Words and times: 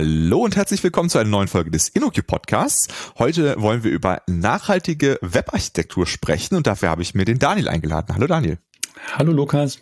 Hallo 0.00 0.38
und 0.38 0.56
herzlich 0.56 0.82
willkommen 0.82 1.10
zu 1.10 1.18
einer 1.18 1.28
neuen 1.28 1.46
Folge 1.46 1.70
des 1.70 1.90
InnoQ 1.90 2.26
Podcasts. 2.26 2.88
Heute 3.18 3.60
wollen 3.60 3.84
wir 3.84 3.90
über 3.90 4.22
nachhaltige 4.26 5.18
Webarchitektur 5.20 6.06
sprechen 6.06 6.54
und 6.54 6.66
dafür 6.66 6.88
habe 6.88 7.02
ich 7.02 7.14
mir 7.14 7.26
den 7.26 7.38
Daniel 7.38 7.68
eingeladen. 7.68 8.14
Hallo 8.14 8.26
Daniel. 8.26 8.56
Hallo 9.12 9.30
Lukas. 9.30 9.78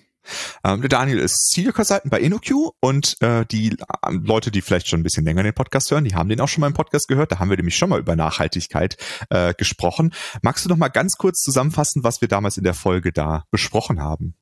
Ähm, 0.65 0.80
der 0.80 0.89
Daniel 0.89 1.20
ist 1.20 1.52
Senior 1.52 1.73
Consultant 1.73 2.11
bei 2.11 2.19
InnoQ 2.19 2.73
und 2.80 3.15
äh, 3.23 3.46
die 3.46 3.77
äh, 3.79 4.10
Leute, 4.10 4.51
die 4.51 4.60
vielleicht 4.60 4.88
schon 4.88 4.98
ein 4.98 5.05
bisschen 5.05 5.24
länger 5.24 5.45
den 5.45 5.55
Podcast 5.55 5.88
hören, 5.93 6.02
die 6.02 6.16
haben 6.16 6.29
den 6.29 6.41
auch 6.41 6.48
schon 6.48 6.62
mal 6.62 6.66
im 6.66 6.74
Podcast 6.74 7.07
gehört. 7.07 7.30
Da 7.30 7.38
haben 7.38 7.51
wir 7.51 7.57
nämlich 7.57 7.77
schon 7.77 7.88
mal 7.88 8.01
über 8.01 8.16
Nachhaltigkeit 8.16 8.96
äh, 9.30 9.55
gesprochen. 9.55 10.12
Magst 10.43 10.65
du 10.65 10.69
noch 10.69 10.77
mal 10.77 10.88
ganz 10.88 11.16
kurz 11.16 11.43
zusammenfassen, 11.43 12.02
was 12.02 12.21
wir 12.21 12.27
damals 12.27 12.57
in 12.57 12.65
der 12.65 12.74
Folge 12.74 13.12
da 13.12 13.45
besprochen 13.52 14.02
haben? 14.02 14.35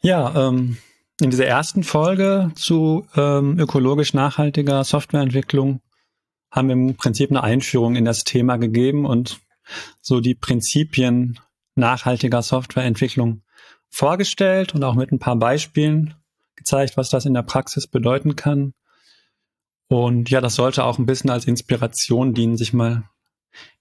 Ja, 0.00 0.48
ähm, 0.48 0.76
in 1.20 1.30
dieser 1.30 1.46
ersten 1.46 1.84
Folge 1.84 2.52
zu 2.54 3.06
ähm, 3.16 3.58
ökologisch 3.58 4.14
nachhaltiger 4.14 4.82
Softwareentwicklung 4.84 5.80
haben 6.50 6.68
wir 6.68 6.74
im 6.74 6.96
Prinzip 6.96 7.30
eine 7.30 7.42
Einführung 7.42 7.96
in 7.96 8.04
das 8.04 8.24
Thema 8.24 8.56
gegeben 8.56 9.06
und 9.06 9.40
so 10.00 10.20
die 10.20 10.34
Prinzipien 10.34 11.38
nachhaltiger 11.74 12.42
Softwareentwicklung 12.42 13.42
vorgestellt 13.88 14.74
und 14.74 14.84
auch 14.84 14.94
mit 14.94 15.12
ein 15.12 15.18
paar 15.18 15.36
Beispielen 15.36 16.14
gezeigt, 16.56 16.96
was 16.96 17.08
das 17.08 17.24
in 17.24 17.34
der 17.34 17.42
Praxis 17.42 17.86
bedeuten 17.86 18.36
kann. 18.36 18.74
Und 19.88 20.30
ja, 20.30 20.40
das 20.40 20.54
sollte 20.54 20.84
auch 20.84 20.98
ein 20.98 21.06
bisschen 21.06 21.30
als 21.30 21.46
Inspiration 21.46 22.34
dienen, 22.34 22.56
sich 22.56 22.72
mal 22.72 23.04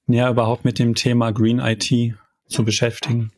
näher 0.05 0.29
überhaupt 0.29 0.65
mit 0.65 0.79
dem 0.79 0.95
Thema 0.95 1.31
Green 1.31 1.59
IT 1.59 2.15
zu 2.47 2.65
beschäftigen. 2.65 3.31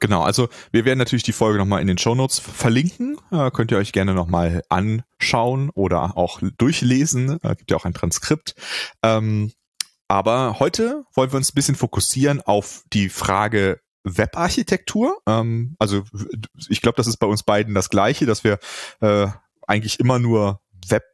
Genau, 0.00 0.22
also 0.22 0.48
wir 0.70 0.84
werden 0.84 0.98
natürlich 0.98 1.22
die 1.22 1.32
Folge 1.32 1.58
nochmal 1.58 1.80
in 1.80 1.86
den 1.86 1.98
Show 1.98 2.14
Notes 2.14 2.38
verlinken. 2.38 3.18
Äh, 3.30 3.50
könnt 3.50 3.70
ihr 3.70 3.78
euch 3.78 3.92
gerne 3.92 4.14
nochmal 4.14 4.62
anschauen 4.68 5.70
oder 5.70 6.16
auch 6.16 6.40
durchlesen. 6.58 7.38
Äh, 7.42 7.56
gibt 7.56 7.70
ja 7.70 7.76
auch 7.76 7.84
ein 7.84 7.94
Transkript. 7.94 8.54
Ähm, 9.02 9.52
aber 10.08 10.58
heute 10.58 11.04
wollen 11.14 11.32
wir 11.32 11.36
uns 11.36 11.50
ein 11.50 11.54
bisschen 11.54 11.74
fokussieren 11.74 12.40
auf 12.40 12.82
die 12.92 13.08
Frage 13.08 13.80
Webarchitektur. 14.04 15.20
Ähm, 15.26 15.76
also 15.78 16.04
ich 16.68 16.80
glaube, 16.80 16.96
das 16.96 17.06
ist 17.06 17.18
bei 17.18 17.26
uns 17.26 17.42
beiden 17.42 17.74
das 17.74 17.90
Gleiche, 17.90 18.26
dass 18.26 18.44
wir 18.44 18.58
äh, 19.00 19.28
eigentlich 19.66 20.00
immer 20.00 20.18
nur 20.18 20.60
Web 20.88 21.04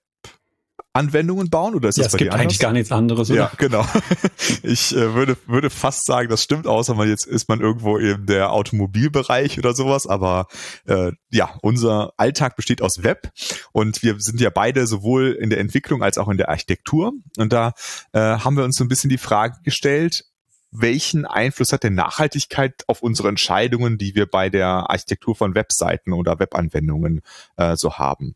Anwendungen 0.95 1.51
bauen 1.51 1.75
oder 1.75 1.89
ist 1.89 1.99
ja, 1.99 2.05
das 2.05 2.13
bei 2.13 2.19
dir 2.19 2.33
anders? 2.33 2.35
Es 2.35 2.39
gibt 2.39 2.43
eigentlich 2.43 2.59
gar 2.61 2.73
nichts 2.73 2.93
anderes, 2.93 3.31
oder? 3.31 3.41
Ja, 3.41 3.53
genau. 3.57 3.85
Ich 4.63 4.95
äh, 4.95 5.15
würde, 5.15 5.37
würde 5.47 5.69
fast 5.69 6.07
sagen, 6.07 6.29
das 6.29 6.43
stimmt, 6.43 6.67
außer 6.67 6.95
man 6.95 7.09
jetzt 7.09 7.27
ist 7.27 7.49
man 7.49 7.61
irgendwo 7.61 7.97
in 7.97 8.27
der 8.27 8.53
Automobilbereich 8.53 9.59
oder 9.59 9.75
sowas, 9.75 10.07
aber 10.07 10.47
äh, 10.87 11.13
ja, 11.31 11.59
unser 11.63 12.13
Alltag 12.17 12.57
besteht 12.57 12.81
aus 12.81 13.03
Web 13.03 13.33
und 13.73 14.03
wir 14.03 14.17
sind 14.21 14.41
ja 14.41 14.51
beide 14.51 14.87
sowohl 14.87 15.33
in 15.33 15.51
der 15.51 15.59
Entwicklung 15.59 16.03
als 16.03 16.19
auch 16.19 16.29
in 16.29 16.37
der 16.37 16.49
Architektur 16.49 17.13
und 17.37 17.53
da 17.53 17.73
äh, 18.13 18.21
haben 18.21 18.57
wir 18.57 18.65
uns 18.65 18.77
so 18.77 18.85
ein 18.85 18.89
bisschen 18.89 19.11
die 19.11 19.19
Frage 19.19 19.57
gestellt, 19.65 20.25
welchen 20.71 21.25
Einfluss 21.25 21.73
hat 21.73 21.85
denn 21.85 21.95
Nachhaltigkeit 21.95 22.85
auf 22.89 23.03
unsere 23.03 23.29
Entscheidungen, 23.29 23.99
die 23.99 24.15
wir 24.15 24.27
bei 24.27 24.51
der 24.51 24.91
Architektur 24.91 25.35
von 25.35 25.55
Webseiten 25.55 26.13
oder 26.13 26.39
Webanwendungen 26.39 27.23
äh, 27.57 27.77
so 27.77 27.95
haben? 27.95 28.35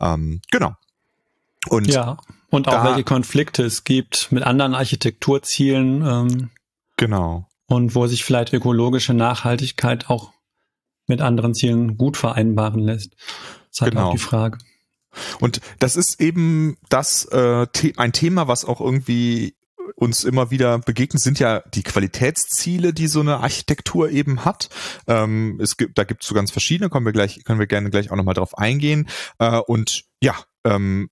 Ähm, 0.00 0.40
genau. 0.50 0.76
Und 1.68 1.86
ja, 1.88 2.18
und 2.50 2.68
auch 2.68 2.72
da, 2.72 2.84
welche 2.84 3.04
Konflikte 3.04 3.64
es 3.64 3.84
gibt 3.84 4.30
mit 4.30 4.42
anderen 4.42 4.74
Architekturzielen. 4.74 6.06
Ähm, 6.06 6.50
genau. 6.96 7.46
Und 7.66 7.94
wo 7.94 8.06
sich 8.06 8.24
vielleicht 8.24 8.52
ökologische 8.52 9.14
Nachhaltigkeit 9.14 10.10
auch 10.10 10.32
mit 11.06 11.20
anderen 11.20 11.54
Zielen 11.54 11.96
gut 11.96 12.16
vereinbaren 12.16 12.80
lässt. 12.80 13.14
Das 13.14 13.70
ist 13.70 13.80
halt 13.80 13.92
genau. 13.92 14.08
auch 14.08 14.12
die 14.12 14.18
Frage. 14.18 14.58
Und 15.40 15.60
das 15.78 15.96
ist 15.96 16.20
eben 16.20 16.76
das 16.88 17.24
äh, 17.26 17.66
ein 17.96 18.12
Thema, 18.12 18.48
was 18.48 18.64
auch 18.64 18.80
irgendwie 18.80 19.54
uns 19.96 20.24
immer 20.24 20.50
wieder 20.50 20.78
begegnet, 20.78 21.22
sind 21.22 21.38
ja 21.38 21.60
die 21.74 21.82
Qualitätsziele, 21.82 22.92
die 22.92 23.06
so 23.06 23.20
eine 23.20 23.38
Architektur 23.38 24.10
eben 24.10 24.44
hat. 24.44 24.68
Ähm, 25.06 25.58
es 25.60 25.76
gibt, 25.76 25.98
da 25.98 26.04
gibt 26.04 26.22
es 26.22 26.28
so 26.28 26.34
ganz 26.34 26.50
verschiedene, 26.50 26.88
kommen 26.88 27.06
wir 27.06 27.12
gleich, 27.12 27.44
können 27.44 27.58
wir 27.58 27.66
gerne 27.66 27.90
gleich 27.90 28.10
auch 28.10 28.16
nochmal 28.16 28.34
drauf 28.34 28.56
eingehen. 28.56 29.08
Äh, 29.38 29.58
und 29.58 30.04
ja, 30.20 30.34
ähm, 30.64 31.10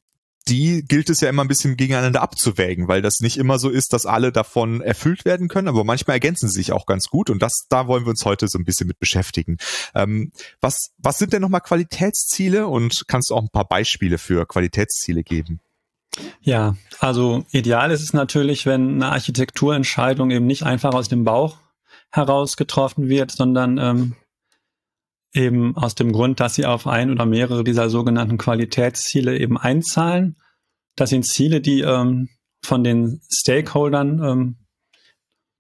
die 0.51 0.85
gilt 0.85 1.09
es 1.09 1.21
ja 1.21 1.29
immer 1.29 1.43
ein 1.43 1.49
bisschen 1.49 1.77
gegeneinander 1.77 2.21
abzuwägen, 2.21 2.89
weil 2.89 3.03
das 3.03 3.21
nicht 3.21 3.37
immer 3.37 3.59
so 3.59 3.71
ist, 3.71 3.93
dass 3.93 4.05
alle 4.05 4.33
davon 4.33 4.81
erfüllt 4.81 5.25
werden 5.25 5.49
können, 5.49 5.69
aber 5.69 5.85
manchmal 5.85 6.17
ergänzen 6.17 6.49
sie 6.49 6.59
sich 6.59 6.73
auch 6.73 6.87
ganz 6.87 7.09
gut 7.09 7.31
und 7.31 7.41
das, 7.41 7.67
da 7.69 7.87
wollen 7.87 8.05
wir 8.05 8.11
uns 8.11 8.25
heute 8.25 8.49
so 8.49 8.59
ein 8.59 8.65
bisschen 8.65 8.89
mit 8.89 8.99
beschäftigen. 8.99 9.57
Ähm, 9.95 10.33
was, 10.61 10.91
was 10.99 11.19
sind 11.19 11.33
denn 11.33 11.43
nochmal 11.43 11.61
Qualitätsziele 11.61 12.67
und 12.67 13.05
kannst 13.07 13.31
du 13.31 13.37
auch 13.37 13.43
ein 13.43 13.49
paar 13.49 13.69
Beispiele 13.69 14.19
für 14.19 14.47
Qualitätsziele 14.47 15.23
geben? 15.23 15.61
Ja, 16.41 16.75
also 16.99 17.45
ideal 17.53 17.93
ist 17.93 18.03
es 18.03 18.13
natürlich, 18.13 18.67
wenn 18.67 18.95
eine 18.95 19.13
Architekturentscheidung 19.13 20.31
eben 20.31 20.47
nicht 20.47 20.65
einfach 20.65 20.93
aus 20.93 21.09
dem 21.09 21.25
Bauch 21.25 21.59
heraus 22.11 22.57
getroffen 22.57 23.09
wird, 23.09 23.31
sondern 23.31 23.79
ähm, 23.79 24.17
eben 25.33 25.77
aus 25.77 25.95
dem 25.95 26.13
Grund, 26.13 26.41
dass 26.41 26.55
sie 26.55 26.67
auf 26.67 26.87
ein 26.87 27.11
oder 27.11 27.27
mehrere 27.27 27.65
dieser 27.65 27.89
sogenannten 27.89 28.39
Qualitätsziele 28.39 29.39
eben 29.39 29.57
einzahlen. 29.57 30.37
Das 30.97 31.11
sind 31.11 31.27
Ziele, 31.27 31.61
die 31.61 31.81
ähm, 31.81 32.29
von 32.63 32.85
den 32.85 33.21
Stakeholdern 33.33 34.23
ähm, 34.23 34.57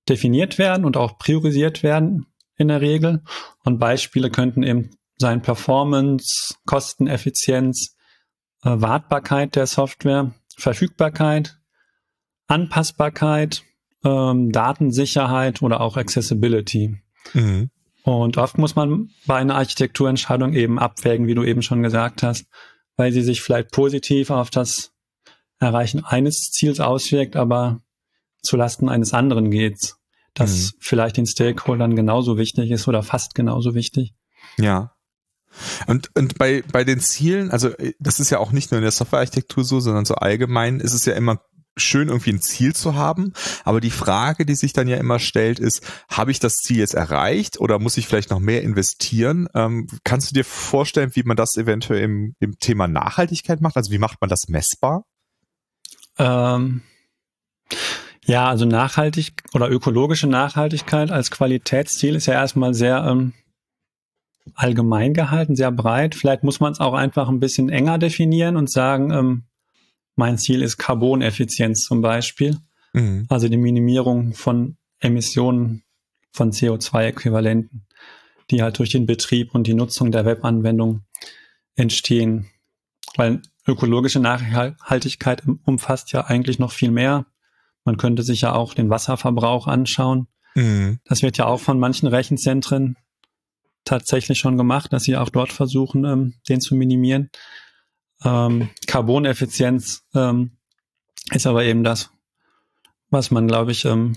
definiert 0.09 0.59
werden 0.59 0.85
und 0.85 0.97
auch 0.97 1.19
priorisiert 1.19 1.83
werden 1.83 2.27
in 2.57 2.69
der 2.69 2.81
Regel. 2.81 3.23
Und 3.65 3.79
Beispiele 3.79 4.31
könnten 4.31 4.63
eben 4.63 4.91
sein 5.19 5.43
Performance, 5.43 6.55
Kosteneffizienz, 6.67 7.97
äh, 8.63 8.71
Wartbarkeit 8.71 9.55
der 9.57 9.67
Software, 9.67 10.35
Verfügbarkeit, 10.57 11.59
Anpassbarkeit, 12.49 13.63
ähm, 14.05 14.51
Datensicherheit 14.51 15.63
oder 15.63 15.81
auch 15.81 15.97
Accessibility. 15.97 16.97
Mhm. 17.35 17.71
Und 18.03 18.39
oft 18.39 18.59
muss 18.59 18.77
man 18.77 19.11
bei 19.27 19.37
einer 19.37 19.57
Architekturentscheidung 19.57 20.55
eben 20.55 20.79
abwägen, 20.79 21.27
wie 21.27 21.35
du 21.35 21.45
eben 21.45 21.63
schon 21.63 21.83
gesagt 21.83 22.23
hast, 22.23 22.47
weil 22.97 23.13
sie 23.13 23.23
sich 23.23 23.43
vielleicht 23.43 23.71
positiv 23.71 24.31
auf 24.31 24.51
das 24.51 24.93
Erreichen 25.59 26.05
eines 26.05 26.51
Ziels 26.51 26.81
auswirkt, 26.81 27.37
aber 27.37 27.83
zulasten 28.43 28.89
eines 28.89 29.13
anderen 29.13 29.51
geht, 29.51 29.97
das 30.35 30.73
mhm. 30.73 30.77
vielleicht 30.81 31.17
den 31.19 31.27
Stakeholdern 31.27 31.95
genauso 31.95 32.39
wichtig 32.39 32.71
ist 32.71 32.89
oder 32.89 33.03
fast 33.03 33.35
genauso 33.35 33.75
wichtig. 33.75 34.15
Ja. 34.59 34.95
Und, 35.87 36.11
und 36.17 36.39
bei, 36.39 36.63
bei 36.73 36.85
den 36.85 37.01
Zielen, 37.01 37.51
also 37.51 37.71
das 37.99 38.21
ist 38.21 38.31
ja 38.31 38.39
auch 38.39 38.53
nicht 38.53 38.71
nur 38.71 38.79
in 38.79 38.83
der 38.83 38.93
Softwarearchitektur 38.93 39.65
so, 39.65 39.81
sondern 39.81 40.05
so 40.05 40.15
allgemein 40.15 40.81
ist 40.81 40.95
es 40.95 41.05
ja 41.05 41.15
immer 41.15 41.43
schön, 41.77 42.09
irgendwie 42.09 42.33
ein 42.33 42.41
Ziel 42.41 42.75
zu 42.75 42.95
haben. 42.95 43.33
Aber 43.65 43.81
die 43.81 43.91
Frage, 43.91 44.45
die 44.45 44.55
sich 44.55 44.73
dann 44.73 44.89
ja 44.89 44.97
immer 44.97 45.19
stellt, 45.19 45.59
ist, 45.59 45.83
habe 46.11 46.31
ich 46.31 46.41
das 46.41 46.57
Ziel 46.57 46.79
jetzt 46.79 46.95
erreicht 46.95 47.61
oder 47.61 47.79
muss 47.79 47.97
ich 47.97 48.07
vielleicht 48.07 48.31
noch 48.31 48.41
mehr 48.41 48.63
investieren? 48.63 49.49
Ähm, 49.55 49.87
kannst 50.05 50.31
du 50.31 50.35
dir 50.35 50.45
vorstellen, 50.45 51.13
wie 51.15 51.23
man 51.23 51.37
das 51.37 51.57
eventuell 51.57 52.03
im, 52.03 52.35
im 52.41 52.59
Thema 52.59 52.89
Nachhaltigkeit 52.89 53.61
macht? 53.61 53.77
Also 53.77 53.91
wie 53.93 53.99
macht 53.99 54.21
man 54.21 54.31
das 54.31 54.49
messbar? 54.49 55.05
Ähm, 56.19 56.83
ja, 58.25 58.49
also 58.49 58.65
nachhaltig 58.65 59.43
oder 59.55 59.71
ökologische 59.71 60.27
Nachhaltigkeit 60.27 61.11
als 61.11 61.31
Qualitätsziel 61.31 62.15
ist 62.15 62.27
ja 62.27 62.35
erstmal 62.35 62.75
sehr 62.75 63.05
ähm, 63.05 63.33
allgemein 64.55 65.15
gehalten, 65.15 65.57
sehr 65.57 65.73
breit. 65.73 66.15
Vielleicht 66.15 66.43
muss 66.43 66.61
man 66.61 66.73
es 66.73 66.81
auch 66.81 66.95
einfach 66.95 67.29
ein 67.29 67.41
bisschen 67.41 67.71
enger 67.71 67.99
definieren 67.99 68.57
und 68.57 68.71
sagen, 68.71 69.11
ähm, 69.11 69.45
mein 70.21 70.37
Ziel 70.37 70.61
ist 70.61 70.77
Carboneffizienz 70.77 71.83
zum 71.83 72.03
Beispiel, 72.03 72.59
mhm. 72.93 73.25
also 73.31 73.49
die 73.49 73.57
Minimierung 73.57 74.35
von 74.35 74.77
Emissionen 75.01 75.83
von 76.31 76.53
CO2-Äquivalenten, 76.53 77.87
die 78.51 78.63
halt 78.63 78.79
durch 78.79 78.91
den 78.91 79.07
Betrieb 79.07 79.55
und 79.55 79.67
die 79.67 79.73
Nutzung 79.73 80.13
der 80.13 80.27
Webanwendung 80.27 81.05
entstehen. 81.75 82.51
Weil 83.17 83.41
ökologische 83.67 84.21
Nachhaltigkeit 84.21 85.43
umfasst 85.65 86.13
ja 86.13 86.27
eigentlich 86.27 86.59
noch 86.59 86.73
viel 86.73 86.91
mehr. 86.91 87.25
Man 87.85 87.97
könnte 87.97 88.23
sich 88.23 88.43
ja 88.43 88.53
auch 88.53 88.75
den 88.75 88.91
Wasserverbrauch 88.91 89.67
anschauen. 89.67 90.29
Mhm. 90.55 91.01
Das 91.05 91.23
wird 91.23 91.39
ja 91.39 91.47
auch 91.47 91.61
von 91.61 91.81
manchen 91.81 92.09
Rechenzentren 92.09 92.97
tatsächlich 93.85 94.39
schon 94.39 94.59
gemacht, 94.59 94.93
dass 94.93 95.05
sie 95.05 95.17
auch 95.17 95.31
dort 95.31 95.51
versuchen, 95.51 96.05
ähm, 96.05 96.35
den 96.47 96.61
zu 96.61 96.75
minimieren. 96.75 97.31
Ähm, 98.25 98.71
Carboneffizienz 98.87 100.05
ähm, 100.15 100.53
ist 101.33 101.47
aber 101.47 101.65
eben 101.65 101.85
das, 101.85 102.11
was 103.11 103.31
man, 103.31 103.47
glaube 103.47 103.73
ich, 103.73 103.85
ähm, 103.85 104.17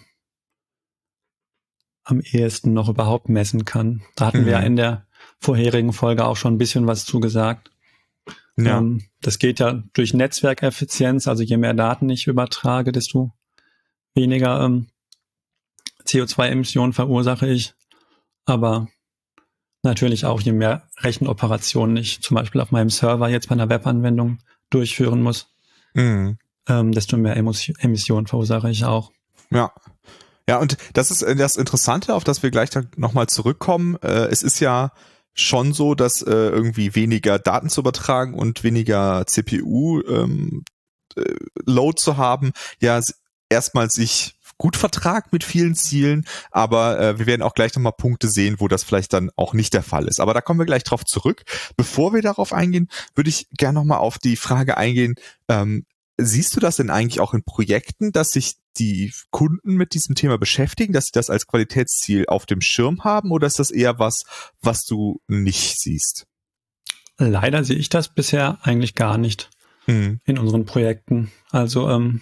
am 2.03 2.21
ehesten 2.21 2.73
noch 2.73 2.89
überhaupt 2.89 3.29
messen 3.29 3.65
kann. 3.65 4.03
Da 4.15 4.27
hatten 4.27 4.41
mhm. 4.41 4.45
wir 4.45 4.59
in 4.61 4.75
der 4.75 5.07
vorherigen 5.39 5.93
Folge 5.93 6.25
auch 6.25 6.37
schon 6.37 6.55
ein 6.55 6.57
bisschen 6.57 6.87
was 6.87 7.05
zugesagt. 7.05 7.71
Ja. 8.57 8.79
Ähm, 8.79 9.03
das 9.21 9.39
geht 9.39 9.59
ja 9.59 9.83
durch 9.93 10.13
Netzwerkeffizienz, 10.13 11.27
also 11.27 11.43
je 11.43 11.57
mehr 11.57 11.73
Daten 11.73 12.09
ich 12.09 12.27
übertrage, 12.27 12.91
desto 12.91 13.31
weniger 14.13 14.61
ähm, 14.63 14.87
CO2-Emissionen 16.05 16.93
verursache 16.93 17.47
ich. 17.47 17.73
Aber 18.45 18.87
natürlich 19.83 20.25
auch, 20.25 20.41
je 20.41 20.53
mehr 20.53 20.83
Rechenoperationen 20.97 21.97
ich 21.97 22.21
zum 22.21 22.35
Beispiel 22.35 22.61
auf 22.61 22.71
meinem 22.71 22.89
Server 22.89 23.29
jetzt 23.29 23.49
bei 23.49 23.53
einer 23.53 23.69
Webanwendung 23.69 24.39
durchführen 24.69 25.21
muss, 25.21 25.47
mhm. 25.93 26.37
ähm, 26.67 26.91
desto 26.91 27.17
mehr 27.17 27.35
Emissionen 27.35 28.27
verursache 28.27 28.69
ich 28.69 28.85
auch. 28.85 29.11
Ja. 29.49 29.71
Ja, 30.47 30.57
und 30.57 30.77
das 30.93 31.09
ist 31.09 31.21
äh, 31.21 31.35
das 31.35 31.55
Interessante, 31.55 32.15
auf 32.15 32.25
das 32.25 32.43
wir 32.43 32.51
gleich 32.51 32.69
nochmal 32.97 33.27
zurückkommen. 33.27 33.95
Äh, 34.01 34.25
es 34.25 34.43
ist 34.43 34.59
ja 34.59 34.91
schon 35.33 35.73
so, 35.73 35.95
dass 35.95 36.21
äh, 36.21 36.31
irgendwie 36.31 36.95
weniger 36.95 37.39
Daten 37.39 37.69
zu 37.69 37.81
übertragen 37.81 38.33
und 38.33 38.63
weniger 38.63 39.25
CPU 39.25 40.01
ähm, 40.01 40.63
äh, 41.15 41.23
Load 41.65 41.95
zu 41.99 42.17
haben, 42.17 42.51
ja 42.81 42.99
erstmal 43.49 43.89
sich 43.89 44.35
gut 44.63 44.77
vertragt 44.77 45.33
mit 45.33 45.43
vielen 45.43 45.75
Zielen, 45.75 46.25
aber 46.49 46.97
äh, 46.97 47.19
wir 47.19 47.25
werden 47.25 47.41
auch 47.41 47.53
gleich 47.53 47.75
nochmal 47.75 47.91
Punkte 47.97 48.29
sehen, 48.29 48.55
wo 48.59 48.69
das 48.69 48.81
vielleicht 48.81 49.11
dann 49.11 49.29
auch 49.35 49.53
nicht 49.53 49.73
der 49.73 49.83
Fall 49.83 50.07
ist. 50.07 50.21
Aber 50.21 50.33
da 50.33 50.39
kommen 50.39 50.57
wir 50.57 50.65
gleich 50.65 50.85
drauf 50.85 51.03
zurück. 51.03 51.43
Bevor 51.75 52.13
wir 52.13 52.21
darauf 52.21 52.53
eingehen, 52.53 52.87
würde 53.13 53.29
ich 53.29 53.49
gerne 53.57 53.77
nochmal 53.77 53.97
auf 53.97 54.19
die 54.19 54.37
Frage 54.37 54.77
eingehen, 54.77 55.15
ähm, 55.49 55.85
siehst 56.15 56.55
du 56.55 56.61
das 56.61 56.77
denn 56.77 56.89
eigentlich 56.89 57.19
auch 57.19 57.33
in 57.33 57.43
Projekten, 57.43 58.13
dass 58.13 58.29
sich 58.29 58.55
die 58.77 59.11
Kunden 59.31 59.73
mit 59.73 59.95
diesem 59.95 60.15
Thema 60.15 60.37
beschäftigen, 60.37 60.93
dass 60.93 61.07
sie 61.07 61.13
das 61.13 61.29
als 61.29 61.45
Qualitätsziel 61.45 62.27
auf 62.27 62.45
dem 62.45 62.61
Schirm 62.61 63.03
haben 63.03 63.31
oder 63.31 63.47
ist 63.47 63.59
das 63.59 63.69
eher 63.69 63.99
was, 63.99 64.23
was 64.61 64.85
du 64.85 65.19
nicht 65.27 65.77
siehst? 65.77 66.25
Leider 67.17 67.65
sehe 67.65 67.75
ich 67.75 67.89
das 67.89 68.13
bisher 68.13 68.59
eigentlich 68.61 68.95
gar 68.95 69.17
nicht 69.17 69.49
mhm. 69.87 70.21
in 70.23 70.37
unseren 70.37 70.63
Projekten. 70.63 71.33
Also 71.51 71.89
ähm, 71.89 72.21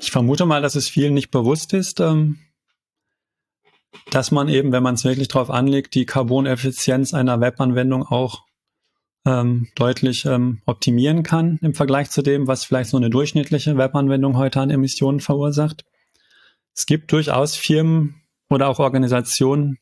ich 0.00 0.10
vermute 0.10 0.46
mal, 0.46 0.62
dass 0.62 0.74
es 0.74 0.88
vielen 0.88 1.14
nicht 1.14 1.30
bewusst 1.30 1.72
ist, 1.72 2.00
ähm, 2.00 2.38
dass 4.10 4.30
man 4.30 4.48
eben, 4.48 4.72
wenn 4.72 4.82
man 4.82 4.94
es 4.94 5.04
wirklich 5.04 5.28
drauf 5.28 5.50
anlegt, 5.50 5.94
die 5.94 6.06
Carboneffizienz 6.06 7.14
einer 7.14 7.40
Webanwendung 7.40 8.04
auch 8.04 8.44
ähm, 9.24 9.68
deutlich 9.74 10.24
ähm, 10.24 10.62
optimieren 10.66 11.22
kann 11.22 11.58
im 11.62 11.74
Vergleich 11.74 12.10
zu 12.10 12.22
dem, 12.22 12.46
was 12.46 12.64
vielleicht 12.64 12.90
so 12.90 12.96
eine 12.96 13.10
durchschnittliche 13.10 13.76
Webanwendung 13.76 14.36
heute 14.36 14.60
an 14.60 14.70
Emissionen 14.70 15.20
verursacht. 15.20 15.84
Es 16.74 16.86
gibt 16.86 17.10
durchaus 17.10 17.56
Firmen 17.56 18.22
oder 18.48 18.68
auch 18.68 18.78
Organisationen, 18.78 19.78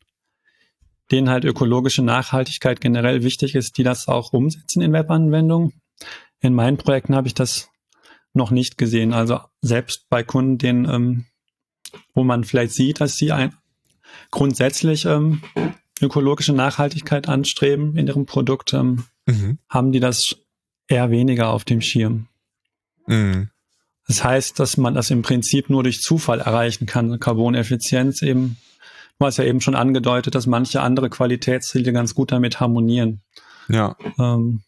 denen 1.10 1.28
halt 1.28 1.44
ökologische 1.44 2.02
Nachhaltigkeit 2.02 2.81
generell 2.81 3.22
wichtig 3.22 3.54
ist, 3.54 3.76
die 3.76 3.82
das 3.82 4.08
auch 4.08 4.32
umsetzen 4.32 4.81
in 4.81 4.92
Webanwendungen. 4.92 5.75
In 6.40 6.54
meinen 6.54 6.78
Projekten 6.78 7.14
habe 7.14 7.26
ich 7.26 7.34
das 7.34 7.69
noch 8.34 8.50
nicht 8.50 8.76
gesehen. 8.76 9.12
Also 9.12 9.40
selbst 9.62 10.06
bei 10.10 10.22
Kunden, 10.22 10.58
denen, 10.58 10.88
ähm, 10.88 11.25
wo 12.14 12.25
man 12.25 12.44
vielleicht 12.44 12.75
sieht, 12.75 13.00
dass 13.00 13.16
sie 13.16 13.32
ein, 13.32 13.54
grundsätzlich 14.31 15.06
ähm, 15.06 15.42
ökologische 16.00 16.52
Nachhaltigkeit 16.52 17.28
anstreben 17.28 17.96
in 17.96 18.06
ihrem 18.06 18.26
Produkt, 18.26 18.72
ähm, 18.75 19.04
mhm. 19.26 19.58
haben 19.69 19.92
die 19.92 20.00
das 20.00 20.36
eher 20.88 21.10
weniger 21.10 21.50
auf 21.50 21.64
dem 21.64 21.81
Schirm. 21.81 22.28
Mhm. 23.06 23.50
Das 24.06 24.22
heißt, 24.22 24.58
dass 24.58 24.76
man 24.76 24.94
das 24.94 25.10
im 25.10 25.22
Prinzip 25.22 25.70
nur 25.70 25.82
durch 25.82 26.00
Zufall 26.00 26.40
erreichen 26.40 26.86
kann. 26.86 27.19
Carboneffizienz 27.20 28.20
eben, 28.22 28.58
du 29.19 29.26
hast 29.26 29.38
ja 29.38 29.44
eben 29.44 29.60
schon 29.60 29.75
angedeutet, 29.75 30.34
dass 30.34 30.46
manche 30.46 30.82
andere 30.82 31.08
Qualitätsziele 31.08 31.92
ganz 31.92 32.14
gut 32.14 32.32
damit 32.32 32.60
harmonieren. 32.60 33.22
Ja. 33.69 33.96
Ähm, 34.19 34.62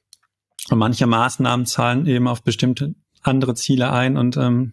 und 0.70 0.78
manche 0.78 1.06
Maßnahmen 1.06 1.66
zahlen 1.66 2.06
eben 2.06 2.28
auf 2.28 2.42
bestimmte 2.42 2.94
andere 3.22 3.54
Ziele 3.54 3.92
ein 3.92 4.16
und 4.16 4.36
ähm, 4.36 4.72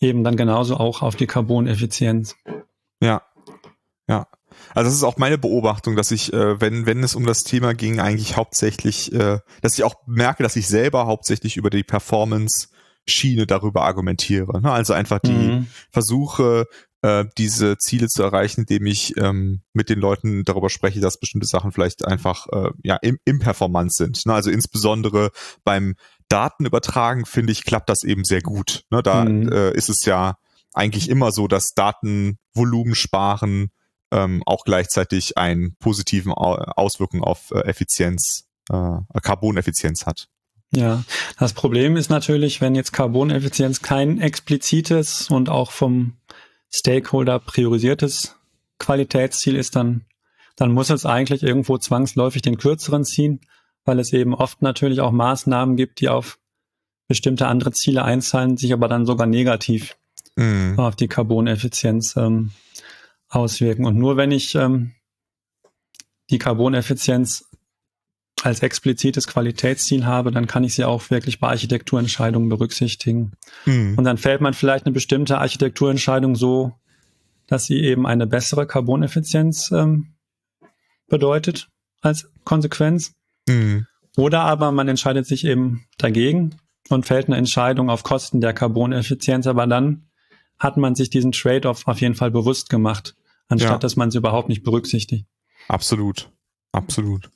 eben 0.00 0.24
dann 0.24 0.36
genauso 0.36 0.76
auch 0.76 1.02
auf 1.02 1.16
die 1.16 1.26
Carboneffizienz. 1.26 2.36
Ja. 3.00 3.22
Ja. 4.08 4.26
Also 4.74 4.88
das 4.88 4.94
ist 4.94 5.04
auch 5.04 5.16
meine 5.16 5.38
Beobachtung, 5.38 5.96
dass 5.96 6.10
ich, 6.10 6.32
äh, 6.32 6.60
wenn, 6.60 6.86
wenn 6.86 7.02
es 7.02 7.14
um 7.14 7.26
das 7.26 7.42
Thema 7.44 7.74
ging, 7.74 8.00
eigentlich 8.00 8.36
hauptsächlich, 8.36 9.12
äh, 9.12 9.38
dass 9.62 9.74
ich 9.74 9.84
auch 9.84 9.94
merke, 10.06 10.42
dass 10.42 10.56
ich 10.56 10.68
selber 10.68 11.06
hauptsächlich 11.06 11.56
über 11.56 11.70
die 11.70 11.84
Performance 11.84 12.68
Schiene 13.06 13.46
darüber 13.46 13.82
argumentiere. 13.82 14.60
Ne? 14.60 14.72
Also 14.72 14.94
einfach 14.94 15.18
die 15.18 15.32
mhm. 15.32 15.66
Versuche, 15.90 16.66
äh, 17.02 17.26
diese 17.36 17.76
Ziele 17.76 18.08
zu 18.08 18.22
erreichen, 18.22 18.62
indem 18.62 18.86
ich 18.86 19.14
ähm, 19.18 19.60
mit 19.74 19.90
den 19.90 19.98
Leuten 20.00 20.44
darüber 20.44 20.70
spreche, 20.70 21.00
dass 21.00 21.20
bestimmte 21.20 21.46
Sachen 21.46 21.70
vielleicht 21.70 22.06
einfach 22.06 22.46
äh, 22.52 22.70
ja 22.82 22.96
im, 22.96 23.18
im 23.26 23.40
Performance 23.40 24.02
sind. 24.02 24.24
Ne? 24.24 24.32
Also 24.32 24.50
insbesondere 24.50 25.30
beim 25.64 25.96
Datenübertragen, 26.34 27.26
finde 27.26 27.52
ich, 27.52 27.64
klappt 27.64 27.88
das 27.88 28.02
eben 28.02 28.24
sehr 28.24 28.42
gut. 28.42 28.82
Ne? 28.90 29.04
Da 29.04 29.24
mhm. 29.24 29.48
äh, 29.52 29.70
ist 29.70 29.88
es 29.88 30.04
ja 30.04 30.36
eigentlich 30.72 31.08
immer 31.08 31.30
so, 31.30 31.46
dass 31.46 31.74
Datenvolumen 31.74 32.96
sparen 32.96 33.70
ähm, 34.10 34.42
auch 34.44 34.64
gleichzeitig 34.64 35.38
einen 35.38 35.76
positiven 35.76 36.32
Auswirkung 36.32 37.22
auf 37.22 37.52
äh, 37.52 37.60
Effizienz, 37.60 38.48
äh, 38.68 38.98
Carboneffizienz 39.22 40.06
hat. 40.06 40.26
Ja, 40.72 41.04
das 41.38 41.52
Problem 41.52 41.96
ist 41.96 42.10
natürlich, 42.10 42.60
wenn 42.60 42.74
jetzt 42.74 42.92
Carboneffizienz 42.92 43.80
kein 43.80 44.20
explizites 44.20 45.30
und 45.30 45.48
auch 45.48 45.70
vom 45.70 46.16
Stakeholder 46.68 47.38
priorisiertes 47.38 48.34
Qualitätsziel 48.80 49.54
ist, 49.54 49.76
dann, 49.76 50.04
dann 50.56 50.72
muss 50.72 50.90
es 50.90 51.06
eigentlich 51.06 51.44
irgendwo 51.44 51.78
zwangsläufig 51.78 52.42
den 52.42 52.58
kürzeren 52.58 53.04
ziehen, 53.04 53.40
weil 53.84 53.98
es 53.98 54.12
eben 54.12 54.34
oft 54.34 54.62
natürlich 54.62 55.00
auch 55.00 55.12
Maßnahmen 55.12 55.76
gibt, 55.76 56.00
die 56.00 56.08
auf 56.08 56.38
bestimmte 57.08 57.46
andere 57.46 57.72
Ziele 57.72 58.04
einzahlen, 58.04 58.56
sich 58.56 58.72
aber 58.72 58.88
dann 58.88 59.06
sogar 59.06 59.26
negativ 59.26 59.96
mhm. 60.36 60.78
auf 60.78 60.96
die 60.96 61.08
Carboneffizienz 61.08 62.16
ähm, 62.16 62.50
auswirken. 63.28 63.84
Und 63.84 63.96
nur 63.96 64.16
wenn 64.16 64.30
ich 64.30 64.54
ähm, 64.54 64.92
die 66.30 66.38
Carboneffizienz 66.38 67.44
als 68.42 68.60
explizites 68.60 69.26
Qualitätsziel 69.26 70.04
habe, 70.04 70.30
dann 70.30 70.46
kann 70.46 70.64
ich 70.64 70.74
sie 70.74 70.84
auch 70.84 71.10
wirklich 71.10 71.40
bei 71.40 71.48
Architekturentscheidungen 71.48 72.48
berücksichtigen. 72.48 73.32
Mhm. 73.64 73.96
Und 73.96 74.04
dann 74.04 74.18
fällt 74.18 74.40
man 74.40 74.54
vielleicht 74.54 74.86
eine 74.86 74.92
bestimmte 74.92 75.38
Architekturentscheidung 75.38 76.36
so, 76.36 76.72
dass 77.46 77.66
sie 77.66 77.80
eben 77.80 78.06
eine 78.06 78.26
bessere 78.26 78.66
Carboneffizienz 78.66 79.70
ähm, 79.70 80.14
bedeutet 81.08 81.68
als 82.00 82.30
Konsequenz. 82.44 83.12
Mhm. 83.48 83.86
Oder 84.16 84.42
aber 84.42 84.72
man 84.72 84.88
entscheidet 84.88 85.26
sich 85.26 85.44
eben 85.44 85.86
dagegen 85.98 86.56
und 86.88 87.06
fällt 87.06 87.26
eine 87.26 87.36
Entscheidung 87.36 87.90
auf 87.90 88.02
Kosten 88.02 88.40
der 88.40 88.52
Carboneffizienz, 88.52 89.46
aber 89.46 89.66
dann 89.66 90.08
hat 90.58 90.76
man 90.76 90.94
sich 90.94 91.10
diesen 91.10 91.32
Trade-off 91.32 91.86
auf 91.86 92.00
jeden 92.00 92.14
Fall 92.14 92.30
bewusst 92.30 92.70
gemacht 92.70 93.14
anstatt 93.48 93.70
ja. 93.70 93.78
dass 93.78 93.96
man 93.96 94.08
es 94.08 94.14
überhaupt 94.14 94.48
nicht 94.48 94.62
berücksichtigt. 94.62 95.26
Absolut, 95.68 96.30
absolut. 96.72 97.30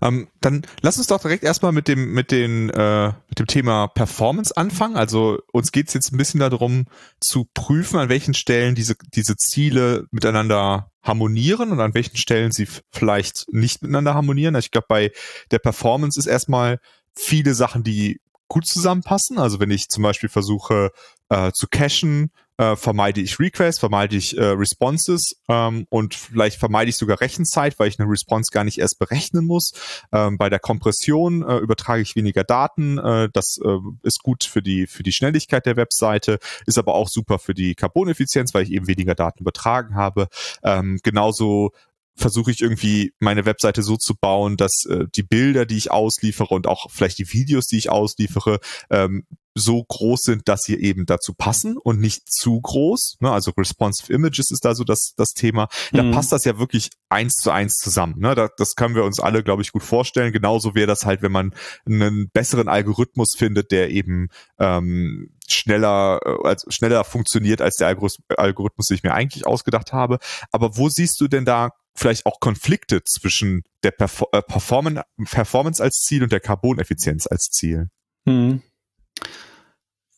Ähm, 0.00 0.28
dann 0.40 0.62
lass 0.80 0.98
uns 0.98 1.06
doch 1.06 1.20
direkt 1.20 1.44
erstmal 1.44 1.72
mit 1.72 1.86
dem 1.86 2.12
mit 2.12 2.30
den 2.30 2.70
äh, 2.70 3.08
mit 3.28 3.38
dem 3.38 3.46
Thema 3.46 3.88
Performance 3.88 4.56
anfangen. 4.56 4.96
Also 4.96 5.38
uns 5.52 5.70
geht 5.70 5.88
es 5.88 5.94
jetzt 5.94 6.12
ein 6.12 6.16
bisschen 6.16 6.40
darum 6.40 6.86
zu 7.20 7.46
prüfen, 7.54 7.98
an 7.98 8.08
welchen 8.08 8.34
Stellen 8.34 8.74
diese 8.74 8.94
diese 9.14 9.36
Ziele 9.36 10.06
miteinander 10.10 10.89
harmonieren 11.02 11.72
und 11.72 11.80
an 11.80 11.94
welchen 11.94 12.16
Stellen 12.16 12.52
sie 12.52 12.68
vielleicht 12.90 13.46
nicht 13.52 13.82
miteinander 13.82 14.14
harmonieren. 14.14 14.54
Ich 14.56 14.70
glaube, 14.70 14.86
bei 14.88 15.12
der 15.50 15.58
Performance 15.58 16.18
ist 16.18 16.26
erstmal 16.26 16.78
viele 17.14 17.54
Sachen, 17.54 17.82
die 17.82 18.20
gut 18.48 18.66
zusammenpassen. 18.66 19.38
Also 19.38 19.60
wenn 19.60 19.70
ich 19.70 19.88
zum 19.88 20.02
Beispiel 20.02 20.28
versuche 20.28 20.90
äh, 21.28 21.52
zu 21.52 21.68
cachen, 21.68 22.30
äh, 22.60 22.76
vermeide 22.76 23.22
ich 23.22 23.38
Requests, 23.38 23.80
vermeide 23.80 24.16
ich 24.16 24.36
äh, 24.36 24.44
Responses 24.44 25.36
ähm, 25.48 25.86
und 25.88 26.14
vielleicht 26.14 26.58
vermeide 26.58 26.90
ich 26.90 26.96
sogar 26.96 27.20
Rechenzeit, 27.22 27.78
weil 27.78 27.88
ich 27.88 27.98
eine 27.98 28.10
Response 28.10 28.50
gar 28.52 28.64
nicht 28.64 28.78
erst 28.78 28.98
berechnen 28.98 29.46
muss. 29.46 29.72
Ähm, 30.12 30.36
bei 30.36 30.50
der 30.50 30.58
Kompression 30.58 31.42
äh, 31.42 31.56
übertrage 31.56 32.02
ich 32.02 32.16
weniger 32.16 32.44
Daten. 32.44 32.98
Äh, 32.98 33.30
das 33.32 33.58
äh, 33.64 33.78
ist 34.02 34.22
gut 34.22 34.44
für 34.44 34.60
die 34.60 34.86
für 34.86 35.02
die 35.02 35.12
Schnelligkeit 35.12 35.64
der 35.64 35.76
Webseite, 35.76 36.38
ist 36.66 36.76
aber 36.76 36.94
auch 36.94 37.08
super 37.08 37.38
für 37.38 37.54
die 37.54 37.74
Carboneffizienz, 37.74 38.52
weil 38.52 38.64
ich 38.64 38.72
eben 38.72 38.86
weniger 38.86 39.14
Daten 39.14 39.40
übertragen 39.40 39.94
habe. 39.94 40.28
Ähm, 40.62 41.00
genauso 41.02 41.70
versuche 42.14 42.50
ich 42.50 42.60
irgendwie 42.60 43.14
meine 43.18 43.46
Webseite 43.46 43.82
so 43.82 43.96
zu 43.96 44.14
bauen, 44.14 44.58
dass 44.58 44.84
äh, 44.84 45.06
die 45.14 45.22
Bilder, 45.22 45.64
die 45.64 45.78
ich 45.78 45.90
ausliefere 45.90 46.54
und 46.54 46.66
auch 46.66 46.90
vielleicht 46.90 47.18
die 47.18 47.32
Videos, 47.32 47.66
die 47.66 47.78
ich 47.78 47.90
ausliefere, 47.90 48.60
ähm, 48.90 49.24
so 49.54 49.84
groß 49.84 50.20
sind, 50.22 50.48
dass 50.48 50.60
sie 50.62 50.76
eben 50.76 51.06
dazu 51.06 51.34
passen 51.34 51.76
und 51.76 52.00
nicht 52.00 52.32
zu 52.32 52.60
groß. 52.60 53.16
Ne? 53.20 53.30
Also 53.30 53.52
responsive 53.56 54.12
Images 54.12 54.50
ist 54.50 54.64
da 54.64 54.74
so 54.74 54.84
das, 54.84 55.12
das 55.16 55.30
Thema. 55.30 55.68
Da 55.92 56.02
mhm. 56.02 56.12
passt 56.12 56.32
das 56.32 56.44
ja 56.44 56.58
wirklich 56.58 56.90
eins 57.08 57.34
zu 57.34 57.50
eins 57.50 57.74
zusammen. 57.74 58.14
Ne? 58.18 58.34
Da, 58.34 58.48
das 58.56 58.74
können 58.74 58.94
wir 58.94 59.04
uns 59.04 59.18
alle, 59.18 59.42
glaube 59.42 59.62
ich, 59.62 59.72
gut 59.72 59.82
vorstellen. 59.82 60.32
Genauso 60.32 60.74
wäre 60.74 60.86
das 60.86 61.04
halt, 61.04 61.22
wenn 61.22 61.32
man 61.32 61.54
einen 61.84 62.30
besseren 62.32 62.68
Algorithmus 62.68 63.34
findet, 63.36 63.72
der 63.72 63.90
eben 63.90 64.28
ähm, 64.58 65.30
schneller, 65.48 66.20
äh, 66.24 66.48
also 66.48 66.70
schneller 66.70 67.04
funktioniert 67.04 67.60
als 67.60 67.76
der 67.76 67.88
Algorithmus, 67.88 68.86
den 68.86 68.96
ich 68.96 69.02
mir 69.02 69.14
eigentlich 69.14 69.46
ausgedacht 69.46 69.92
habe. 69.92 70.18
Aber 70.52 70.76
wo 70.76 70.88
siehst 70.88 71.20
du 71.20 71.28
denn 71.28 71.44
da 71.44 71.70
vielleicht 71.96 72.24
auch 72.26 72.38
Konflikte 72.40 73.02
zwischen 73.04 73.62
der 73.82 73.92
äh, 74.00 74.42
Performance, 74.42 75.02
Performance 75.24 75.82
als 75.82 75.96
Ziel 75.96 76.22
und 76.22 76.30
der 76.30 76.40
Carboneffizienz 76.40 77.26
als 77.26 77.48
Ziel? 77.50 77.88
Hm. 78.26 78.62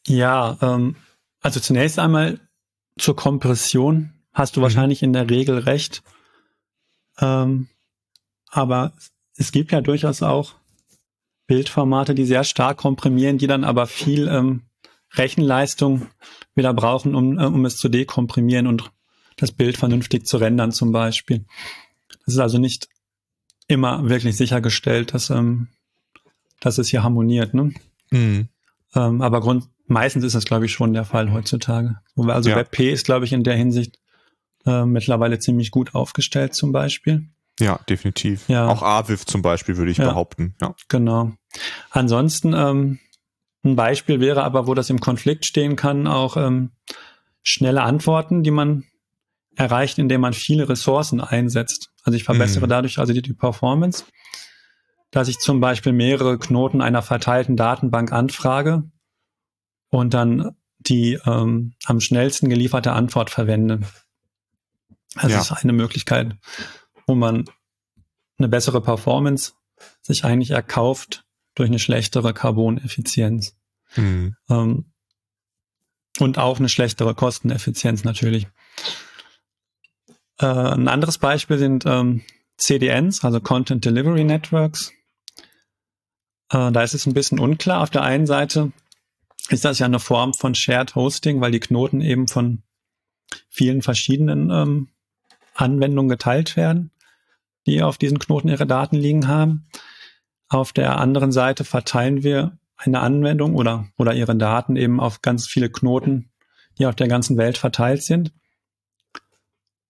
Ja, 0.07 0.59
ähm, 0.61 0.97
also 1.41 1.61
zunächst 1.61 1.99
einmal 1.99 2.41
zur 2.99 3.17
Kompression 3.17 4.13
hast 4.33 4.57
du 4.57 4.61
mhm. 4.61 4.65
wahrscheinlich 4.65 5.03
in 5.03 5.13
der 5.13 5.29
Regel 5.29 5.59
recht. 5.59 6.03
Ähm, 7.19 7.69
aber 8.49 8.93
es 9.37 9.53
gibt 9.53 9.73
ja 9.73 9.81
durchaus 9.81 10.23
auch 10.23 10.55
Bildformate, 11.47 12.15
die 12.15 12.25
sehr 12.25 12.45
stark 12.45 12.79
komprimieren, 12.79 13.39
die 13.39 13.47
dann 13.47 13.65
aber 13.65 13.87
viel 13.87 14.29
ähm, 14.29 14.63
Rechenleistung 15.15 16.07
wieder 16.55 16.73
brauchen, 16.73 17.15
um, 17.15 17.39
äh, 17.39 17.45
um 17.45 17.65
es 17.65 17.77
zu 17.77 17.89
dekomprimieren 17.89 18.67
und 18.67 18.91
das 19.37 19.53
Bild 19.53 19.77
vernünftig 19.77 20.27
zu 20.27 20.37
rendern 20.37 20.73
zum 20.73 20.93
Beispiel. 20.93 21.45
Das 22.25 22.35
ist 22.35 22.41
also 22.41 22.59
nicht 22.59 22.89
immer 23.67 24.09
wirklich 24.09 24.37
sichergestellt, 24.37 25.15
dass, 25.15 25.31
ähm, 25.31 25.69
dass 26.61 26.79
es 26.79 26.89
hier 26.89 27.03
harmoniert. 27.03 27.55
Ne? 27.55 27.73
Mhm. 28.11 28.49
Ähm, 28.95 29.23
aber 29.23 29.41
Grund, 29.41 29.69
meistens 29.87 30.25
ist 30.25 30.35
das, 30.35 30.45
glaube 30.45 30.67
ich, 30.67 30.73
schon 30.73 30.93
der 30.93 31.05
Fall 31.05 31.33
heutzutage. 31.33 31.97
Also 32.17 32.51
ja. 32.51 32.57
WebP 32.57 32.93
ist, 32.93 33.07
glaube 33.07 33.25
ich, 33.25 33.33
in 33.33 33.45
der 33.45 33.57
Hinsicht 33.57 33.99
äh, 34.67 34.85
mittlerweile 34.85 35.39
ziemlich 35.39 35.71
gut 35.71 35.95
aufgestellt 35.95 36.55
zum 36.55 36.73
Beispiel. 36.73 37.29
Ja, 37.61 37.81
definitiv. 37.89 38.49
Ja. 38.49 38.69
Auch 38.69 38.83
AVIF 38.83 39.27
zum 39.27 39.43
Beispiel 39.43 39.77
würde 39.77 39.91
ich 39.91 39.99
ja. 39.99 40.09
behaupten. 40.09 40.55
Ja. 40.61 40.75
Genau. 40.89 41.33
Ansonsten 41.91 42.55
ähm, 42.55 42.99
ein 43.65 43.77
Beispiel 43.77 44.21
wäre 44.21 44.43
aber, 44.43 44.67
wo 44.67 44.75
das 44.75 44.91
im 44.91 45.01
Konflikt 45.01 45.45
stehen 45.45 45.77
kann, 45.77 46.07
auch 46.07 46.37
ähm, 46.37 46.71
schnelle 47.43 47.83
Antworten, 47.83 48.43
die 48.43 48.51
man 48.51 48.85
erreicht, 49.57 49.99
indem 49.99 50.23
man 50.23 50.33
viele 50.33 50.69
Ressourcen 50.69 51.21
einsetzt. 51.21 51.91
Also 52.05 52.17
ich 52.17 52.25
verbessere 52.25 52.65
mhm. 52.65 52.71
dadurch 52.71 52.99
also 52.99 53.13
die, 53.13 53.23
die 53.23 53.35
Performance, 53.35 54.05
dass 55.13 55.29
ich 55.29 55.39
zum 55.39 55.61
Beispiel 55.61 55.93
mehrere 55.93 56.39
Knoten 56.39 56.81
einer 56.81 57.03
verteilten 57.03 57.57
Datenbank 57.57 58.11
anfrage 58.13 58.83
und 59.91 60.15
dann 60.15 60.57
die 60.79 61.19
ähm, 61.27 61.75
am 61.85 62.01
schnellsten 62.01 62.49
gelieferte 62.49 62.93
Antwort 62.93 63.31
verwende. 63.31 63.81
Das 65.15 65.31
ja. 65.31 65.41
ist 65.41 65.53
eine 65.53 65.75
Möglichkeit, 65.75 66.35
wo 67.07 67.15
man 67.15 67.45
eine 68.39 68.49
bessere 68.49 68.81
Performance 68.81 69.53
sich 70.01 70.25
eigentlich 70.25 70.51
erkauft 70.51 71.25
durch 71.55 71.69
eine 71.69 71.79
schlechtere 71.79 72.33
Carbon-Effizienz. 72.33 73.55
Mhm. 73.97 74.35
Ähm, 74.49 74.87
und 76.19 76.39
auch 76.39 76.59
eine 76.59 76.71
schlechtere 76.71 77.15
Kosteneffizienz 77.15 78.05
natürlich. 78.05 78.47
Äh, 80.39 80.47
ein 80.47 80.89
anderes 80.89 81.19
Beispiel 81.19 81.59
sind 81.59 81.85
ähm, 81.87 82.23
CDNs, 82.57 83.25
also 83.25 83.41
Content 83.41 83.85
Delivery 83.85 84.25
Networks. 84.25 84.93
Äh, 86.53 86.71
da 86.71 86.83
ist 86.83 86.95
es 86.95 87.07
ein 87.07 87.15
bisschen 87.15 87.41
unklar. 87.41 87.83
Auf 87.83 87.91
der 87.91 88.03
einen 88.03 88.27
Seite 88.27 88.73
ist 89.49 89.65
das 89.65 89.79
ja 89.79 89.87
eine 89.87 89.99
Form 89.99 90.35
von 90.35 90.55
Shared 90.55 90.95
Hosting, 90.95 91.41
weil 91.41 91.51
die 91.51 91.61
Knoten 91.61 92.01
eben 92.01 92.29
von 92.29 92.63
vielen 93.49 93.83
verschiedenen 93.83 94.51
ähm, 94.51 94.89
Anwendungen 95.55 96.09
geteilt 96.09 96.57
werden, 96.57 96.91
die 97.67 97.83
auf 97.83 97.99
diesen 97.99 98.19
Knoten 98.19 98.49
ihre 98.49 98.67
Daten 98.67 98.97
liegen 98.97 99.27
haben. 99.27 99.67
Auf 100.49 100.73
der 100.73 100.99
anderen 100.99 101.33
Seite 101.33 101.65
verteilen 101.65 102.23
wir 102.23 102.59
eine 102.77 103.01
Anwendung 103.01 103.55
oder, 103.55 103.87
oder 103.97 104.15
ihre 104.15 104.37
Daten 104.37 104.77
eben 104.77 105.01
auf 105.01 105.23
ganz 105.23 105.47
viele 105.47 105.71
Knoten, 105.71 106.31
die 106.79 106.87
auf 106.87 106.95
der 106.95 107.09
ganzen 107.09 107.37
Welt 107.39 107.57
verteilt 107.57 108.03
sind. 108.03 108.33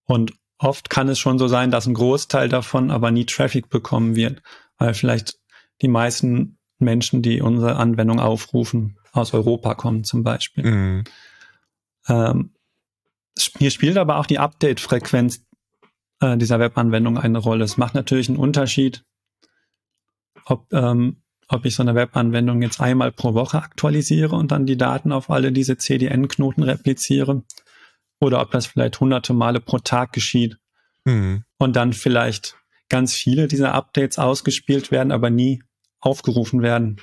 Und 0.05 0.33
oft 0.57 0.89
kann 0.89 1.09
es 1.09 1.19
schon 1.19 1.39
so 1.39 1.47
sein, 1.47 1.71
dass 1.71 1.87
ein 1.87 1.93
Großteil 1.93 2.49
davon 2.49 2.91
aber 2.91 3.11
nie 3.11 3.25
Traffic 3.25 3.69
bekommen 3.69 4.15
wird, 4.15 4.41
weil 4.77 4.93
vielleicht 4.93 5.37
die 5.83 5.87
meisten 5.89 6.57
Menschen, 6.79 7.21
die 7.21 7.41
unsere 7.41 7.75
Anwendung 7.75 8.19
aufrufen, 8.19 8.97
aus 9.11 9.33
Europa 9.33 9.75
kommen 9.75 10.03
zum 10.03 10.23
Beispiel. 10.23 10.65
Mhm. 10.65 11.03
Ähm, 12.07 12.53
hier 13.57 13.71
spielt 13.71 13.97
aber 13.97 14.17
auch 14.17 14.25
die 14.25 14.39
Update-Frequenz 14.39 15.45
äh, 16.19 16.37
dieser 16.37 16.59
Webanwendung 16.59 17.17
eine 17.17 17.37
Rolle. 17.37 17.63
Es 17.63 17.77
macht 17.77 17.93
natürlich 17.93 18.29
einen 18.29 18.37
Unterschied, 18.37 19.03
ob, 20.45 20.71
ähm, 20.73 21.21
ob 21.47 21.65
ich 21.65 21.75
so 21.75 21.83
eine 21.83 21.95
Webanwendung 21.95 22.61
jetzt 22.61 22.81
einmal 22.81 23.11
pro 23.11 23.33
Woche 23.33 23.57
aktualisiere 23.57 24.35
und 24.35 24.51
dann 24.51 24.65
die 24.65 24.77
Daten 24.77 25.11
auf 25.11 25.29
alle 25.29 25.51
diese 25.51 25.77
CDN-Knoten 25.77 26.63
repliziere 26.63 27.43
oder 28.19 28.41
ob 28.41 28.51
das 28.51 28.65
vielleicht 28.65 28.99
hunderte 28.99 29.33
Male 29.33 29.59
pro 29.59 29.79
Tag 29.79 30.13
geschieht 30.13 30.57
mhm. 31.05 31.43
und 31.57 31.75
dann 31.75 31.93
vielleicht 31.93 32.57
ganz 32.89 33.13
viele 33.13 33.47
dieser 33.47 33.73
Updates 33.73 34.17
ausgespielt 34.17 34.91
werden, 34.91 35.11
aber 35.11 35.29
nie 35.29 35.63
aufgerufen 36.05 36.61
werden. 36.61 37.01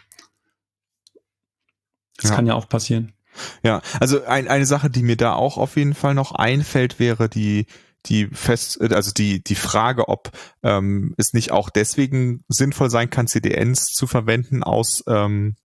Das 2.16 2.30
ja. 2.30 2.37
kann 2.37 2.47
ja 2.47 2.54
auch 2.54 2.69
passieren. 2.69 3.12
Ja, 3.62 3.80
also 4.00 4.25
ein, 4.25 4.49
eine 4.49 4.66
Sache, 4.66 4.90
die 4.90 5.02
mir 5.02 5.16
da 5.16 5.35
auch 5.35 5.57
auf 5.57 5.76
jeden 5.76 5.95
Fall 5.95 6.14
noch 6.14 6.33
einfällt, 6.33 6.99
wäre 6.99 7.28
die 7.28 7.66
die 8.07 8.28
fest, 8.28 8.80
also 8.80 9.12
die 9.12 9.42
die 9.45 9.54
Frage, 9.54 10.09
ob 10.09 10.30
ähm, 10.62 11.14
es 11.19 11.33
nicht 11.33 11.50
auch 11.52 11.71
deswegen 11.71 12.45
sinnvoll 12.49 12.90
sein 12.90 13.11
kann, 13.11 13.28
CDNs 13.28 13.87
zu 13.87 14.07
verwenden 14.07 14.62
aus 14.62 15.04
ähm, 15.07 15.57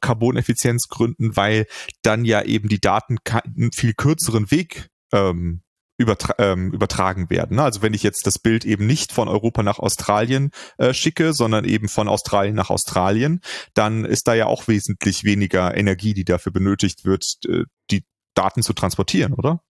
Carboneffizienzgründen, 0.00 1.36
weil 1.36 1.66
dann 2.02 2.24
ja 2.24 2.42
eben 2.42 2.68
die 2.68 2.80
Daten 2.80 3.18
einen 3.24 3.72
viel 3.72 3.94
kürzeren 3.94 4.50
Weg 4.50 4.88
ähm, 5.12 5.62
übertra 5.98 6.34
ähm, 6.38 6.72
übertragen 6.72 7.30
werden. 7.30 7.56
Ne? 7.56 7.62
Also 7.62 7.82
wenn 7.82 7.94
ich 7.94 8.02
jetzt 8.02 8.26
das 8.26 8.38
Bild 8.38 8.64
eben 8.64 8.86
nicht 8.86 9.12
von 9.12 9.28
Europa 9.28 9.62
nach 9.62 9.78
Australien 9.78 10.50
äh, 10.78 10.92
schicke, 10.92 11.32
sondern 11.32 11.64
eben 11.64 11.88
von 11.88 12.08
Australien 12.08 12.54
nach 12.54 12.70
Australien, 12.70 13.40
dann 13.74 14.04
ist 14.04 14.28
da 14.28 14.34
ja 14.34 14.46
auch 14.46 14.68
wesentlich 14.68 15.24
weniger 15.24 15.76
Energie, 15.76 16.14
die 16.14 16.24
dafür 16.24 16.52
benötigt 16.52 17.04
wird, 17.04 17.24
äh, 17.48 17.64
die 17.90 18.04
Daten 18.34 18.62
zu 18.62 18.74
transportieren, 18.74 19.32
oder? 19.32 19.60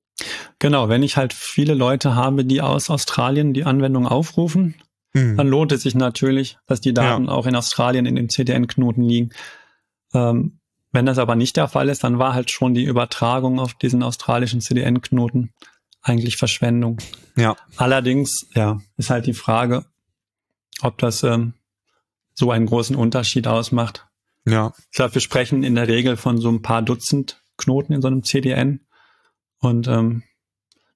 Genau, 0.59 0.89
wenn 0.89 1.03
ich 1.03 1.17
halt 1.17 1.33
viele 1.33 1.75
Leute 1.75 2.15
habe, 2.15 2.45
die 2.45 2.63
aus 2.63 2.91
Australien 2.91 3.53
die 3.53 3.65
Anwendung 3.65 4.07
aufrufen, 4.07 4.75
hm. 5.15 5.37
dann 5.37 5.47
lohnt 5.47 5.73
es 5.73 5.83
sich 5.83 5.95
natürlich, 5.95 6.59
dass 6.67 6.81
die 6.81 6.95
Daten 6.95 7.27
ja. 7.27 7.31
auch 7.31 7.47
in 7.47 7.55
Australien 7.55 8.07
in 8.07 8.17
dem 8.17 8.29
CDN-Knoten 8.29 9.03
liegen. 9.03 9.31
Ähm, 10.15 10.59
wenn 10.93 11.07
das 11.07 11.19
aber 11.19 11.37
nicht 11.37 11.57
der 11.57 11.69
Fall 11.69 11.91
ist, 11.91 12.05
dann 12.05 12.19
war 12.19 12.35
halt 12.35 12.51
schon 12.51 12.73
die 12.73 12.85
Übertragung 12.85 13.61
auf 13.61 13.75
diesen 13.75 14.03
australischen 14.03 14.63
CDN-Knoten 14.63 15.53
eigentlich 16.07 16.37
Verschwendung. 16.37 16.99
Ja. 17.37 17.57
Allerdings, 17.77 18.49
ja, 18.55 18.81
ist 18.97 19.11
halt 19.11 19.27
die 19.27 19.35
Frage, 19.35 19.85
ob 20.81 20.99
das 20.99 21.23
ähm, 21.23 21.55
so 22.35 22.51
einen 22.51 22.67
großen 22.67 22.97
Unterschied 22.97 23.47
ausmacht. 23.47 24.07
Ja. 24.45 24.73
Ich 24.91 24.97
glaube, 24.97 25.15
wir 25.15 25.21
sprechen 25.21 25.65
in 25.65 25.75
der 25.75 25.89
Regel 25.89 26.17
von 26.17 26.39
so 26.39 26.49
ein 26.49 26.63
paar 26.63 26.83
Dutzend 26.83 27.43
Knoten 27.57 27.93
in 27.93 28.03
so 28.03 28.09
einem 28.09 28.23
CDN. 28.23 28.87
Und 29.59 29.89
ähm, 29.89 30.23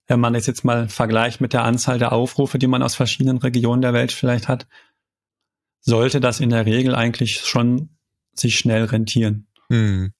wenn 0.06 0.20
man 0.20 0.34
das 0.34 0.46
jetzt 0.46 0.64
mal 0.64 0.88
vergleicht 0.88 1.40
mit 1.40 1.52
der 1.52 1.64
Anzahl 1.64 1.98
der 1.98 2.12
Aufrufe, 2.12 2.58
die 2.58 2.66
man 2.66 2.82
aus 2.82 2.94
verschiedenen 2.94 3.38
Regionen 3.38 3.82
der 3.82 3.92
Welt 3.92 4.12
vielleicht 4.12 4.48
hat, 4.48 4.66
sollte 5.80 6.20
das 6.20 6.40
in 6.40 6.50
der 6.50 6.66
Regel 6.66 6.94
eigentlich 6.94 7.40
schon 7.40 7.96
sich 8.34 8.58
schnell 8.58 8.84
rentieren. 8.84 9.48
Hm. 9.68 10.12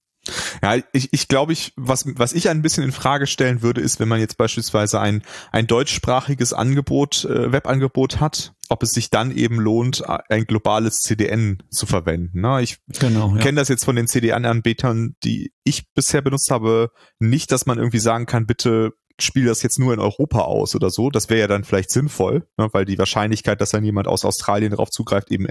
Ja, 0.61 0.75
ich, 0.93 1.11
ich 1.11 1.27
glaube, 1.27 1.53
ich, 1.53 1.73
was, 1.75 2.05
was 2.15 2.33
ich 2.33 2.49
ein 2.49 2.61
bisschen 2.61 2.83
in 2.83 2.91
Frage 2.91 3.25
stellen 3.25 3.61
würde, 3.61 3.81
ist, 3.81 3.99
wenn 3.99 4.07
man 4.07 4.19
jetzt 4.19 4.37
beispielsweise 4.37 4.99
ein, 4.99 5.23
ein 5.51 5.65
deutschsprachiges 5.65 6.53
Angebot, 6.53 7.25
äh, 7.25 7.51
Webangebot 7.51 8.19
hat, 8.19 8.53
ob 8.69 8.83
es 8.83 8.91
sich 8.91 9.09
dann 9.09 9.35
eben 9.35 9.59
lohnt, 9.59 10.03
ein 10.07 10.45
globales 10.45 10.99
CDN 10.99 11.63
zu 11.69 11.85
verwenden. 11.85 12.41
Ne? 12.41 12.61
Ich 12.61 12.77
genau, 12.99 13.35
ja. 13.35 13.41
kenne 13.41 13.59
das 13.59 13.67
jetzt 13.67 13.83
von 13.83 13.95
den 13.95 14.07
CDN-Anbietern, 14.07 15.15
die 15.23 15.51
ich 15.63 15.91
bisher 15.93 16.21
benutzt 16.21 16.51
habe, 16.51 16.91
nicht, 17.19 17.51
dass 17.51 17.65
man 17.65 17.79
irgendwie 17.79 17.99
sagen 17.99 18.27
kann, 18.27 18.45
bitte 18.45 18.93
spiele 19.23 19.47
das 19.47 19.61
jetzt 19.61 19.79
nur 19.79 19.93
in 19.93 19.99
Europa 19.99 20.39
aus 20.39 20.75
oder 20.75 20.89
so. 20.89 21.09
Das 21.09 21.29
wäre 21.29 21.41
ja 21.41 21.47
dann 21.47 21.63
vielleicht 21.63 21.91
sinnvoll, 21.91 22.47
ne, 22.57 22.69
weil 22.71 22.85
die 22.85 22.97
Wahrscheinlichkeit, 22.97 23.61
dass 23.61 23.71
dann 23.71 23.83
jemand 23.83 24.07
aus 24.07 24.25
Australien 24.25 24.71
darauf 24.71 24.89
zugreift, 24.89 25.31
eben 25.31 25.47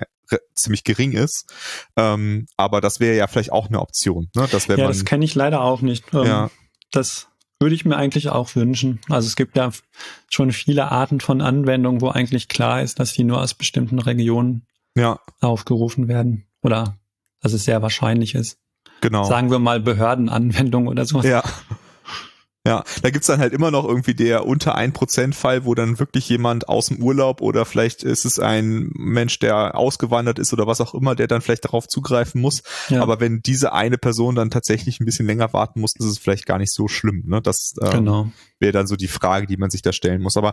ziemlich 0.55 0.85
gering 0.85 1.13
ist. 1.13 1.53
Ähm, 1.97 2.47
aber 2.57 2.81
das 2.81 3.01
wäre 3.01 3.17
ja 3.17 3.27
vielleicht 3.27 3.53
auch 3.53 3.69
eine 3.69 3.81
Option. 3.81 4.29
Ne? 4.35 4.49
Das 4.51 4.67
ja, 4.67 4.77
man, 4.77 4.89
das 4.89 5.05
kenne 5.05 5.25
ich 5.25 5.35
leider 5.35 5.63
auch 5.63 5.83
nicht. 5.83 6.05
Ähm, 6.13 6.25
ja. 6.25 6.51
Das 6.91 7.29
würde 7.61 7.75
ich 7.75 7.85
mir 7.85 7.97
eigentlich 7.97 8.31
auch 8.31 8.55
wünschen. 8.57 9.01
Also 9.09 9.27
es 9.27 9.37
gibt 9.37 9.57
ja 9.57 9.71
schon 10.31 10.51
viele 10.53 10.91
Arten 10.91 11.21
von 11.21 11.41
Anwendungen, 11.41 12.01
wo 12.01 12.09
eigentlich 12.09 12.49
klar 12.49 12.83
ist, 12.83 12.99
dass 12.99 13.13
die 13.13 13.25
nur 13.25 13.41
aus 13.41 13.55
bestimmten 13.55 13.99
Regionen 13.99 14.67
ja. 14.97 15.21
aufgerufen 15.41 16.09
werden 16.09 16.47
oder 16.63 16.99
dass 17.41 17.53
es 17.53 17.65
sehr 17.65 17.83
wahrscheinlich 17.83 18.35
ist. 18.35 18.59
Genau. 19.03 19.25
Sagen 19.25 19.51
wir 19.51 19.59
mal 19.59 19.81
Behördenanwendungen 19.81 20.89
oder 20.89 21.05
so. 21.05 21.21
Ja. 21.23 21.43
Ja, 22.67 22.85
da 23.01 23.09
gibt's 23.09 23.27
dann 23.27 23.41
halt 23.41 23.55
immer 23.55 23.71
noch 23.71 23.87
irgendwie 23.87 24.15
der 24.15 24.47
unter 24.47 24.75
ein 24.75 24.93
Prozent 24.93 25.35
Fall, 25.35 25.65
wo 25.65 25.75
dann 25.75 25.99
wirklich 25.99 26.29
jemand 26.29 26.69
aus 26.69 26.89
dem 26.89 27.03
Urlaub 27.03 27.41
oder 27.41 27.65
vielleicht 27.65 28.03
ist 28.03 28.27
es 28.27 28.39
ein 28.39 28.91
Mensch, 28.95 29.39
der 29.39 29.77
ausgewandert 29.77 30.39
ist 30.39 30.53
oder 30.53 30.67
was 30.67 30.83
auch 30.83 30.93
immer, 30.93 31.15
der 31.15 31.27
dann 31.27 31.41
vielleicht 31.41 31.65
darauf 31.65 31.89
zugreifen 31.89 32.39
muss. 32.39 32.63
Ja. 32.91 33.01
Aber 33.01 33.19
wenn 33.19 33.41
diese 33.41 33.73
eine 33.73 33.97
Person 33.97 34.35
dann 34.35 34.51
tatsächlich 34.51 35.01
ein 35.01 35.07
bisschen 35.07 35.27
länger 35.27 35.55
warten 35.55 35.81
muss, 35.81 35.95
ist 35.99 36.05
es 36.05 36.19
vielleicht 36.19 36.45
gar 36.45 36.59
nicht 36.59 36.73
so 36.73 36.87
schlimm. 36.87 37.23
Ne? 37.27 37.41
Das 37.41 37.77
ähm, 37.81 37.91
genau. 37.91 38.31
wäre 38.59 38.73
dann 38.73 38.87
so 38.87 38.97
die 38.97 39.09
Frage, 39.09 39.47
die 39.47 39.57
man 39.57 39.71
sich 39.71 39.81
da 39.81 39.95
stellen 39.95 40.21
muss. 40.21 40.37
Aber 40.37 40.53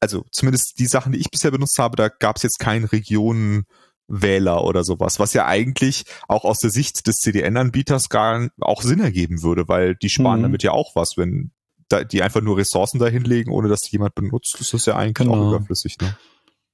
also 0.00 0.24
zumindest 0.32 0.78
die 0.78 0.86
Sachen, 0.86 1.12
die 1.12 1.18
ich 1.18 1.30
bisher 1.30 1.50
benutzt 1.50 1.78
habe, 1.78 1.96
da 1.96 2.08
gab's 2.08 2.42
jetzt 2.42 2.58
keinen 2.58 2.86
Regionen 2.86 3.66
Wähler 4.10 4.64
oder 4.64 4.84
sowas, 4.84 5.18
was 5.18 5.32
ja 5.32 5.46
eigentlich 5.46 6.04
auch 6.28 6.44
aus 6.44 6.58
der 6.58 6.70
Sicht 6.70 7.06
des 7.06 7.16
CDN-Anbieters 7.18 8.08
gar 8.08 8.48
auch 8.60 8.82
Sinn 8.82 9.00
ergeben 9.00 9.42
würde, 9.42 9.68
weil 9.68 9.94
die 9.94 10.10
sparen 10.10 10.40
mhm. 10.40 10.44
damit 10.44 10.62
ja 10.62 10.72
auch 10.72 10.96
was, 10.96 11.16
wenn 11.16 11.52
da, 11.88 12.04
die 12.04 12.22
einfach 12.22 12.40
nur 12.40 12.56
Ressourcen 12.56 12.98
dahinlegen, 12.98 13.52
ohne 13.52 13.68
dass 13.68 13.90
jemand 13.90 14.14
benutzt, 14.14 14.60
ist 14.60 14.74
das 14.74 14.86
ja 14.86 14.96
eigentlich 14.96 15.28
genau. 15.28 15.34
auch 15.34 15.48
überflüssig. 15.48 15.96
Ne? 16.00 16.16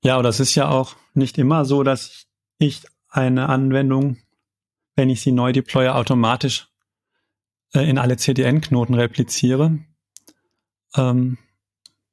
Ja, 0.02 0.14
aber 0.14 0.22
das 0.22 0.40
ist 0.40 0.54
ja 0.54 0.68
auch 0.68 0.96
nicht 1.14 1.38
immer 1.38 1.64
so, 1.64 1.82
dass 1.82 2.26
ich 2.58 2.82
eine 3.08 3.48
Anwendung, 3.48 4.18
wenn 4.94 5.10
ich 5.10 5.20
sie 5.20 5.32
neu 5.32 5.52
deploye, 5.52 5.94
automatisch 5.94 6.68
äh, 7.74 7.88
in 7.88 7.98
alle 7.98 8.16
CDN-Knoten 8.16 8.94
repliziere. 8.94 9.78
Ähm, 10.94 11.38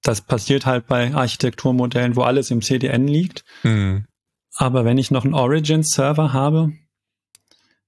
das 0.02 0.22
passiert 0.22 0.66
halt 0.66 0.88
bei 0.88 1.14
Architekturmodellen, 1.14 2.16
wo 2.16 2.24
alles 2.24 2.52
im 2.52 2.62
CDN 2.62 3.08
liegt. 3.08 3.46
Mhm. 3.64 4.06
Aber 4.56 4.86
wenn 4.86 4.98
ich 4.98 5.12
noch 5.12 5.26
einen 5.26 5.34
Origin-Server 5.34 6.34
habe, 6.34 6.74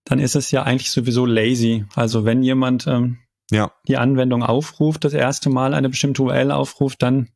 dann 0.03 0.19
ist 0.19 0.35
es 0.35 0.51
ja 0.51 0.63
eigentlich 0.63 0.91
sowieso 0.91 1.25
lazy. 1.25 1.85
Also 1.95 2.25
wenn 2.25 2.43
jemand 2.43 2.87
ähm, 2.87 3.19
ja. 3.51 3.71
die 3.87 3.97
Anwendung 3.97 4.43
aufruft, 4.43 5.03
das 5.03 5.13
erste 5.13 5.49
Mal 5.49 5.73
eine 5.73 5.89
bestimmte 5.89 6.23
URL 6.23 6.51
aufruft, 6.51 7.01
dann 7.01 7.29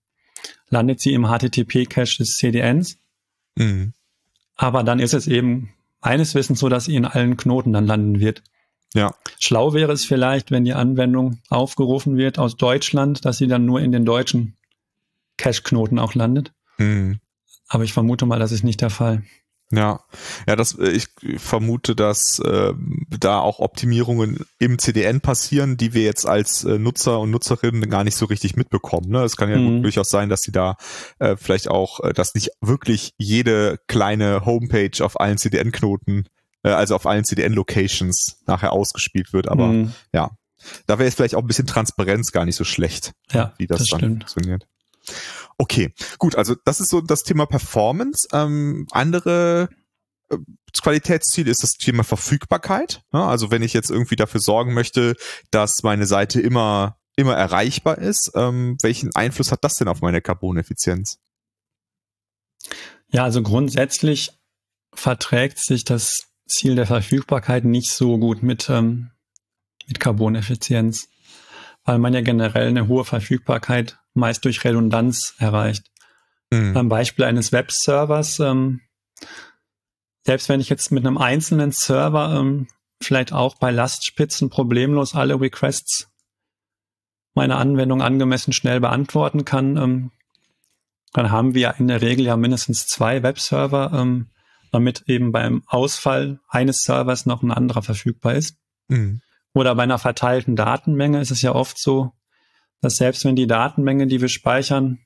landet 0.70 1.00
sie 1.00 1.14
im 1.14 1.26
HTTP-Cache 1.26 2.18
des 2.18 2.38
CDNs. 2.38 2.98
Mhm. 3.56 3.94
Aber 4.56 4.84
dann 4.84 5.00
ist 5.00 5.14
es 5.14 5.28
eben 5.28 5.74
meines 6.02 6.36
Wissens 6.36 6.60
so, 6.60 6.70
dass 6.70 6.86
sie 6.86 6.96
in 6.96 7.06
allen 7.06 7.38
Knoten 7.38 7.74
dann 7.74 7.88
landen 7.88 8.20
wird. 8.20 8.44
Ja. 8.94 9.14
Schlau 9.40 9.74
wäre 9.74 9.92
es 9.92 10.06
vielleicht, 10.06 10.52
wenn 10.52 10.66
die 10.66 10.74
Anwendung 10.74 11.40
aufgerufen 11.50 12.18
wird 12.18 12.40
aus 12.40 12.58
Deutschland, 12.58 13.26
dass 13.26 13.38
sie 13.38 13.48
dann 13.48 13.66
nur 13.66 13.82
in 13.82 13.92
den 13.92 14.06
deutschen 14.06 14.58
Cache-Knoten 15.38 16.00
auch 16.00 16.16
landet. 16.16 16.54
Mhm. 16.78 17.20
Aber 17.70 17.84
ich 17.84 17.94
vermute 17.94 18.26
mal, 18.26 18.40
das 18.40 18.52
ist 18.52 18.64
nicht 18.64 18.82
der 18.82 18.90
Fall. 18.90 19.24
Ja, 19.72 20.00
ja, 20.48 20.56
das 20.56 20.78
äh, 20.80 20.90
ich 20.90 21.08
vermute, 21.38 21.96
dass 21.96 22.40
äh, 22.40 22.74
da 23.20 23.40
auch 23.40 23.60
Optimierungen 23.60 24.46
im 24.58 24.80
CDN 24.80 25.22
passieren, 25.22 25.78
die 25.78 25.94
wir 25.94 26.02
jetzt 26.02 26.28
als 26.28 26.64
äh, 26.64 26.80
Nutzer 26.80 27.20
und 27.20 27.30
Nutzerinnen 27.30 27.88
gar 27.88 28.04
nicht 28.04 28.16
so 28.16 28.26
richtig 28.26 28.56
mitbekommen. 28.56 29.10
Ne? 29.10 29.24
Es 29.24 29.38
kann 29.38 29.50
ja 29.50 29.58
mhm. 29.58 29.84
durchaus 29.84 30.10
sein, 30.10 30.28
dass 30.28 30.42
sie 30.42 30.52
da 30.52 30.76
äh, 31.20 31.36
vielleicht 31.38 31.68
auch, 31.68 32.04
äh, 32.04 32.14
dass 32.14 32.34
nicht 32.34 32.50
wirklich 32.62 33.14
jede 33.20 33.78
kleine 33.86 34.44
Homepage 34.44 35.06
auf 35.06 35.20
allen 35.20 35.38
CDN-Knoten, 35.38 36.26
äh, 36.64 36.70
also 36.70 36.96
auf 36.96 37.06
allen 37.06 37.24
CDN-Locations 37.24 38.42
nachher 38.48 38.74
ausgespielt 38.74 39.34
wird. 39.34 39.48
Aber 39.48 39.68
mhm. 39.68 39.94
ja, 40.12 40.32
da 40.88 40.98
wäre 40.98 41.08
es 41.08 41.14
vielleicht 41.14 41.36
auch 41.36 41.42
ein 41.42 41.48
bisschen 41.48 41.68
Transparenz 41.68 42.32
gar 42.32 42.46
nicht 42.46 42.56
so 42.56 42.64
schlecht, 42.64 43.14
ja, 43.32 43.54
wie 43.58 43.68
das, 43.68 43.80
das 43.80 43.90
dann 43.90 44.00
stimmt. 44.00 44.24
funktioniert. 44.24 44.68
Okay, 45.58 45.94
gut, 46.18 46.36
also 46.36 46.56
das 46.66 46.80
ist 46.80 46.90
so 46.90 47.02
das 47.02 47.24
Thema 47.24 47.46
Performance. 47.46 48.28
Ähm, 48.32 48.88
andere 48.92 49.70
äh, 50.30 50.38
Qualitätsziel 50.82 51.48
ist 51.48 51.64
das 51.64 51.72
Thema 51.72 52.04
Verfügbarkeit. 52.04 53.04
Ja, 53.12 53.28
also 53.28 53.52
wenn 53.52 53.64
ich 53.64 53.74
jetzt 53.74 53.92
irgendwie 53.92 54.16
dafür 54.16 54.40
sorgen 54.40 54.74
möchte, 54.74 55.16
dass 55.52 55.84
meine 55.84 56.06
Seite 56.06 56.40
immer 56.40 57.00
immer 57.20 57.36
erreichbar 57.36 57.98
ist, 57.98 58.32
ähm, 58.36 58.78
welchen 58.82 59.14
Einfluss 59.14 59.52
hat 59.52 59.64
das 59.64 59.76
denn 59.76 59.90
auf 59.90 60.02
meine 60.02 60.22
Carboneffizienz? 60.22 61.20
Ja, 63.12 63.26
also 63.26 63.44
grundsätzlich 63.44 64.32
verträgt 64.94 65.64
sich 65.64 65.84
das 65.84 66.30
Ziel 66.48 66.76
der 66.76 66.88
Verfügbarkeit 66.88 67.66
nicht 67.66 67.92
so 67.92 68.18
gut 68.18 68.42
mit, 68.42 68.70
ähm, 68.70 69.12
mit 69.88 70.00
Carboneffizienz, 70.00 71.10
weil 71.90 71.98
man 71.98 72.14
ja 72.14 72.22
generell 72.22 72.68
eine 72.68 72.88
hohe 72.88 73.04
Verfügbarkeit 73.04 73.98
meist 74.14 74.46
durch 74.46 74.64
Redundanz 74.64 75.34
erreicht. 75.40 75.88
Mhm. 76.52 76.78
Am 76.78 76.88
Beispiel 76.88 77.26
eines 77.26 77.52
Webservers, 77.52 78.40
ähm, 78.40 78.82
selbst 80.24 80.50
wenn 80.50 80.60
ich 80.60 80.70
jetzt 80.70 80.92
mit 80.92 81.04
einem 81.04 81.18
einzelnen 81.18 81.72
Server 81.72 82.40
ähm, 82.40 82.68
vielleicht 83.02 83.34
auch 83.34 83.56
bei 83.58 83.72
Lastspitzen 83.72 84.52
problemlos 84.52 85.16
alle 85.16 85.42
Requests 85.42 86.12
meiner 87.34 87.58
Anwendung 87.58 88.04
angemessen 88.04 88.54
schnell 88.54 88.80
beantworten 88.80 89.44
kann, 89.44 89.76
ähm, 89.78 90.12
dann 91.14 91.32
haben 91.32 91.56
wir 91.56 91.74
in 91.80 91.88
der 91.88 92.04
Regel 92.04 92.24
ja 92.24 92.38
mindestens 92.38 92.86
zwei 92.86 93.24
Webserver, 93.24 93.94
ähm, 93.96 94.28
damit 94.72 95.06
eben 95.08 95.32
beim 95.32 95.64
Ausfall 95.66 96.40
eines 96.50 96.84
Servers 96.84 97.26
noch 97.26 97.42
ein 97.42 97.50
anderer 97.50 97.82
verfügbar 97.82 98.36
ist. 98.36 98.58
Mhm. 98.90 99.22
Oder 99.54 99.76
bei 99.76 99.84
einer 99.84 99.98
verteilten 99.98 100.56
Datenmenge 100.56 101.20
ist 101.20 101.32
es 101.32 101.42
ja 101.42 101.54
oft 101.54 101.78
so, 101.78 102.14
dass 102.82 102.96
selbst 102.96 103.26
wenn 103.26 103.36
die 103.36 103.48
Datenmenge, 103.48 104.08
die 104.08 104.22
wir 104.22 104.30
speichern, 104.30 105.00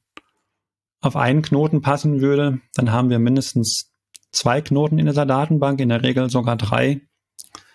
auf 1.01 1.15
einen 1.15 1.41
Knoten 1.41 1.81
passen 1.81 2.21
würde, 2.21 2.59
dann 2.75 2.91
haben 2.91 3.09
wir 3.09 3.19
mindestens 3.19 3.91
zwei 4.31 4.61
Knoten 4.61 4.99
in 4.99 5.05
dieser 5.05 5.25
Datenbank, 5.25 5.79
in 5.79 5.89
der 5.89 6.03
Regel 6.03 6.29
sogar 6.29 6.55
drei, 6.55 7.01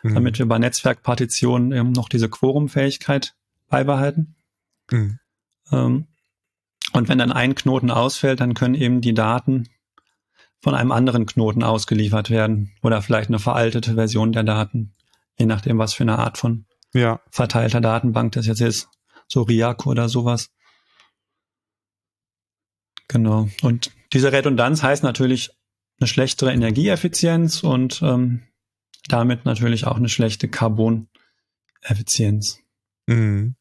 mhm. 0.03 0.15
damit 0.15 0.39
wir 0.39 0.47
bei 0.47 0.59
Netzwerkpartitionen 0.59 1.73
eben 1.73 1.93
noch 1.93 2.09
diese 2.09 2.29
Quorumfähigkeit 2.29 3.35
beibehalten. 3.69 4.37
Mhm. 4.91 5.19
Ähm, 5.73 6.07
und 6.93 7.09
wenn 7.09 7.19
dann 7.19 7.33
ein 7.33 7.55
Knoten 7.55 7.91
ausfällt, 7.91 8.41
dann 8.41 8.55
können 8.55 8.75
eben 8.75 9.01
die 9.01 9.15
Daten 9.15 9.69
von 10.61 10.75
einem 10.75 10.91
anderen 10.91 11.27
Knoten 11.27 11.63
ausgeliefert 11.63 12.31
werden 12.31 12.73
oder 12.83 13.03
vielleicht 13.03 13.29
eine 13.29 13.39
veraltete 13.39 13.95
Version 13.95 14.33
der 14.33 14.43
Daten, 14.43 14.95
je 15.39 15.47
nachdem, 15.47 15.79
was 15.79 15.95
für 15.95 16.05
eine 16.05 16.19
Art 16.19 16.39
von 16.39 16.67
ja. 16.93 17.21
verteilter 17.31 17.81
Datenbank 17.81 18.33
das 18.33 18.47
jetzt 18.47 18.61
ist 18.61 18.89
so 19.29 19.43
Riak 19.43 19.87
oder 19.87 20.09
sowas. 20.09 20.51
Genau. 23.09 23.49
Und 23.63 23.93
diese 24.13 24.33
Redundanz 24.33 24.83
heißt 24.83 25.03
natürlich 25.03 25.51
eine 26.01 26.09
schlechtere 26.09 26.53
Energieeffizienz 26.53 27.63
und 27.63 28.01
ähm, 28.03 28.43
damit 29.09 29.45
natürlich 29.45 29.87
auch 29.87 29.97
eine 29.97 30.09
schlechte 30.09 30.49
Carboneffizienz. 30.49 32.61
Mhm. 33.07 33.55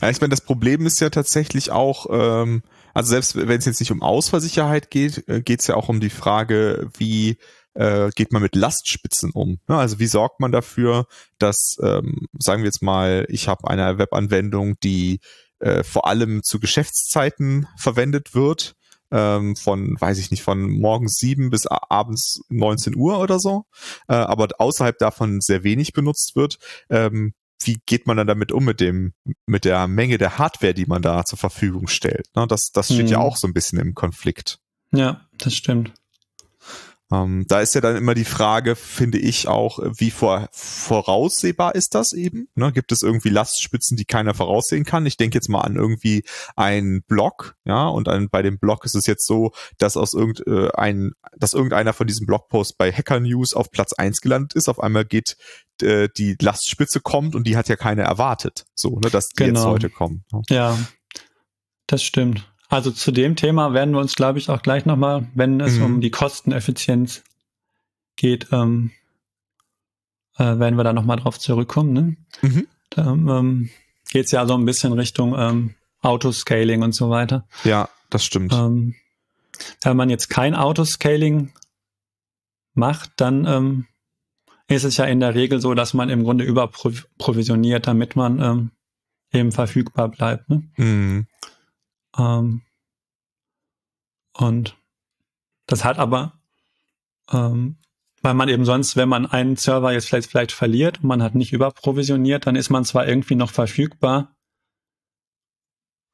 Ja, 0.00 0.10
ich 0.10 0.20
meine, 0.20 0.30
das 0.30 0.42
Problem 0.42 0.86
ist 0.86 1.00
ja 1.00 1.10
tatsächlich 1.10 1.72
auch, 1.72 2.06
ähm, 2.10 2.62
also 2.94 3.10
selbst 3.10 3.34
wenn 3.36 3.58
es 3.58 3.64
jetzt 3.64 3.80
nicht 3.80 3.90
um 3.90 4.02
Ausfallsicherheit 4.02 4.90
geht, 4.90 5.28
äh, 5.28 5.42
geht 5.42 5.60
es 5.60 5.66
ja 5.66 5.74
auch 5.74 5.88
um 5.88 5.98
die 6.00 6.10
Frage, 6.10 6.88
wie 6.96 7.38
äh, 7.76 8.10
geht 8.14 8.32
man 8.32 8.42
mit 8.42 8.56
Lastspitzen 8.56 9.30
um? 9.32 9.58
Ja, 9.68 9.78
also 9.78 9.98
wie 9.98 10.06
sorgt 10.06 10.40
man 10.40 10.52
dafür, 10.52 11.06
dass, 11.38 11.76
ähm, 11.82 12.26
sagen 12.38 12.62
wir 12.62 12.68
jetzt 12.68 12.82
mal, 12.82 13.26
ich 13.28 13.48
habe 13.48 13.68
eine 13.68 13.98
Webanwendung, 13.98 14.78
die 14.82 15.20
äh, 15.58 15.82
vor 15.82 16.06
allem 16.06 16.42
zu 16.42 16.60
Geschäftszeiten 16.60 17.66
verwendet 17.78 18.34
wird, 18.34 18.74
ähm, 19.10 19.56
von, 19.56 19.96
weiß 20.00 20.18
ich 20.18 20.30
nicht, 20.30 20.42
von 20.42 20.68
morgens 20.68 21.16
sieben 21.16 21.50
bis 21.50 21.66
abends 21.66 22.40
19 22.48 22.96
Uhr 22.96 23.20
oder 23.20 23.38
so, 23.38 23.64
äh, 24.08 24.14
aber 24.14 24.48
außerhalb 24.58 24.98
davon 24.98 25.40
sehr 25.40 25.62
wenig 25.64 25.92
benutzt 25.92 26.34
wird. 26.34 26.58
Ähm, 26.90 27.32
wie 27.62 27.78
geht 27.86 28.06
man 28.06 28.16
dann 28.16 28.26
damit 28.26 28.52
um 28.52 28.64
mit 28.64 28.80
dem, 28.80 29.14
mit 29.46 29.64
der 29.64 29.88
Menge 29.88 30.18
der 30.18 30.38
Hardware, 30.38 30.74
die 30.74 30.86
man 30.86 31.02
da 31.02 31.24
zur 31.24 31.38
Verfügung 31.38 31.88
stellt? 31.88 32.26
Ne, 32.34 32.46
das, 32.46 32.70
das 32.72 32.86
steht 32.86 33.06
hm. 33.06 33.12
ja 33.12 33.18
auch 33.18 33.36
so 33.36 33.46
ein 33.46 33.54
bisschen 33.54 33.78
im 33.78 33.94
Konflikt. 33.94 34.58
Ja, 34.92 35.26
das 35.38 35.54
stimmt. 35.54 35.92
Ähm, 37.12 37.44
da 37.46 37.60
ist 37.60 37.74
ja 37.74 37.80
dann 37.80 37.96
immer 37.96 38.14
die 38.14 38.24
Frage, 38.24 38.74
finde 38.74 39.18
ich 39.18 39.46
auch, 39.46 39.78
wie 39.96 40.10
vor, 40.10 40.48
voraussehbar 40.52 41.76
ist 41.76 41.94
das 41.94 42.12
eben? 42.12 42.48
Ne? 42.56 42.72
Gibt 42.72 42.90
es 42.90 43.02
irgendwie 43.02 43.28
Lastspitzen, 43.28 43.96
die 43.96 44.04
keiner 44.04 44.34
voraussehen 44.34 44.84
kann? 44.84 45.06
Ich 45.06 45.16
denke 45.16 45.36
jetzt 45.36 45.48
mal 45.48 45.60
an 45.60 45.76
irgendwie 45.76 46.24
einen 46.56 47.02
Blog, 47.02 47.54
ja, 47.64 47.86
und 47.86 48.08
ein, 48.08 48.28
bei 48.28 48.42
dem 48.42 48.58
Blog 48.58 48.84
ist 48.84 48.96
es 48.96 49.06
jetzt 49.06 49.26
so, 49.26 49.52
dass 49.78 49.96
aus 49.96 50.14
irgendein, 50.14 51.08
äh, 51.08 51.36
dass 51.36 51.54
irgendeiner 51.54 51.92
von 51.92 52.08
diesem 52.08 52.26
Blogposts 52.26 52.76
bei 52.76 52.90
Hacker 52.90 53.20
News 53.20 53.54
auf 53.54 53.70
Platz 53.70 53.92
eins 53.92 54.20
gelandet 54.20 54.54
ist. 54.54 54.68
Auf 54.68 54.80
einmal 54.80 55.04
geht 55.04 55.36
äh, 55.82 56.08
die 56.16 56.36
Lastspitze 56.40 57.00
kommt 57.00 57.36
und 57.36 57.46
die 57.46 57.56
hat 57.56 57.68
ja 57.68 57.76
keiner 57.76 58.02
erwartet, 58.02 58.64
so, 58.74 58.98
ne, 58.98 59.10
dass 59.10 59.28
die 59.28 59.44
genau. 59.44 59.60
jetzt 59.60 59.66
heute 59.66 59.90
kommen. 59.90 60.24
Ne? 60.32 60.42
Ja, 60.48 60.78
das 61.86 62.02
stimmt. 62.02 62.52
Also 62.68 62.90
zu 62.90 63.12
dem 63.12 63.36
Thema 63.36 63.72
werden 63.72 63.94
wir 63.94 64.00
uns, 64.00 64.14
glaube 64.14 64.38
ich, 64.38 64.48
auch 64.48 64.62
gleich 64.62 64.86
nochmal, 64.86 65.28
wenn 65.34 65.60
es 65.60 65.76
mhm. 65.76 65.84
um 65.84 66.00
die 66.00 66.10
Kosteneffizienz 66.10 67.22
geht, 68.16 68.48
ähm, 68.52 68.90
äh, 70.36 70.58
werden 70.58 70.76
wir 70.76 70.84
da 70.84 70.92
nochmal 70.92 71.18
drauf 71.18 71.38
zurückkommen. 71.38 71.92
Ne? 71.92 72.16
Mhm. 72.42 72.66
Da 72.90 73.12
ähm, 73.12 73.70
geht 74.10 74.26
es 74.26 74.32
ja 74.32 74.46
so 74.46 74.54
ein 74.54 74.64
bisschen 74.64 74.92
Richtung 74.92 75.34
ähm, 75.38 75.74
Autoscaling 76.02 76.82
und 76.82 76.94
so 76.94 77.10
weiter. 77.10 77.46
Ja, 77.64 77.88
das 78.10 78.24
stimmt. 78.24 78.52
Ähm, 78.52 78.94
wenn 79.82 79.96
man 79.96 80.10
jetzt 80.10 80.28
kein 80.28 80.54
Autoscaling 80.54 81.52
macht, 82.74 83.12
dann 83.16 83.46
ähm, 83.46 83.86
ist 84.68 84.84
es 84.84 84.96
ja 84.96 85.04
in 85.04 85.20
der 85.20 85.34
Regel 85.34 85.60
so, 85.60 85.74
dass 85.74 85.94
man 85.94 86.10
im 86.10 86.24
Grunde 86.24 86.44
überprovisioniert, 86.44 87.86
damit 87.86 88.16
man 88.16 88.40
ähm, 88.40 88.70
eben 89.32 89.52
verfügbar 89.52 90.08
bleibt. 90.08 90.48
Ne? 90.48 90.68
Mhm. 90.76 91.26
Ähm, 92.18 92.62
und 94.32 94.76
das 95.66 95.84
hat 95.84 95.98
aber, 95.98 96.40
ähm, 97.32 97.78
weil 98.22 98.34
man 98.34 98.48
eben 98.48 98.64
sonst, 98.64 98.96
wenn 98.96 99.08
man 99.08 99.26
einen 99.26 99.56
Server 99.56 99.92
jetzt 99.92 100.08
vielleicht, 100.08 100.30
vielleicht 100.30 100.52
verliert 100.52 100.98
und 100.98 101.08
man 101.08 101.22
hat 101.22 101.34
nicht 101.34 101.52
überprovisioniert, 101.52 102.46
dann 102.46 102.56
ist 102.56 102.70
man 102.70 102.84
zwar 102.84 103.06
irgendwie 103.06 103.34
noch 103.34 103.50
verfügbar, 103.50 104.36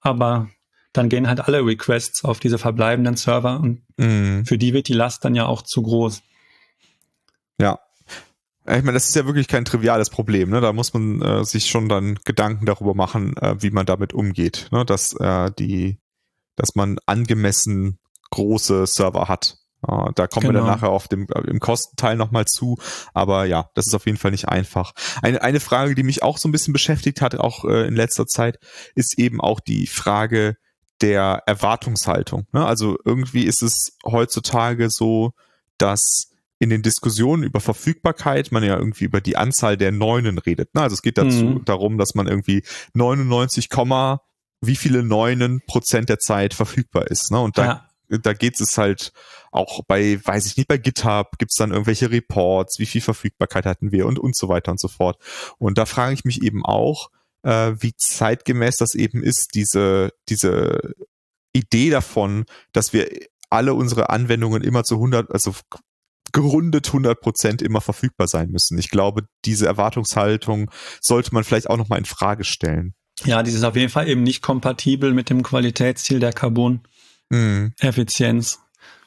aber 0.01 0.51
dann 0.93 1.09
gehen 1.09 1.29
halt 1.29 1.41
alle 1.41 1.65
Requests 1.65 2.25
auf 2.25 2.39
diese 2.39 2.59
verbleibenden 2.59 3.17
Server 3.17 3.61
und 3.61 3.83
mm. 3.97 4.45
für 4.45 4.59
die 4.59 4.75
wird 4.75 4.89
die 4.89 4.93
Last 4.93 5.25
dann 5.25 5.35
ja 5.35 5.47
auch 5.47 5.63
zu 5.63 5.83
groß. 5.83 6.23
Ja, 7.59 7.79
ich 8.67 8.83
meine, 8.83 8.93
das 8.93 9.09
ist 9.09 9.17
ja 9.17 9.27
wirklich 9.27 9.49
kein 9.49 9.65
triviales 9.65 10.11
Problem. 10.11 10.51
Ne? 10.51 10.61
Da 10.61 10.73
muss 10.73 10.95
man 10.95 11.21
äh, 11.21 11.45
sich 11.45 11.67
schon 11.67 11.89
dann 11.89 12.19
Gedanken 12.25 12.67
darüber 12.67 12.95
machen, 12.95 13.37
äh, 13.37 13.61
wie 13.61 13.71
man 13.71 13.87
damit 13.87 14.13
umgeht. 14.13 14.69
Ne? 14.71 14.85
Dass 14.85 15.15
äh, 15.15 15.51
die, 15.59 15.99
dass 16.55 16.75
man 16.75 16.99
angemessen 17.07 17.99
große 18.31 18.87
Server 18.87 19.29
hat. 19.29 19.57
Uh, 19.85 20.13
da 20.15 20.29
kommen 20.29 20.47
genau. 20.47 20.53
wir 20.53 20.53
dann 20.53 20.63
genau. 20.63 20.75
nachher 20.77 20.91
auf 20.91 21.09
dem 21.09 21.27
im 21.49 21.59
Kostenteil 21.59 22.15
nochmal 22.15 22.45
zu. 22.45 22.79
Aber 23.15 23.47
ja, 23.47 23.69
das 23.75 23.89
ist 23.89 23.95
auf 23.95 24.07
jeden 24.07 24.17
Fall 24.17 24.31
nicht 24.31 24.49
einfach. 24.49 24.93
Eine, 25.23 25.43
eine 25.43 25.59
Frage, 25.59 25.97
die 25.97 26.05
mich 26.05 26.23
auch 26.23 26.39
so 26.39 26.49
ein 26.49 26.53
bisschen 26.53 26.73
beschäftigt 26.73 27.21
hat, 27.21 27.35
auch 27.35 27.65
äh, 27.65 27.89
in 27.89 27.97
letzter 27.97 28.29
Zeit, 28.29 28.59
ist 28.95 29.19
eben 29.19 29.41
auch 29.41 29.59
die 29.59 29.89
Frage 29.89 30.57
der 31.01 31.43
Erwartungshaltung. 31.47 32.47
Ne? 32.53 32.65
Also 32.65 32.97
irgendwie 33.05 33.43
ist 33.43 33.63
es 33.63 33.97
heutzutage 34.07 34.89
so, 34.89 35.33
dass 35.79 36.32
in 36.63 36.71
den 36.71 36.83
Diskussionen 36.83 37.43
über 37.43 37.59
Verfügbarkeit 37.59 38.53
man 38.53 38.63
ja 38.63 38.79
irgendwie 38.79 39.03
über 39.03 39.21
die 39.21 39.37
Anzahl 39.37 39.77
der 39.77 39.91
Neunen 39.91 40.39
redet. 40.39 40.73
Ne? 40.77 40.83
Also 40.83 40.95
es 40.95 41.03
geht 41.03 41.19
dazu 41.19 41.45
mhm. 41.45 41.65
darum, 41.65 41.99
dass 41.99 42.15
man 42.15 42.29
irgendwie 42.29 42.63
99, 42.95 43.69
wie 44.61 44.77
viele 44.77 45.03
Neunen 45.03 45.61
Prozent 45.67 46.09
der 46.09 46.21
Zeit 46.21 46.55
verfügbar 46.55 47.09
ist. 47.09 47.33
Ne? 47.33 47.41
Und 47.41 47.59
da, 47.59 47.85
ja. 48.09 48.19
da 48.19 48.33
geht 48.33 48.61
es 48.61 48.79
halt 48.79 49.13
auch 49.51 49.83
bei, 49.89 50.21
weiß 50.25 50.47
ich 50.47 50.57
nicht, 50.57 50.69
bei 50.69 50.79
GitHub 50.79 51.37
gibt's 51.37 51.57
dann 51.57 51.73
irgendwelche 51.73 52.13
Reports, 52.13 52.79
wie 52.79 52.87
viel 52.87 53.01
Verfügbarkeit 53.01 53.67
hatten 53.67 53.91
wir 53.91 54.07
und, 54.07 54.21
und 54.21 54.37
so 54.37 54.49
weiter 54.49 54.71
und 54.71 54.81
so 54.81 54.87
fort. 54.87 55.19
Und 55.59 55.79
da 55.79 55.85
frage 55.85 56.15
ich 56.15 56.25
mich 56.25 56.43
eben 56.45 56.65
auch, 56.65 57.11
äh, 57.43 57.73
wie 57.81 57.95
zeitgemäß 57.97 58.77
das 58.77 58.95
eben 58.95 59.21
ist, 59.25 59.49
diese, 59.55 60.13
diese 60.29 60.95
Idee 61.53 61.91
davon, 61.91 62.45
dass 62.73 62.93
wir 62.93 63.09
alle 63.51 63.75
unsere 63.75 64.11
Anwendungen 64.11 64.63
immer 64.63 64.85
zu 64.85 64.95
100, 64.95 65.33
also 65.33 65.53
gerundet 66.33 66.89
100 66.89 67.21
Prozent 67.21 67.63
immer 67.63 67.81
verfügbar 67.81 68.27
sein 68.27 68.51
müssen. 68.51 68.77
Ich 68.79 68.91
glaube, 68.91 69.27
diese 69.45 69.67
Erwartungshaltung 69.67 70.71
sollte 71.01 71.33
man 71.35 71.45
vielleicht 71.45 71.71
auch 71.71 71.77
nochmal 71.77 71.99
in 71.99 72.05
Frage 72.05 72.45
stellen. 72.45 72.95
Ja, 73.25 73.43
dieses 73.43 73.61
ist 73.61 73.65
auf 73.65 73.77
jeden 73.77 73.91
Fall 73.91 74.09
eben 74.09 74.23
nicht 74.23 74.43
kompatibel 74.43 75.13
mit 75.13 75.31
dem 75.31 75.43
Qualitätsziel 75.43 76.21
der 76.21 76.33
Carbon-Effizienz. 76.33 78.57
Mhm. 78.57 78.61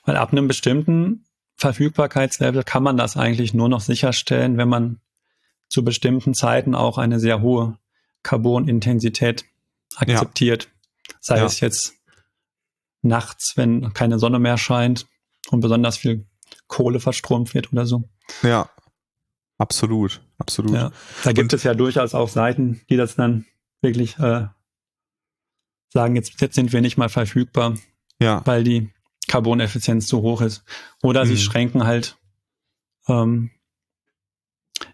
Weil 0.06 0.18
ab 0.18 0.32
einem 0.32 0.48
bestimmten 0.48 1.26
Verfügbarkeitslevel 1.58 2.64
kann 2.64 2.84
man 2.84 2.98
das 2.98 3.18
eigentlich 3.18 3.54
nur 3.54 3.70
noch 3.70 3.82
sicherstellen, 3.82 4.58
wenn 4.58 4.70
man 4.70 5.00
zu 5.68 5.84
bestimmten 5.84 6.36
Zeiten 6.36 6.76
auch 6.76 6.98
eine 6.98 7.20
sehr 7.20 7.42
hohe 7.42 7.78
Carbon-Intensität 8.24 9.44
akzeptiert. 9.96 10.66
Ja. 10.66 10.70
Sei 11.22 11.38
ja. 11.38 11.46
es 11.46 11.60
jetzt 11.60 11.94
nachts, 13.02 13.54
wenn 13.56 13.94
keine 13.94 14.20
Sonne 14.20 14.40
mehr 14.40 14.58
scheint 14.58 15.08
und 15.50 15.62
besonders 15.62 15.98
viel 15.98 16.26
Kohle 16.68 17.00
verstromt 17.00 17.54
wird 17.54 17.72
oder 17.72 17.86
so. 17.86 18.10
Ja, 18.42 18.70
absolut, 19.58 20.22
absolut. 20.38 20.74
Ja, 20.74 20.92
da 21.24 21.32
gibt 21.32 21.54
und, 21.54 21.54
es 21.54 21.64
ja 21.64 21.74
durchaus 21.74 22.14
auch 22.14 22.30
Seiten, 22.30 22.82
die 22.90 22.98
das 22.98 23.16
dann 23.16 23.46
wirklich 23.82 24.18
äh, 24.20 24.48
sagen, 25.90 26.16
jetzt, 26.16 26.42
jetzt 26.42 26.56
sind 26.56 26.74
wir 26.74 26.82
nicht 26.82 26.98
mal 26.98 27.10
verfügbar, 27.10 27.76
ja. 28.20 28.42
weil 28.46 28.64
die 28.64 28.90
Carboneffizienz 29.28 30.08
zu 30.08 30.22
hoch 30.22 30.42
ist. 30.42 30.64
Oder 31.02 31.24
mhm. 31.24 31.30
sie 31.30 31.38
schränken 31.38 31.86
halt 31.86 32.18
ähm, 33.08 33.52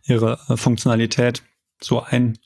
ihre 0.03 0.39
äh, 0.47 0.57
Funktionalität 0.57 1.43
so 1.81 2.01
ein, 2.01 2.37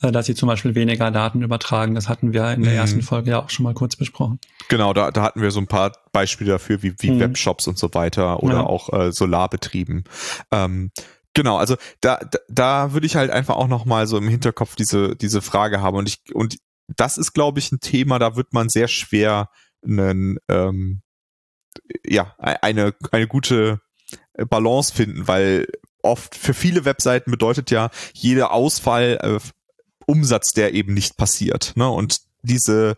dass 0.00 0.26
sie 0.26 0.34
zum 0.34 0.48
Beispiel 0.48 0.74
weniger 0.74 1.10
Daten 1.10 1.42
übertragen. 1.42 1.94
Das 1.94 2.08
hatten 2.08 2.32
wir 2.32 2.52
in 2.52 2.62
der 2.62 2.72
mhm. 2.72 2.78
ersten 2.78 3.02
Folge 3.02 3.30
ja 3.30 3.42
auch 3.42 3.50
schon 3.50 3.64
mal 3.64 3.74
kurz 3.74 3.96
besprochen. 3.96 4.38
Genau, 4.68 4.92
da, 4.92 5.10
da 5.10 5.22
hatten 5.22 5.42
wir 5.42 5.50
so 5.50 5.60
ein 5.60 5.66
paar 5.66 5.92
Beispiele 6.12 6.52
dafür, 6.52 6.82
wie, 6.82 6.94
wie 7.00 7.10
mhm. 7.10 7.20
Webshops 7.20 7.66
und 7.66 7.78
so 7.78 7.92
weiter 7.94 8.42
oder 8.42 8.58
ja. 8.58 8.66
auch 8.66 8.92
äh, 8.92 9.12
Solarbetrieben. 9.12 10.04
Ähm, 10.50 10.90
Genau, 11.34 11.56
also 11.56 11.76
da, 12.00 12.16
da, 12.16 12.38
da 12.48 12.92
würde 12.94 13.06
ich 13.06 13.14
halt 13.14 13.30
einfach 13.30 13.54
auch 13.54 13.68
nochmal 13.68 14.08
so 14.08 14.18
im 14.18 14.26
Hinterkopf 14.26 14.74
diese, 14.74 15.14
diese 15.14 15.40
Frage 15.40 15.80
haben. 15.80 15.96
Und 15.96 16.08
ich, 16.08 16.34
und 16.34 16.56
das 16.88 17.16
ist, 17.16 17.32
glaube 17.32 17.60
ich, 17.60 17.70
ein 17.70 17.78
Thema, 17.78 18.18
da 18.18 18.34
wird 18.34 18.52
man 18.52 18.68
sehr 18.68 18.88
schwer 18.88 19.48
einen, 19.84 20.38
ähm, 20.48 21.02
ja, 22.04 22.34
eine, 22.38 22.92
eine 23.12 23.28
gute 23.28 23.80
Balance 24.48 24.92
finden, 24.92 25.28
weil 25.28 25.68
oft 26.02 26.34
für 26.34 26.54
viele 26.54 26.84
Webseiten 26.84 27.30
bedeutet 27.30 27.70
ja 27.70 27.90
jeder 28.14 28.52
Ausfall 28.52 29.18
äh, 29.22 29.38
Umsatz, 30.08 30.52
der 30.52 30.74
eben 30.74 30.94
nicht 30.94 31.16
passiert. 31.16 31.72
Ne? 31.76 31.88
Und 31.88 32.20
diese, 32.42 32.96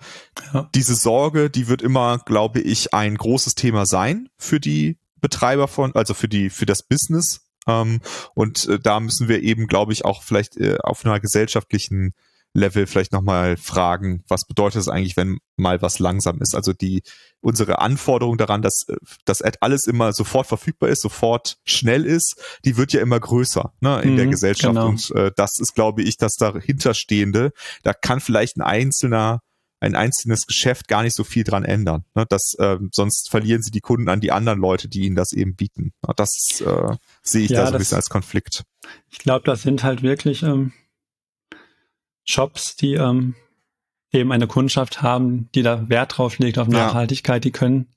ja. 0.52 0.68
diese 0.74 0.94
Sorge, 0.94 1.50
die 1.50 1.68
wird 1.68 1.82
immer, 1.82 2.18
glaube 2.18 2.60
ich, 2.60 2.94
ein 2.94 3.16
großes 3.16 3.54
Thema 3.54 3.86
sein 3.86 4.28
für 4.38 4.60
die 4.60 4.98
Betreiber 5.20 5.68
von, 5.68 5.94
also 5.94 6.14
für 6.14 6.28
die, 6.28 6.50
für 6.50 6.66
das 6.66 6.82
Business. 6.82 7.40
Ähm, 7.66 8.00
und 8.34 8.68
äh, 8.68 8.78
da 8.78 9.00
müssen 9.00 9.28
wir 9.28 9.42
eben, 9.42 9.66
glaube 9.66 9.92
ich, 9.92 10.04
auch 10.04 10.22
vielleicht 10.22 10.56
äh, 10.56 10.78
auf 10.82 11.04
einer 11.04 11.20
gesellschaftlichen 11.20 12.14
Level 12.52 12.86
vielleicht 12.86 13.12
nochmal 13.12 13.56
fragen, 13.56 14.22
was 14.28 14.44
bedeutet 14.44 14.80
es 14.80 14.88
eigentlich, 14.88 15.16
wenn 15.16 15.38
mal 15.56 15.82
was 15.82 15.98
langsam 15.98 16.40
ist? 16.40 16.54
Also 16.54 16.72
die, 16.72 17.02
unsere 17.40 17.80
Anforderung 17.80 18.38
daran, 18.38 18.62
dass, 18.62 18.86
dass 19.24 19.42
alles 19.60 19.86
immer 19.86 20.12
sofort 20.12 20.46
verfügbar 20.46 20.88
ist, 20.88 21.02
sofort 21.02 21.58
schnell 21.64 22.04
ist, 22.04 22.42
die 22.64 22.76
wird 22.76 22.92
ja 22.92 23.00
immer 23.00 23.20
größer 23.20 23.72
ne, 23.80 24.00
in 24.02 24.12
mhm, 24.12 24.16
der 24.16 24.26
Gesellschaft. 24.26 24.74
Genau. 24.74 24.88
Und 24.88 25.10
äh, 25.12 25.30
das 25.36 25.58
ist, 25.58 25.74
glaube 25.74 26.02
ich, 26.02 26.16
das 26.16 26.34
dahinterstehende. 26.34 27.52
Da 27.82 27.92
kann 27.92 28.20
vielleicht 28.20 28.56
ein 28.56 28.62
einzelner 28.62 29.40
ein 29.82 29.94
einzelnes 29.94 30.46
Geschäft 30.46 30.88
gar 30.88 31.02
nicht 31.02 31.16
so 31.16 31.24
viel 31.24 31.42
dran 31.42 31.64
ändern. 31.64 32.04
Ne? 32.14 32.26
Das, 32.28 32.54
äh, 32.58 32.76
sonst 32.92 33.30
verlieren 33.30 33.62
sie 33.62 33.70
die 33.70 33.80
Kunden 33.80 34.10
an 34.10 34.20
die 34.20 34.30
anderen 34.30 34.60
Leute, 34.60 34.88
die 34.88 35.06
ihnen 35.06 35.16
das 35.16 35.32
eben 35.32 35.56
bieten. 35.56 35.92
Das 36.16 36.60
äh, 36.60 36.96
sehe 37.22 37.44
ich 37.44 37.50
ja, 37.50 37.60
da 37.62 37.66
so 37.68 37.72
ein 37.72 37.78
bisschen 37.78 37.96
als 37.96 38.10
Konflikt. 38.10 38.64
Ich 39.08 39.18
glaube, 39.18 39.44
das 39.46 39.62
sind 39.62 39.82
halt 39.82 40.02
wirklich 40.02 40.42
ähm, 40.42 40.72
Shops, 42.30 42.76
die 42.76 42.94
ähm, 42.94 43.34
eben 44.12 44.32
eine 44.32 44.46
Kundschaft 44.46 45.02
haben, 45.02 45.50
die 45.54 45.62
da 45.62 45.88
Wert 45.88 46.18
drauf 46.18 46.38
legt 46.38 46.58
auf 46.58 46.68
Nachhaltigkeit, 46.68 47.44
die 47.44 47.52
können, 47.52 47.88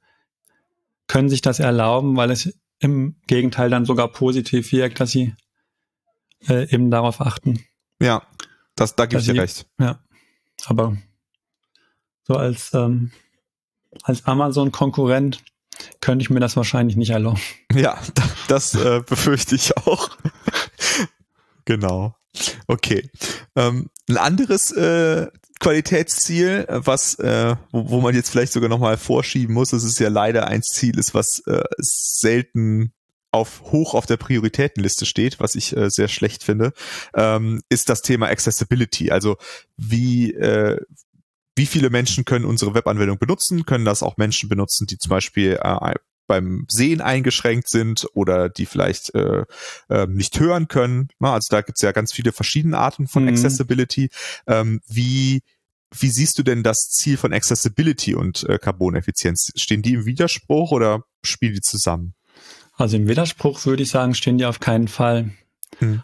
können 1.07 1.29
sich 1.29 1.41
das 1.41 1.59
erlauben, 1.59 2.15
weil 2.15 2.31
es 2.31 2.53
im 2.79 3.15
Gegenteil 3.27 3.69
dann 3.69 3.85
sogar 3.85 4.09
positiv 4.09 4.71
wirkt, 4.71 4.99
dass 4.99 5.11
sie 5.11 5.33
äh, 6.47 6.69
eben 6.73 6.91
darauf 6.91 7.21
achten. 7.21 7.63
Ja, 7.99 8.23
das, 8.75 8.95
da 8.95 9.05
gebe 9.05 9.21
ich 9.21 9.27
dir 9.27 9.41
recht. 9.41 9.65
Ja, 9.79 9.99
aber 10.65 10.97
so 12.23 12.35
als, 12.35 12.73
ähm, 12.73 13.11
als 14.03 14.25
Amazon-Konkurrent 14.25 15.43
könnte 16.01 16.23
ich 16.23 16.29
mir 16.29 16.39
das 16.39 16.55
wahrscheinlich 16.55 16.95
nicht 16.95 17.11
erlauben. 17.11 17.41
Ja, 17.73 17.99
das 18.47 18.75
äh, 18.75 19.01
befürchte 19.05 19.55
ich 19.55 19.75
auch. 19.77 20.09
genau. 21.65 22.15
Okay. 22.67 23.09
Ähm, 23.55 23.89
ein 24.09 24.17
anderes 24.17 24.71
äh, 24.71 25.27
Qualitätsziel, 25.59 26.65
was 26.69 27.15
äh, 27.19 27.55
wo, 27.71 27.89
wo 27.89 28.01
man 28.01 28.15
jetzt 28.15 28.29
vielleicht 28.29 28.53
sogar 28.53 28.69
nochmal 28.69 28.97
vorschieben 28.97 29.53
muss, 29.53 29.69
das 29.69 29.83
ist 29.83 29.99
ja 29.99 30.09
leider 30.09 30.47
ein 30.47 30.63
Ziel 30.63 30.97
ist, 30.97 31.13
was 31.13 31.39
äh, 31.47 31.63
selten 31.77 32.93
auf 33.31 33.63
hoch 33.71 33.95
auf 33.95 34.05
der 34.05 34.17
Prioritätenliste 34.17 35.05
steht, 35.05 35.39
was 35.39 35.55
ich 35.55 35.75
äh, 35.75 35.89
sehr 35.89 36.07
schlecht 36.07 36.43
finde, 36.43 36.73
ähm, 37.15 37.61
ist 37.69 37.89
das 37.89 38.01
Thema 38.01 38.27
Accessibility. 38.27 39.11
Also 39.11 39.37
wie 39.75 40.33
äh, 40.33 40.79
wie 41.55 41.65
viele 41.65 41.89
Menschen 41.89 42.25
können 42.25 42.45
unsere 42.45 42.73
Webanwendung 42.73 43.19
benutzen? 43.19 43.65
Können 43.65 43.85
das 43.85 44.01
auch 44.01 44.17
Menschen 44.17 44.49
benutzen, 44.49 44.87
die 44.87 44.97
zum 44.97 45.09
Beispiel 45.09 45.59
äh, 45.61 45.93
beim 46.27 46.65
Sehen 46.69 47.01
eingeschränkt 47.01 47.69
sind 47.69 48.07
oder 48.13 48.49
die 48.49 48.65
vielleicht 48.65 49.13
äh, 49.15 49.43
äh, 49.89 50.07
nicht 50.07 50.39
hören 50.39 50.67
können. 50.67 51.09
Also 51.19 51.47
da 51.49 51.61
gibt 51.61 51.77
es 51.77 51.81
ja 51.81 51.91
ganz 51.91 52.13
viele 52.13 52.31
verschiedene 52.31 52.77
Arten 52.77 53.07
von 53.07 53.23
mhm. 53.23 53.29
Accessibility. 53.29 54.09
Ähm, 54.47 54.81
wie 54.87 55.41
wie 55.95 56.09
siehst 56.09 56.39
du 56.39 56.43
denn 56.43 56.63
das 56.63 56.89
Ziel 56.89 57.17
von 57.17 57.33
Accessibility 57.33 58.15
und 58.15 58.43
äh, 58.49 58.57
Carboneffizienz? 58.57 59.51
Stehen 59.55 59.83
die 59.83 59.93
im 59.93 60.05
Widerspruch 60.05 60.71
oder 60.71 61.03
spielen 61.23 61.53
die 61.53 61.61
zusammen? 61.61 62.15
Also 62.75 62.97
im 62.97 63.07
Widerspruch 63.07 63.63
würde 63.65 63.83
ich 63.83 63.91
sagen, 63.91 64.15
stehen 64.15 64.37
die 64.37 64.45
auf 64.45 64.59
keinen 64.59 64.87
Fall. 64.87 65.29
Hm. 65.79 66.01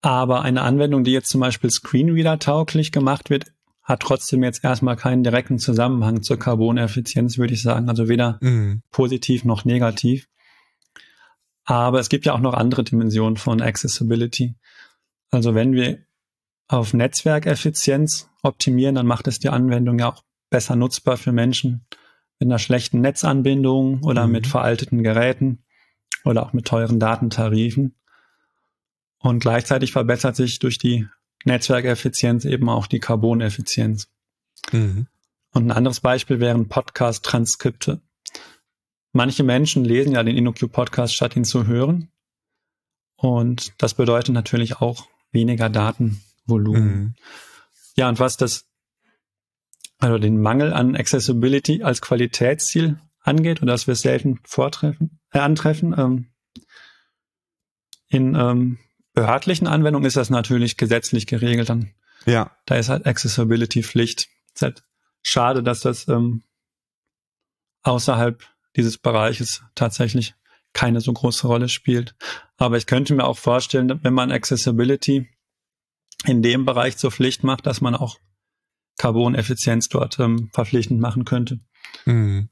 Aber 0.00 0.42
eine 0.42 0.62
Anwendung, 0.62 1.04
die 1.04 1.12
jetzt 1.12 1.28
zum 1.28 1.40
Beispiel 1.40 1.70
Screenreader 1.70 2.38
tauglich 2.38 2.92
gemacht 2.92 3.28
wird, 3.28 3.52
hat 3.86 4.00
trotzdem 4.00 4.42
jetzt 4.42 4.64
erstmal 4.64 4.96
keinen 4.96 5.22
direkten 5.22 5.60
Zusammenhang 5.60 6.20
zur 6.22 6.38
Carboneffizienz, 6.38 7.38
würde 7.38 7.54
ich 7.54 7.62
sagen. 7.62 7.88
Also 7.88 8.08
weder 8.08 8.38
mhm. 8.40 8.82
positiv 8.90 9.44
noch 9.44 9.64
negativ. 9.64 10.28
Aber 11.64 12.00
es 12.00 12.08
gibt 12.08 12.26
ja 12.26 12.32
auch 12.32 12.40
noch 12.40 12.54
andere 12.54 12.82
Dimensionen 12.82 13.36
von 13.36 13.62
Accessibility. 13.62 14.56
Also 15.30 15.54
wenn 15.54 15.72
wir 15.72 16.00
auf 16.66 16.94
Netzwerkeffizienz 16.94 18.28
optimieren, 18.42 18.96
dann 18.96 19.06
macht 19.06 19.28
es 19.28 19.38
die 19.38 19.50
Anwendung 19.50 20.00
ja 20.00 20.12
auch 20.12 20.24
besser 20.50 20.74
nutzbar 20.74 21.16
für 21.16 21.32
Menschen 21.32 21.86
mit 22.40 22.48
einer 22.48 22.58
schlechten 22.58 23.00
Netzanbindung 23.00 24.02
oder 24.02 24.26
mhm. 24.26 24.32
mit 24.32 24.46
veralteten 24.48 25.04
Geräten 25.04 25.64
oder 26.24 26.42
auch 26.42 26.52
mit 26.52 26.66
teuren 26.66 26.98
Datentarifen. 26.98 27.94
Und 29.18 29.38
gleichzeitig 29.38 29.92
verbessert 29.92 30.34
sich 30.34 30.58
durch 30.58 30.78
die 30.78 31.06
Netzwerkeffizienz 31.46 32.44
eben 32.44 32.68
auch 32.68 32.86
die 32.86 33.00
Carboneffizienz. 33.00 34.08
Mhm. 34.72 35.06
Und 35.52 35.66
ein 35.66 35.72
anderes 35.72 36.00
Beispiel 36.00 36.40
wären 36.40 36.68
Podcast-Transkripte. 36.68 38.02
Manche 39.12 39.42
Menschen 39.42 39.84
lesen 39.84 40.12
ja 40.12 40.22
den 40.22 40.36
InnoQ-Podcast, 40.36 41.14
statt 41.14 41.36
ihn 41.36 41.44
zu 41.44 41.66
hören. 41.66 42.10
Und 43.16 43.72
das 43.78 43.94
bedeutet 43.94 44.34
natürlich 44.34 44.80
auch 44.80 45.08
weniger 45.32 45.70
Datenvolumen. 45.70 46.94
Mhm. 46.94 47.14
Ja, 47.96 48.08
und 48.10 48.20
was 48.20 48.36
das, 48.36 48.66
also 49.98 50.18
den 50.18 50.40
Mangel 50.40 50.74
an 50.74 50.94
Accessibility 50.94 51.82
als 51.82 52.02
Qualitätsziel 52.02 52.98
angeht 53.20 53.62
oder 53.62 53.72
dass 53.72 53.86
wir 53.86 53.92
es 53.92 54.02
selten 54.02 54.40
vortreffen, 54.44 55.18
äh, 55.32 55.38
antreffen. 55.38 55.94
Ähm, 55.96 56.26
in 58.08 58.34
ähm, 58.34 58.78
behördlichen 59.16 59.66
Anwendungen 59.66 60.06
ist 60.06 60.16
das 60.16 60.30
natürlich 60.30 60.76
gesetzlich 60.76 61.26
geregelt. 61.26 61.70
Dann, 61.70 61.90
ja. 62.26 62.54
Da 62.66 62.76
ist 62.76 62.88
halt 62.88 63.06
Accessibility-Pflicht. 63.06 64.28
Ist 64.54 64.62
halt 64.62 64.84
schade, 65.22 65.64
dass 65.64 65.80
das 65.80 66.06
ähm, 66.06 66.44
außerhalb 67.82 68.44
dieses 68.76 68.98
Bereiches 68.98 69.62
tatsächlich 69.74 70.34
keine 70.74 71.00
so 71.00 71.12
große 71.12 71.46
Rolle 71.46 71.70
spielt. 71.70 72.14
Aber 72.58 72.76
ich 72.76 72.86
könnte 72.86 73.14
mir 73.14 73.24
auch 73.24 73.38
vorstellen, 73.38 74.00
wenn 74.04 74.12
man 74.14 74.30
Accessibility 74.30 75.28
in 76.26 76.42
dem 76.42 76.66
Bereich 76.66 76.98
zur 76.98 77.10
Pflicht 77.10 77.42
macht, 77.42 77.66
dass 77.66 77.80
man 77.80 77.94
auch 77.94 78.18
Carbon-Effizienz 78.98 79.88
dort 79.88 80.18
ähm, 80.18 80.50
verpflichtend 80.52 81.00
machen 81.00 81.24
könnte. 81.24 81.60
Mhm. 82.04 82.50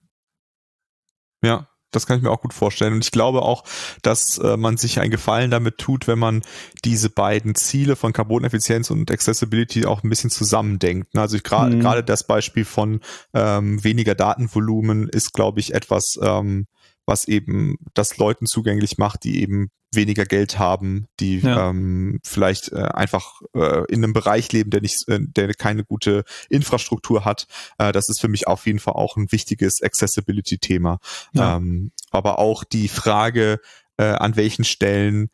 Ja, 1.42 1.68
das 1.94 2.06
kann 2.06 2.16
ich 2.16 2.22
mir 2.22 2.30
auch 2.30 2.40
gut 2.40 2.54
vorstellen. 2.54 2.94
Und 2.94 3.04
ich 3.04 3.10
glaube 3.10 3.42
auch, 3.42 3.64
dass 4.02 4.38
äh, 4.38 4.56
man 4.56 4.76
sich 4.76 5.00
einen 5.00 5.10
Gefallen 5.10 5.50
damit 5.50 5.78
tut, 5.78 6.06
wenn 6.06 6.18
man 6.18 6.42
diese 6.84 7.10
beiden 7.10 7.54
Ziele 7.54 7.96
von 7.96 8.12
Carboneffizienz 8.12 8.90
und 8.90 9.10
Accessibility 9.10 9.86
auch 9.86 10.02
ein 10.02 10.08
bisschen 10.08 10.30
zusammendenkt. 10.30 11.16
Also 11.16 11.38
gerade 11.42 11.76
mhm. 11.76 11.80
gerade 11.80 12.04
das 12.04 12.26
Beispiel 12.26 12.64
von 12.64 13.00
ähm, 13.32 13.82
weniger 13.82 14.14
Datenvolumen 14.14 15.08
ist, 15.08 15.32
glaube 15.32 15.60
ich, 15.60 15.74
etwas, 15.74 16.18
ähm, 16.20 16.66
was 17.06 17.28
eben 17.28 17.76
das 17.94 18.16
Leuten 18.16 18.46
zugänglich 18.46 18.98
macht, 18.98 19.24
die 19.24 19.42
eben 19.42 19.70
weniger 19.94 20.24
Geld 20.24 20.58
haben, 20.58 21.06
die 21.20 21.40
ja. 21.40 21.70
ähm, 21.70 22.20
vielleicht 22.24 22.72
äh, 22.72 22.82
einfach 22.82 23.40
äh, 23.54 23.84
in 23.92 24.02
einem 24.02 24.12
Bereich 24.12 24.52
leben, 24.52 24.70
der 24.70 24.80
nicht, 24.80 25.08
äh, 25.08 25.18
der 25.20 25.52
keine 25.54 25.84
gute 25.84 26.24
Infrastruktur 26.48 27.24
hat. 27.24 27.46
Äh, 27.78 27.92
das 27.92 28.08
ist 28.08 28.20
für 28.20 28.28
mich 28.28 28.46
auf 28.46 28.66
jeden 28.66 28.78
Fall 28.78 28.94
auch 28.94 29.16
ein 29.16 29.30
wichtiges 29.32 29.82
Accessibility-Thema. 29.82 30.98
Ja. 31.32 31.56
Ähm, 31.56 31.92
aber 32.10 32.38
auch 32.38 32.64
die 32.64 32.88
Frage, 32.88 33.60
äh, 33.96 34.04
an 34.04 34.36
welchen 34.36 34.64
Stellen, 34.64 35.30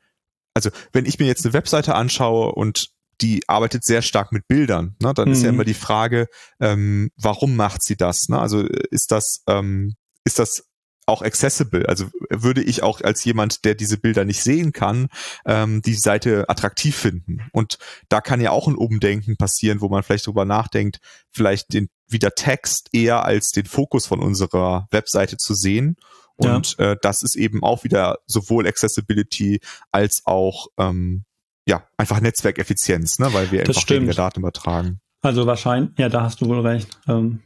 also 0.54 0.70
wenn 0.92 1.06
ich 1.06 1.18
mir 1.18 1.26
jetzt 1.26 1.44
eine 1.44 1.54
Webseite 1.54 1.94
anschaue 1.94 2.52
und 2.52 2.90
die 3.20 3.48
arbeitet 3.48 3.84
sehr 3.84 4.02
stark 4.02 4.32
mit 4.32 4.48
Bildern. 4.48 4.96
Ne? 5.00 5.12
Dann 5.14 5.28
mhm. 5.28 5.34
ist 5.34 5.42
ja 5.42 5.50
mhm. 5.50 5.56
immer 5.56 5.64
die 5.64 5.74
Frage, 5.74 6.28
ähm, 6.58 7.10
warum 7.16 7.54
macht 7.54 7.82
sie 7.82 7.96
das? 7.96 8.28
Ne? 8.28 8.38
Also 8.38 8.60
ist 8.62 9.12
das 9.12 9.42
ähm, 9.46 9.94
ist 10.24 10.38
das 10.38 10.69
auch 11.10 11.22
accessible. 11.22 11.86
Also 11.88 12.06
würde 12.30 12.62
ich 12.62 12.82
auch 12.82 13.00
als 13.00 13.24
jemand, 13.24 13.64
der 13.64 13.74
diese 13.74 13.98
Bilder 13.98 14.24
nicht 14.24 14.42
sehen 14.42 14.72
kann, 14.72 15.08
ähm, 15.44 15.82
die 15.82 15.94
Seite 15.94 16.48
attraktiv 16.48 16.96
finden. 16.96 17.42
Und 17.52 17.78
da 18.08 18.20
kann 18.20 18.40
ja 18.40 18.50
auch 18.50 18.68
ein 18.68 18.76
Umdenken 18.76 19.36
passieren, 19.36 19.80
wo 19.80 19.88
man 19.88 20.02
vielleicht 20.02 20.26
drüber 20.26 20.44
nachdenkt, 20.44 21.00
vielleicht 21.30 21.72
den 21.72 21.88
wieder 22.08 22.32
Text 22.34 22.88
eher 22.92 23.24
als 23.24 23.50
den 23.50 23.66
Fokus 23.66 24.06
von 24.06 24.20
unserer 24.20 24.86
Webseite 24.90 25.36
zu 25.36 25.54
sehen. 25.54 25.96
Und 26.36 26.76
ja. 26.78 26.92
äh, 26.92 26.96
das 27.02 27.22
ist 27.22 27.36
eben 27.36 27.62
auch 27.62 27.84
wieder 27.84 28.18
sowohl 28.26 28.66
Accessibility 28.66 29.60
als 29.92 30.22
auch 30.24 30.68
ähm, 30.78 31.24
ja 31.66 31.84
einfach 31.98 32.20
Netzwerkeffizienz, 32.20 33.18
ne, 33.18 33.32
weil 33.32 33.50
wir 33.50 33.60
das 33.60 33.68
einfach 33.68 33.82
stimmt. 33.82 34.00
weniger 34.02 34.14
Daten 34.14 34.40
übertragen. 34.40 35.00
Also 35.22 35.46
wahrscheinlich, 35.46 35.98
ja, 35.98 36.08
da 36.08 36.22
hast 36.22 36.40
du 36.40 36.46
wohl 36.46 36.60
recht. 36.60 36.98
Ähm, 37.06 37.40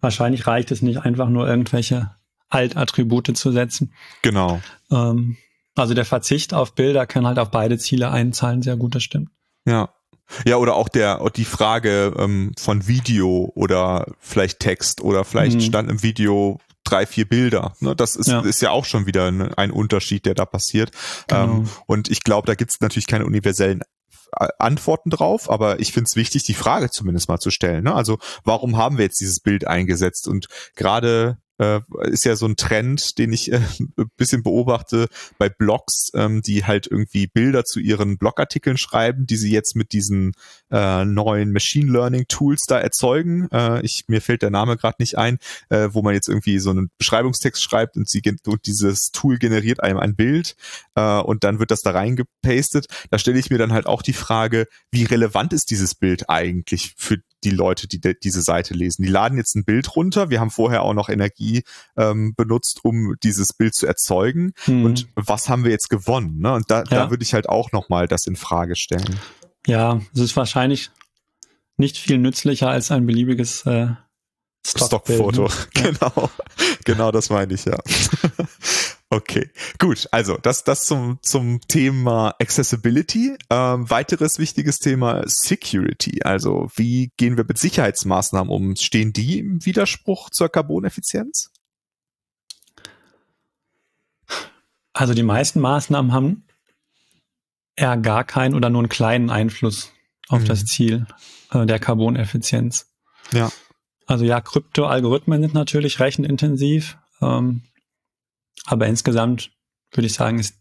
wahrscheinlich 0.00 0.46
reicht 0.46 0.70
es 0.70 0.82
nicht 0.82 0.98
einfach 0.98 1.30
nur 1.30 1.48
irgendwelche 1.48 2.14
Altattribute 2.54 3.36
zu 3.36 3.52
setzen. 3.52 3.92
Genau. 4.22 4.60
Ähm, 4.90 5.36
also 5.74 5.94
der 5.94 6.04
Verzicht 6.04 6.54
auf 6.54 6.74
Bilder 6.74 7.06
kann 7.06 7.26
halt 7.26 7.38
auf 7.38 7.50
beide 7.50 7.78
Ziele 7.78 8.10
einzahlen, 8.10 8.62
sehr 8.62 8.76
gut, 8.76 8.94
das 8.94 9.02
stimmt. 9.02 9.30
Ja. 9.66 9.90
Ja, 10.46 10.56
oder 10.56 10.74
auch 10.74 10.88
der, 10.88 11.22
die 11.36 11.44
Frage 11.44 12.14
ähm, 12.18 12.52
von 12.58 12.86
Video 12.86 13.52
oder 13.54 14.06
vielleicht 14.20 14.60
Text 14.60 15.02
oder 15.02 15.24
vielleicht 15.24 15.56
mhm. 15.56 15.60
stand 15.60 15.90
im 15.90 16.02
Video 16.02 16.60
drei, 16.82 17.06
vier 17.06 17.28
Bilder. 17.28 17.74
Ne? 17.80 17.94
Das 17.96 18.16
ist 18.16 18.28
ja. 18.28 18.40
ist 18.40 18.62
ja 18.62 18.70
auch 18.70 18.84
schon 18.84 19.06
wieder 19.06 19.26
ein, 19.26 19.52
ein 19.54 19.70
Unterschied, 19.70 20.26
der 20.26 20.34
da 20.34 20.46
passiert. 20.46 20.92
Genau. 21.28 21.42
Ähm, 21.42 21.68
und 21.86 22.10
ich 22.10 22.22
glaube, 22.24 22.46
da 22.46 22.54
gibt 22.54 22.70
es 22.70 22.80
natürlich 22.80 23.06
keine 23.06 23.26
universellen 23.26 23.82
äh, 24.38 24.48
Antworten 24.58 25.10
drauf, 25.10 25.50
aber 25.50 25.80
ich 25.80 25.92
finde 25.92 26.08
es 26.08 26.16
wichtig, 26.16 26.44
die 26.44 26.54
Frage 26.54 26.90
zumindest 26.90 27.28
mal 27.28 27.38
zu 27.38 27.50
stellen. 27.50 27.84
Ne? 27.84 27.94
Also 27.94 28.18
warum 28.44 28.76
haben 28.76 28.98
wir 28.98 29.04
jetzt 29.04 29.20
dieses 29.20 29.40
Bild 29.40 29.66
eingesetzt? 29.66 30.28
Und 30.28 30.46
gerade 30.76 31.38
äh, 31.58 31.80
ist 32.04 32.24
ja 32.24 32.36
so 32.36 32.46
ein 32.46 32.56
Trend, 32.56 33.18
den 33.18 33.32
ich 33.32 33.52
äh, 33.52 33.60
ein 33.78 34.10
bisschen 34.16 34.42
beobachte 34.42 35.08
bei 35.38 35.48
Blogs, 35.48 36.08
ähm, 36.14 36.42
die 36.42 36.64
halt 36.64 36.86
irgendwie 36.86 37.26
Bilder 37.26 37.64
zu 37.64 37.80
ihren 37.80 38.18
Blogartikeln 38.18 38.76
schreiben, 38.76 39.26
die 39.26 39.36
sie 39.36 39.52
jetzt 39.52 39.76
mit 39.76 39.92
diesen 39.92 40.32
äh, 40.70 41.04
neuen 41.04 41.52
Machine 41.52 41.90
Learning 41.90 42.24
Tools 42.28 42.62
da 42.66 42.78
erzeugen. 42.78 43.48
Äh, 43.52 43.82
ich 43.82 44.04
mir 44.08 44.20
fällt 44.20 44.42
der 44.42 44.50
Name 44.50 44.76
gerade 44.76 44.96
nicht 44.98 45.16
ein, 45.16 45.38
äh, 45.68 45.88
wo 45.92 46.02
man 46.02 46.14
jetzt 46.14 46.28
irgendwie 46.28 46.58
so 46.58 46.70
einen 46.70 46.90
Beschreibungstext 46.98 47.62
schreibt 47.62 47.96
und 47.96 48.08
sie 48.08 48.22
und 48.46 48.66
dieses 48.66 49.10
Tool 49.12 49.38
generiert 49.38 49.82
einem 49.82 49.98
ein 49.98 50.16
Bild 50.16 50.56
äh, 50.94 51.18
und 51.20 51.44
dann 51.44 51.58
wird 51.58 51.70
das 51.70 51.82
da 51.82 51.90
reingepastet. 51.90 52.86
Da 53.10 53.18
stelle 53.18 53.38
ich 53.38 53.50
mir 53.50 53.58
dann 53.58 53.72
halt 53.72 53.86
auch 53.86 54.02
die 54.02 54.12
Frage, 54.12 54.66
wie 54.90 55.04
relevant 55.04 55.52
ist 55.52 55.70
dieses 55.70 55.94
Bild 55.94 56.28
eigentlich 56.28 56.94
für 56.96 57.18
die 57.44 57.50
Leute, 57.50 57.86
die 57.86 58.00
de 58.00 58.16
diese 58.20 58.42
Seite 58.42 58.74
lesen. 58.74 59.02
Die 59.02 59.10
laden 59.10 59.38
jetzt 59.38 59.54
ein 59.54 59.64
Bild 59.64 59.94
runter. 59.96 60.30
Wir 60.30 60.40
haben 60.40 60.50
vorher 60.50 60.82
auch 60.82 60.94
noch 60.94 61.08
Energie 61.08 61.62
ähm, 61.96 62.34
benutzt, 62.34 62.80
um 62.84 63.14
dieses 63.22 63.52
Bild 63.52 63.74
zu 63.74 63.86
erzeugen. 63.86 64.52
Hm. 64.64 64.84
Und 64.84 65.08
was 65.14 65.48
haben 65.48 65.64
wir 65.64 65.70
jetzt 65.70 65.90
gewonnen? 65.90 66.38
Ne? 66.38 66.54
Und 66.54 66.70
da, 66.70 66.78
ja. 66.78 66.84
da 66.84 67.10
würde 67.10 67.22
ich 67.22 67.34
halt 67.34 67.48
auch 67.48 67.72
nochmal 67.72 68.08
das 68.08 68.26
in 68.26 68.36
Frage 68.36 68.76
stellen. 68.76 69.18
Ja, 69.66 70.00
es 70.14 70.20
ist 70.20 70.36
wahrscheinlich 70.36 70.90
nicht 71.76 71.98
viel 71.98 72.18
nützlicher 72.18 72.68
als 72.68 72.90
ein 72.90 73.06
beliebiges 73.06 73.66
äh, 73.66 73.88
Stockfoto. 74.66 75.48
Stock? 75.48 75.68
Genau, 75.74 76.30
genau 76.84 77.10
das 77.10 77.30
meine 77.30 77.52
ich 77.54 77.64
ja. 77.64 77.78
Okay, 79.14 79.48
gut. 79.78 80.08
Also 80.10 80.38
das, 80.38 80.64
das 80.64 80.86
zum, 80.86 81.20
zum 81.22 81.60
Thema 81.68 82.34
Accessibility. 82.40 83.38
Ähm, 83.48 83.88
weiteres 83.88 84.40
wichtiges 84.40 84.80
Thema 84.80 85.22
Security. 85.26 86.22
Also 86.24 86.68
wie 86.74 87.12
gehen 87.16 87.36
wir 87.36 87.44
mit 87.46 87.56
Sicherheitsmaßnahmen 87.56 88.52
um? 88.52 88.74
Stehen 88.74 89.12
die 89.12 89.38
im 89.38 89.64
Widerspruch 89.64 90.30
zur 90.30 90.48
Carboneffizienz? 90.48 91.52
Also 94.92 95.14
die 95.14 95.22
meisten 95.22 95.60
Maßnahmen 95.60 96.12
haben 96.12 96.44
eher 97.76 97.96
gar 97.96 98.24
keinen 98.24 98.56
oder 98.56 98.68
nur 98.68 98.80
einen 98.80 98.88
kleinen 98.88 99.30
Einfluss 99.30 99.92
auf 100.26 100.40
mhm. 100.40 100.46
das 100.46 100.64
Ziel 100.64 101.06
äh, 101.52 101.66
der 101.66 101.78
Carboneffizienz. 101.78 102.92
Ja. 103.30 103.52
Also 104.06 104.24
ja, 104.24 104.40
Kryptoalgorithmen 104.40 105.40
sind 105.40 105.54
natürlich 105.54 106.00
rechenintensiv. 106.00 106.98
Ähm, 107.22 107.62
aber 108.64 108.86
insgesamt 108.86 109.50
würde 109.92 110.06
ich 110.06 110.14
sagen, 110.14 110.38
ist, 110.38 110.60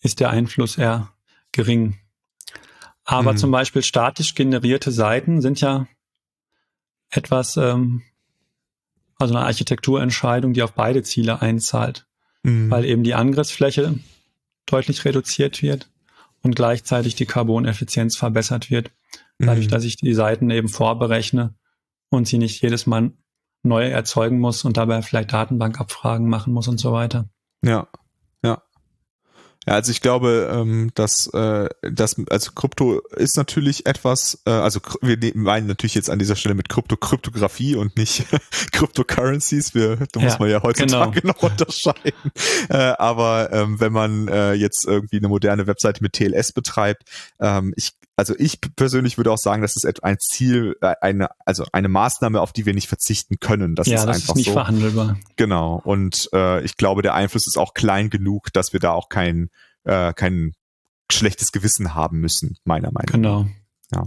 ist 0.00 0.20
der 0.20 0.30
Einfluss 0.30 0.78
eher 0.78 1.12
gering. 1.52 1.98
Aber 3.04 3.32
mhm. 3.32 3.36
zum 3.36 3.50
Beispiel 3.50 3.82
statisch 3.82 4.34
generierte 4.34 4.92
Seiten 4.92 5.40
sind 5.40 5.60
ja 5.60 5.86
etwas, 7.10 7.56
ähm, 7.56 8.02
also 9.18 9.34
eine 9.34 9.44
Architekturentscheidung, 9.46 10.52
die 10.52 10.62
auf 10.62 10.72
beide 10.72 11.02
Ziele 11.02 11.42
einzahlt, 11.42 12.06
mhm. 12.42 12.70
weil 12.70 12.84
eben 12.84 13.02
die 13.02 13.14
Angriffsfläche 13.14 13.98
deutlich 14.66 15.04
reduziert 15.04 15.62
wird 15.62 15.90
und 16.42 16.54
gleichzeitig 16.54 17.16
die 17.16 17.26
Carboneffizienz 17.26 18.16
verbessert 18.16 18.70
wird, 18.70 18.92
dadurch, 19.38 19.66
mhm. 19.66 19.70
dass 19.70 19.84
ich 19.84 19.96
die 19.96 20.14
Seiten 20.14 20.48
eben 20.50 20.68
vorberechne 20.68 21.54
und 22.10 22.28
sie 22.28 22.38
nicht 22.38 22.62
jedes 22.62 22.86
Mal 22.86 23.12
neu 23.62 23.88
erzeugen 23.88 24.38
muss 24.38 24.64
und 24.64 24.76
dabei 24.76 25.02
vielleicht 25.02 25.32
Datenbankabfragen 25.32 26.28
machen 26.28 26.52
muss 26.52 26.68
und 26.68 26.78
so 26.78 26.92
weiter. 26.92 27.28
Ja, 27.62 27.88
ja. 28.42 28.62
Ja, 29.66 29.74
also 29.74 29.90
ich 29.90 30.00
glaube, 30.00 30.50
ähm, 30.50 30.90
dass 30.94 31.26
äh, 31.34 31.68
das 31.82 32.16
also 32.30 32.52
Krypto 32.52 33.00
ist 33.16 33.36
natürlich 33.36 33.84
etwas, 33.84 34.40
äh, 34.46 34.50
also 34.50 34.80
wir 35.02 35.18
ne-, 35.18 35.32
meinen 35.34 35.66
natürlich 35.66 35.94
jetzt 35.94 36.08
an 36.08 36.18
dieser 36.18 36.34
Stelle 36.34 36.54
mit 36.54 36.70
Krypto 36.70 36.96
Kryptographie 36.96 37.74
und 37.74 37.98
nicht 37.98 38.24
Cryptocurrencies. 38.72 39.74
Wir, 39.74 39.96
da 40.12 40.20
ja, 40.20 40.26
muss 40.26 40.38
man 40.38 40.48
ja 40.48 40.62
heutzutage 40.62 41.20
genau. 41.20 41.34
noch 41.34 41.42
unterscheiden. 41.42 42.32
Äh, 42.70 42.76
aber 42.76 43.52
ähm, 43.52 43.80
wenn 43.80 43.92
man 43.92 44.28
jetzt 44.54 44.86
irgendwie 44.86 45.18
eine 45.18 45.28
moderne 45.28 45.66
Webseite 45.66 46.02
mit 46.02 46.14
TLS 46.14 46.52
betreibt, 46.52 47.02
ähm, 47.38 47.74
ich 47.76 47.92
also 48.20 48.34
ich 48.38 48.60
persönlich 48.76 49.16
würde 49.16 49.32
auch 49.32 49.38
sagen, 49.38 49.62
das 49.62 49.76
ist 49.76 50.04
ein 50.04 50.18
Ziel, 50.18 50.76
äh, 50.82 50.94
eine, 51.00 51.30
also 51.46 51.64
eine 51.72 51.88
Maßnahme, 51.88 52.38
auf 52.38 52.52
die 52.52 52.66
wir 52.66 52.74
nicht 52.74 52.86
verzichten 52.86 53.38
können. 53.40 53.74
Das 53.74 53.86
ja, 53.86 53.94
ist 53.94 54.04
das 54.04 54.16
einfach 54.16 54.28
ist 54.28 54.36
nicht 54.36 54.46
so. 54.48 54.52
verhandelbar. 54.52 55.18
Genau. 55.36 55.80
Und 55.82 56.28
äh, 56.34 56.62
ich 56.62 56.76
glaube, 56.76 57.00
der 57.00 57.14
Einfluss 57.14 57.46
ist 57.46 57.56
auch 57.56 57.72
klein 57.72 58.10
genug, 58.10 58.52
dass 58.52 58.74
wir 58.74 58.80
da 58.80 58.92
auch 58.92 59.08
kein, 59.08 59.48
äh, 59.84 60.12
kein 60.12 60.52
schlechtes 61.10 61.50
Gewissen 61.50 61.94
haben 61.94 62.20
müssen, 62.20 62.58
meiner 62.64 62.92
Meinung 62.92 63.06
nach. 63.06 63.12
Genau. 63.12 63.46
Ja. 63.90 64.06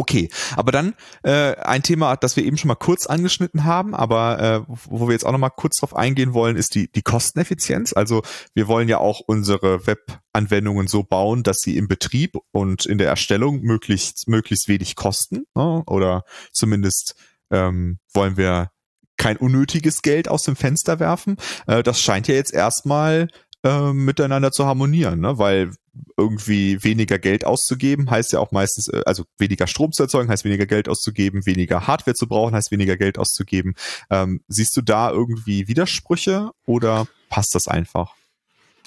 Okay, 0.00 0.30
aber 0.56 0.72
dann 0.72 0.94
äh, 1.24 1.56
ein 1.56 1.82
Thema, 1.82 2.16
das 2.16 2.34
wir 2.34 2.42
eben 2.42 2.56
schon 2.56 2.68
mal 2.68 2.74
kurz 2.74 3.04
angeschnitten 3.04 3.64
haben, 3.64 3.94
aber 3.94 4.40
äh, 4.40 4.72
wo 4.86 5.08
wir 5.08 5.12
jetzt 5.12 5.26
auch 5.26 5.32
noch 5.32 5.38
mal 5.38 5.50
kurz 5.50 5.76
drauf 5.76 5.94
eingehen 5.94 6.32
wollen, 6.32 6.56
ist 6.56 6.74
die 6.74 6.90
die 6.90 7.02
Kosteneffizienz. 7.02 7.92
Also 7.92 8.22
wir 8.54 8.66
wollen 8.66 8.88
ja 8.88 8.96
auch 8.96 9.20
unsere 9.20 9.86
Webanwendungen 9.86 10.86
so 10.86 11.02
bauen, 11.02 11.42
dass 11.42 11.58
sie 11.58 11.76
im 11.76 11.86
Betrieb 11.86 12.38
und 12.50 12.86
in 12.86 12.96
der 12.96 13.08
Erstellung 13.08 13.60
möglichst 13.60 14.26
möglichst 14.26 14.68
wenig 14.68 14.96
kosten 14.96 15.44
ne? 15.54 15.82
oder 15.86 16.22
zumindest 16.50 17.14
ähm, 17.50 17.98
wollen 18.14 18.38
wir 18.38 18.70
kein 19.18 19.36
unnötiges 19.36 20.00
Geld 20.00 20.28
aus 20.28 20.44
dem 20.44 20.56
Fenster 20.56 20.98
werfen. 20.98 21.36
Äh, 21.66 21.82
das 21.82 22.00
scheint 22.00 22.26
ja 22.26 22.34
jetzt 22.34 22.54
erstmal 22.54 23.28
äh, 23.62 23.92
miteinander 23.92 24.52
zu 24.52 24.66
harmonieren, 24.66 25.20
ne? 25.20 25.38
weil 25.38 25.72
irgendwie 26.16 26.82
weniger 26.82 27.18
Geld 27.18 27.44
auszugeben 27.44 28.10
heißt 28.10 28.32
ja 28.32 28.38
auch 28.38 28.52
meistens, 28.52 28.88
äh, 28.88 29.02
also 29.04 29.24
weniger 29.38 29.66
Strom 29.66 29.92
zu 29.92 30.02
erzeugen 30.02 30.30
heißt 30.30 30.44
weniger 30.44 30.66
Geld 30.66 30.88
auszugeben, 30.88 31.44
weniger 31.46 31.86
Hardware 31.86 32.14
zu 32.14 32.26
brauchen 32.26 32.54
heißt 32.54 32.70
weniger 32.70 32.96
Geld 32.96 33.18
auszugeben. 33.18 33.74
Ähm, 34.08 34.42
siehst 34.48 34.76
du 34.76 34.82
da 34.82 35.10
irgendwie 35.10 35.68
Widersprüche 35.68 36.50
oder 36.64 37.06
passt 37.28 37.54
das 37.54 37.68
einfach? 37.68 38.14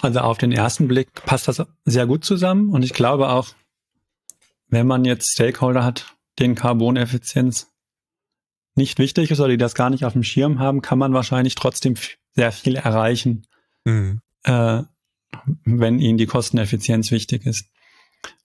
Also 0.00 0.20
auf 0.20 0.38
den 0.38 0.52
ersten 0.52 0.88
Blick 0.88 1.24
passt 1.24 1.46
das 1.48 1.62
sehr 1.84 2.06
gut 2.06 2.24
zusammen 2.24 2.70
und 2.70 2.82
ich 2.82 2.94
glaube 2.94 3.28
auch, 3.28 3.48
wenn 4.68 4.86
man 4.86 5.04
jetzt 5.04 5.32
Stakeholder 5.32 5.84
hat, 5.84 6.16
denen 6.38 6.56
Carboneffizienz 6.56 7.68
nicht 8.74 8.98
wichtig 8.98 9.30
ist 9.30 9.38
oder 9.38 9.50
die 9.50 9.56
das 9.56 9.76
gar 9.76 9.90
nicht 9.90 10.04
auf 10.04 10.14
dem 10.14 10.24
Schirm 10.24 10.58
haben, 10.58 10.82
kann 10.82 10.98
man 10.98 11.12
wahrscheinlich 11.12 11.54
trotzdem 11.54 11.94
sehr 12.32 12.50
viel 12.50 12.74
erreichen. 12.74 13.46
Mhm 13.84 14.20
äh, 14.44 14.82
wenn 15.64 15.98
ihnen 15.98 16.18
die 16.18 16.26
Kosteneffizienz 16.26 17.10
wichtig 17.10 17.44
ist, 17.46 17.66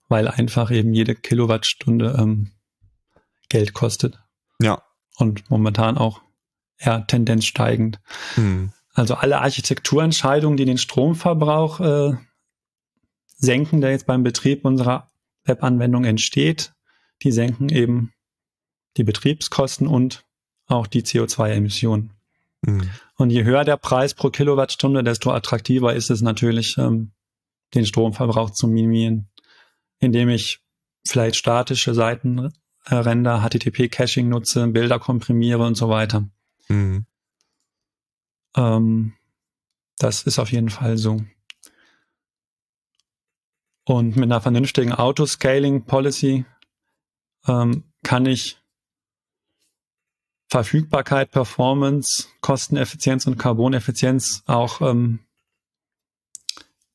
weil 0.08 0.28
einfach 0.28 0.72
eben 0.72 0.94
jede 0.94 1.16
Kilowattstunde 1.16 2.16
ähm, 2.20 2.52
Geld 3.48 3.74
kostet. 3.74 4.20
Ja. 4.62 4.84
Und 5.18 5.50
momentan 5.50 5.98
auch 5.98 6.22
eher 6.78 7.06
Tendenz 7.08 7.46
steigend. 7.46 8.00
Hm. 8.36 8.72
Also 8.94 9.16
alle 9.16 9.40
Architekturentscheidungen, 9.42 10.58
die 10.58 10.66
den 10.66 10.78
Stromverbrauch 10.78 11.80
äh, 11.80 12.18
senken, 13.38 13.82
der 13.82 13.92
jetzt 13.92 14.08
beim 14.08 14.24
Betrieb 14.24 14.66
unserer 14.66 15.12
Webanwendung 15.44 16.06
entsteht, 16.06 16.74
die 17.24 17.32
senken 17.32 17.70
eben 17.70 18.14
die 18.98 19.04
Betriebskosten 19.04 19.88
und 19.88 20.26
auch 20.68 20.88
die 20.88 21.04
CO2-Emissionen. 21.04 22.14
Mhm. 22.62 22.90
Und 23.16 23.30
je 23.30 23.44
höher 23.44 23.64
der 23.64 23.78
Preis 23.78 24.14
pro 24.14 24.30
Kilowattstunde, 24.30 25.04
desto 25.04 25.32
attraktiver 25.32 25.94
ist 25.94 26.10
es 26.10 26.22
natürlich, 26.22 26.78
ähm, 26.78 27.12
den 27.74 27.86
Stromverbrauch 27.86 28.50
zu 28.52 28.68
minimieren, 28.68 29.30
indem 30.00 30.30
ich 30.30 30.62
vielleicht 31.06 31.36
statische 31.36 31.94
Seitenränder, 31.94 33.42
HTTP-Caching 33.42 34.28
nutze, 34.28 34.68
Bilder 34.68 35.00
komprimiere 35.00 35.66
und 35.66 35.76
so 35.76 35.90
weiter. 35.90 36.28
Mhm. 36.68 37.06
Ähm, 38.56 39.14
das 39.98 40.24
ist 40.24 40.40
auf 40.40 40.52
jeden 40.52 40.70
Fall 40.70 40.98
so. 40.98 41.22
Und 43.86 44.16
mit 44.16 44.26
einer 44.26 44.42
vernünftigen 44.42 44.94
Autoscaling-Policy 44.94 46.46
ähm, 47.48 47.84
kann 48.04 48.26
ich 48.26 48.59
Verfügbarkeit, 50.50 51.32
Performance, 51.32 52.28
Kosteneffizienz 52.42 53.28
und 53.28 53.38
Carboneffizienz 53.38 54.44
auch 54.48 54.82
ähm, 54.82 55.20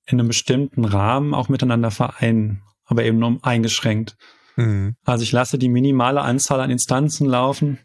in 0.07 0.19
einem 0.19 0.29
bestimmten 0.29 0.85
Rahmen 0.85 1.35
auch 1.35 1.49
miteinander 1.49 1.91
vereinen, 1.91 2.63
aber 2.85 3.05
eben 3.05 3.19
nur 3.19 3.39
eingeschränkt. 3.43 4.17
Mhm. 4.57 4.97
Also 5.05 5.23
ich 5.23 5.33
lasse 5.33 5.57
die 5.57 5.69
minimale 5.69 6.23
Anzahl 6.23 6.61
an 6.61 6.71
Instanzen 6.71 7.27
laufen, 7.27 7.79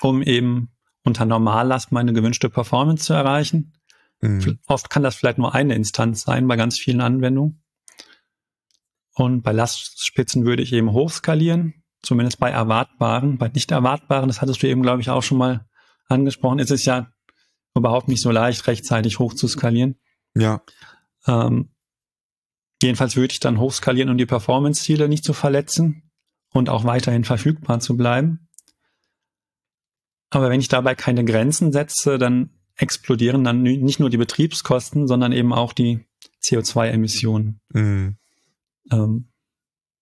um 0.00 0.22
eben 0.22 0.70
unter 1.02 1.24
Normallast 1.26 1.92
meine 1.92 2.12
gewünschte 2.12 2.48
Performance 2.48 3.04
zu 3.04 3.12
erreichen. 3.12 3.72
Mhm. 4.20 4.58
Oft 4.66 4.88
kann 4.88 5.02
das 5.02 5.16
vielleicht 5.16 5.38
nur 5.38 5.54
eine 5.54 5.74
Instanz 5.74 6.22
sein 6.22 6.46
bei 6.46 6.56
ganz 6.56 6.78
vielen 6.78 7.00
Anwendungen. 7.00 7.60
Und 9.14 9.42
bei 9.42 9.52
Lastspitzen 9.52 10.44
würde 10.44 10.62
ich 10.62 10.72
eben 10.72 10.92
hochskalieren, 10.92 11.83
zumindest 12.04 12.38
bei 12.38 12.50
erwartbaren, 12.50 13.38
bei 13.38 13.48
nicht 13.48 13.70
erwartbaren, 13.70 14.28
das 14.28 14.40
hattest 14.40 14.62
du 14.62 14.68
eben, 14.68 14.82
glaube 14.82 15.00
ich, 15.00 15.10
auch 15.10 15.22
schon 15.22 15.38
mal 15.38 15.66
angesprochen, 16.06 16.58
ist 16.58 16.70
es 16.70 16.84
ja 16.84 17.10
überhaupt 17.74 18.08
nicht 18.08 18.22
so 18.22 18.30
leicht, 18.30 18.66
rechtzeitig 18.66 19.18
hoch 19.18 19.34
zu 19.34 19.48
skalieren. 19.48 19.96
Ja. 20.34 20.62
Ähm, 21.26 21.70
jedenfalls 22.82 23.16
würde 23.16 23.32
ich 23.32 23.40
dann 23.40 23.58
hochskalieren, 23.58 24.10
um 24.10 24.18
die 24.18 24.26
Performance-Ziele 24.26 25.08
nicht 25.08 25.24
zu 25.24 25.32
verletzen 25.32 26.10
und 26.52 26.68
auch 26.68 26.84
weiterhin 26.84 27.24
verfügbar 27.24 27.80
zu 27.80 27.96
bleiben. 27.96 28.48
Aber 30.30 30.50
wenn 30.50 30.60
ich 30.60 30.68
dabei 30.68 30.94
keine 30.94 31.24
Grenzen 31.24 31.72
setze, 31.72 32.18
dann 32.18 32.50
explodieren 32.76 33.44
dann 33.44 33.62
nicht 33.62 34.00
nur 34.00 34.10
die 34.10 34.16
Betriebskosten, 34.16 35.06
sondern 35.06 35.32
eben 35.32 35.52
auch 35.52 35.72
die 35.72 36.04
CO2-Emissionen. 36.42 37.60
Mhm. 37.72 38.16
Ähm, 38.90 39.28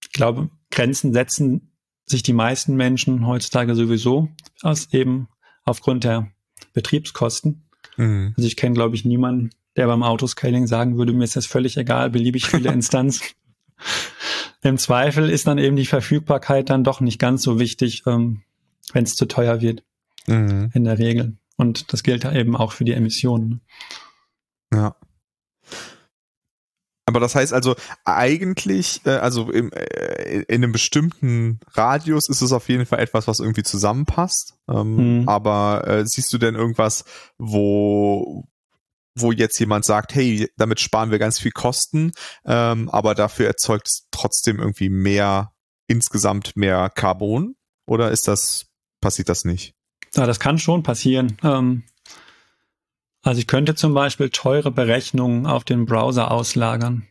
ich 0.02 0.12
glaube, 0.12 0.50
Grenzen 0.70 1.12
setzen 1.12 1.71
sich 2.12 2.22
die 2.22 2.32
meisten 2.32 2.76
Menschen 2.76 3.26
heutzutage 3.26 3.74
sowieso 3.74 4.28
aus 4.62 4.92
eben 4.92 5.28
aufgrund 5.64 6.04
der 6.04 6.30
Betriebskosten. 6.72 7.68
Mhm. 7.96 8.34
Also 8.36 8.46
ich 8.46 8.56
kenne, 8.56 8.74
glaube 8.74 8.94
ich, 8.94 9.04
niemanden, 9.04 9.50
der 9.76 9.86
beim 9.86 10.02
Autoscaling 10.02 10.66
sagen 10.66 10.96
würde, 10.96 11.12
mir 11.12 11.24
ist 11.24 11.36
das 11.36 11.46
völlig 11.46 11.76
egal, 11.76 12.10
beliebig 12.10 12.46
viele 12.46 12.72
Instanzen. 12.72 13.24
Im 14.62 14.78
Zweifel 14.78 15.28
ist 15.28 15.46
dann 15.46 15.58
eben 15.58 15.76
die 15.76 15.86
Verfügbarkeit 15.86 16.70
dann 16.70 16.84
doch 16.84 17.00
nicht 17.00 17.18
ganz 17.18 17.42
so 17.42 17.58
wichtig, 17.58 18.04
ähm, 18.06 18.42
wenn 18.92 19.04
es 19.04 19.16
zu 19.16 19.26
teuer 19.26 19.60
wird. 19.60 19.82
Mhm. 20.26 20.70
In 20.72 20.84
der 20.84 20.98
Regel. 20.98 21.36
Und 21.56 21.92
das 21.92 22.02
gilt 22.02 22.24
eben 22.24 22.56
auch 22.56 22.72
für 22.72 22.84
die 22.84 22.92
Emissionen. 22.92 23.60
Ja. 24.72 24.96
Aber 27.12 27.20
das 27.20 27.34
heißt 27.34 27.52
also 27.52 27.76
eigentlich, 28.04 29.00
äh, 29.04 29.10
also 29.10 29.50
im, 29.50 29.70
äh, 29.72 30.40
in 30.48 30.62
einem 30.62 30.72
bestimmten 30.72 31.60
Radius 31.74 32.28
ist 32.28 32.42
es 32.42 32.52
auf 32.52 32.68
jeden 32.68 32.86
Fall 32.86 33.00
etwas, 33.00 33.28
was 33.28 33.40
irgendwie 33.40 33.62
zusammenpasst. 33.62 34.54
Ähm, 34.68 35.20
mhm. 35.20 35.28
Aber 35.28 35.86
äh, 35.86 36.04
siehst 36.06 36.32
du 36.32 36.38
denn 36.38 36.54
irgendwas, 36.54 37.04
wo 37.38 38.44
wo 39.14 39.30
jetzt 39.30 39.58
jemand 39.58 39.84
sagt, 39.84 40.14
hey, 40.14 40.48
damit 40.56 40.80
sparen 40.80 41.10
wir 41.10 41.18
ganz 41.18 41.38
viel 41.38 41.50
Kosten, 41.50 42.12
ähm, 42.46 42.88
aber 42.88 43.14
dafür 43.14 43.46
erzeugt 43.46 43.86
es 43.86 44.08
trotzdem 44.10 44.58
irgendwie 44.58 44.88
mehr, 44.88 45.52
insgesamt 45.86 46.56
mehr 46.56 46.88
Carbon? 46.88 47.54
Oder 47.86 48.10
ist 48.10 48.26
das, 48.26 48.68
passiert 49.02 49.28
das 49.28 49.44
nicht? 49.44 49.74
Ja, 50.14 50.26
das 50.26 50.40
kann 50.40 50.58
schon 50.58 50.82
passieren. 50.82 51.36
Ähm, 51.42 51.84
also 53.22 53.38
ich 53.38 53.46
könnte 53.46 53.74
zum 53.74 53.94
Beispiel 53.94 54.30
teure 54.30 54.70
Berechnungen 54.70 55.46
auf 55.46 55.64
den 55.64 55.86
Browser 55.86 56.30
auslagern. 56.30 57.06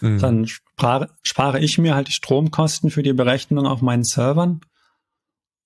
Mhm. 0.00 0.20
Dann 0.20 0.46
spare, 0.46 1.10
spare 1.22 1.60
ich 1.60 1.78
mir 1.78 1.94
halt 1.94 2.08
die 2.08 2.12
Stromkosten 2.12 2.90
für 2.90 3.02
die 3.02 3.12
Berechnung 3.12 3.66
auf 3.66 3.82
meinen 3.82 4.04
Servern 4.04 4.60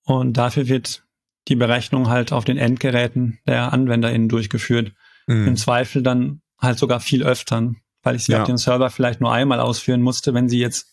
und 0.05 0.37
dafür 0.37 0.69
wird 0.69 1.05
die 1.49 1.57
Berechnung 1.57 2.09
halt 2.09 2.33
auf 2.33 2.45
den 2.45 2.59
Endgeräten 2.59 3.39
der 3.47 3.73
AnwenderInnen 3.73 4.29
durchgeführt. 4.29 4.93
Mhm. 5.27 5.49
Im 5.49 5.57
Zweifel 5.57 6.03
dann 6.03 6.43
halt 6.59 6.79
sogar 6.79 7.01
viel 7.01 7.23
öfter, 7.23 7.75
weil 8.03 8.17
ich 8.17 8.25
sie 8.25 8.33
ja. 8.33 8.41
auf 8.41 8.47
den 8.47 8.59
Server 8.59 8.91
vielleicht 8.91 9.21
nur 9.21 9.33
einmal 9.33 9.61
ausführen 9.61 10.03
musste, 10.03 10.33
wenn 10.33 10.49
sie 10.49 10.59
jetzt, 10.59 10.87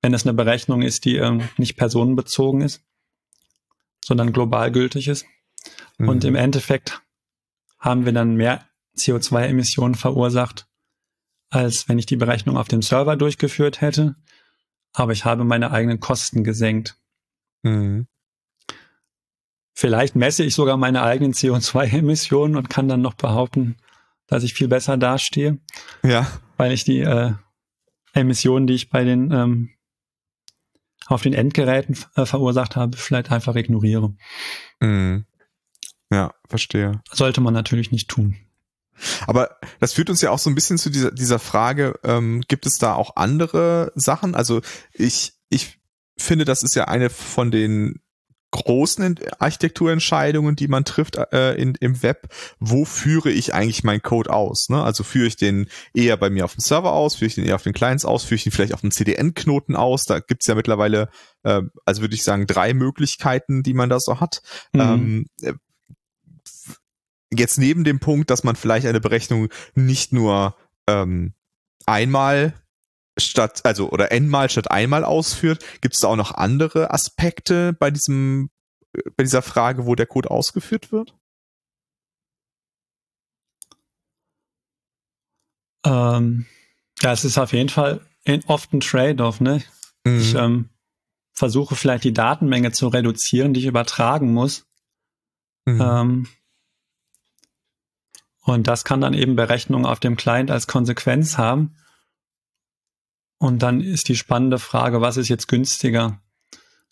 wenn 0.00 0.14
es 0.14 0.26
eine 0.26 0.34
Berechnung 0.34 0.82
ist, 0.82 1.04
die 1.04 1.16
ähm, 1.16 1.48
nicht 1.56 1.76
personenbezogen 1.76 2.62
ist, 2.62 2.82
sondern 4.04 4.32
global 4.32 4.72
gültig 4.72 5.08
ist. 5.08 5.26
Mhm. 5.98 6.08
Und 6.08 6.24
im 6.24 6.34
Endeffekt 6.34 7.02
haben 7.82 8.06
wir 8.06 8.12
dann 8.12 8.36
mehr 8.36 8.64
CO2-Emissionen 8.96 9.96
verursacht, 9.96 10.66
als 11.50 11.88
wenn 11.88 11.98
ich 11.98 12.06
die 12.06 12.16
Berechnung 12.16 12.56
auf 12.56 12.68
dem 12.68 12.80
Server 12.80 13.16
durchgeführt 13.16 13.80
hätte. 13.80 14.14
Aber 14.94 15.12
ich 15.12 15.24
habe 15.24 15.44
meine 15.44 15.72
eigenen 15.72 16.00
Kosten 16.00 16.44
gesenkt. 16.44 16.96
Mhm. 17.62 18.06
Vielleicht 19.74 20.14
messe 20.14 20.44
ich 20.44 20.54
sogar 20.54 20.76
meine 20.76 21.02
eigenen 21.02 21.32
CO2-Emissionen 21.32 22.56
und 22.56 22.70
kann 22.70 22.88
dann 22.88 23.00
noch 23.00 23.14
behaupten, 23.14 23.76
dass 24.26 24.44
ich 24.44 24.54
viel 24.54 24.68
besser 24.68 24.96
dastehe. 24.96 25.58
Ja. 26.02 26.30
Weil 26.56 26.72
ich 26.72 26.84
die 26.84 27.00
äh, 27.00 27.32
Emissionen, 28.12 28.66
die 28.66 28.74
ich 28.74 28.90
bei 28.90 29.02
den 29.04 29.32
ähm, 29.32 29.70
auf 31.06 31.22
den 31.22 31.32
Endgeräten 31.32 31.96
äh, 32.14 32.26
verursacht 32.26 32.76
habe, 32.76 32.96
vielleicht 32.96 33.32
einfach 33.32 33.56
ignoriere. 33.56 34.14
Mhm. 34.78 35.24
Ja, 36.12 36.34
verstehe. 36.46 37.00
Sollte 37.10 37.40
man 37.40 37.54
natürlich 37.54 37.90
nicht 37.90 38.08
tun. 38.08 38.36
Aber 39.26 39.56
das 39.80 39.94
führt 39.94 40.10
uns 40.10 40.20
ja 40.20 40.30
auch 40.30 40.38
so 40.38 40.50
ein 40.50 40.54
bisschen 40.54 40.76
zu 40.76 40.90
dieser, 40.90 41.10
dieser 41.10 41.38
Frage, 41.38 41.98
ähm, 42.04 42.42
gibt 42.46 42.66
es 42.66 42.76
da 42.76 42.94
auch 42.94 43.16
andere 43.16 43.92
Sachen? 43.94 44.34
Also 44.34 44.60
ich, 44.92 45.32
ich 45.48 45.80
finde, 46.18 46.44
das 46.44 46.62
ist 46.62 46.76
ja 46.76 46.84
eine 46.84 47.08
von 47.08 47.50
den 47.50 48.00
großen 48.52 49.18
Architekturentscheidungen, 49.38 50.56
die 50.56 50.68
man 50.68 50.84
trifft 50.84 51.16
äh, 51.16 51.54
in, 51.54 51.74
im 51.80 52.02
Web, 52.02 52.28
wo 52.60 52.84
führe 52.84 53.30
ich 53.30 53.54
eigentlich 53.54 53.82
meinen 53.82 54.02
Code 54.02 54.30
aus? 54.30 54.68
Ne? 54.68 54.82
Also 54.82 55.04
führe 55.04 55.26
ich 55.26 55.36
den 55.36 55.68
eher 55.94 56.18
bei 56.18 56.28
mir 56.28 56.44
auf 56.44 56.54
dem 56.54 56.60
Server 56.60 56.92
aus, 56.92 57.16
führe 57.16 57.28
ich 57.28 57.34
den 57.34 57.46
eher 57.46 57.54
auf 57.54 57.62
den 57.62 57.72
Clients 57.72 58.04
aus, 58.04 58.24
führe 58.24 58.36
ich 58.36 58.42
den 58.42 58.52
vielleicht 58.52 58.74
auf 58.74 58.82
dem 58.82 58.90
CDN-Knoten 58.90 59.74
aus? 59.74 60.04
Da 60.04 60.20
gibt's 60.20 60.46
ja 60.46 60.54
mittlerweile, 60.54 61.08
äh, 61.44 61.62
also 61.86 62.02
würde 62.02 62.14
ich 62.14 62.24
sagen, 62.24 62.46
drei 62.46 62.74
Möglichkeiten, 62.74 63.62
die 63.62 63.72
man 63.72 63.88
da 63.88 63.98
so 63.98 64.20
hat. 64.20 64.42
Mhm. 64.74 65.26
Ähm, 65.42 65.56
jetzt 67.32 67.58
neben 67.58 67.84
dem 67.84 68.00
Punkt, 68.00 68.30
dass 68.30 68.44
man 68.44 68.56
vielleicht 68.56 68.86
eine 68.86 69.00
Berechnung 69.00 69.48
nicht 69.74 70.12
nur 70.12 70.56
ähm, 70.86 71.34
einmal 71.86 72.54
statt, 73.18 73.60
also 73.64 73.90
oder 73.90 74.12
n-mal 74.12 74.48
statt 74.50 74.70
einmal 74.70 75.04
ausführt, 75.04 75.64
gibt 75.80 75.94
es 75.94 76.00
da 76.00 76.08
auch 76.08 76.16
noch 76.16 76.32
andere 76.32 76.92
Aspekte 76.92 77.72
bei 77.72 77.90
diesem 77.90 78.50
bei 79.16 79.24
dieser 79.24 79.42
Frage, 79.42 79.86
wo 79.86 79.94
der 79.94 80.06
Code 80.06 80.30
ausgeführt 80.30 80.92
wird? 80.92 81.14
Ähm, 85.84 86.46
ja, 87.00 87.12
es 87.12 87.24
ist 87.24 87.38
auf 87.38 87.52
jeden 87.52 87.68
Fall 87.68 88.00
oft 88.46 88.72
ein 88.72 88.80
Trade-off. 88.80 89.40
Ne? 89.40 89.62
Mhm. 90.04 90.20
Ich 90.20 90.34
ähm, 90.34 90.68
versuche 91.32 91.74
vielleicht 91.74 92.04
die 92.04 92.12
Datenmenge 92.12 92.72
zu 92.72 92.88
reduzieren, 92.88 93.54
die 93.54 93.60
ich 93.60 93.66
übertragen 93.66 94.32
muss. 94.32 94.66
Mhm. 95.64 95.80
Ähm, 95.80 96.28
und 98.44 98.66
das 98.66 98.84
kann 98.84 99.00
dann 99.00 99.14
eben 99.14 99.36
Berechnungen 99.36 99.86
auf 99.86 100.00
dem 100.00 100.16
Client 100.16 100.50
als 100.50 100.66
Konsequenz 100.66 101.38
haben. 101.38 101.76
Und 103.38 103.62
dann 103.62 103.80
ist 103.80 104.08
die 104.08 104.16
spannende 104.16 104.58
Frage, 104.58 105.00
was 105.00 105.16
ist 105.16 105.28
jetzt 105.28 105.48
günstiger? 105.48 106.20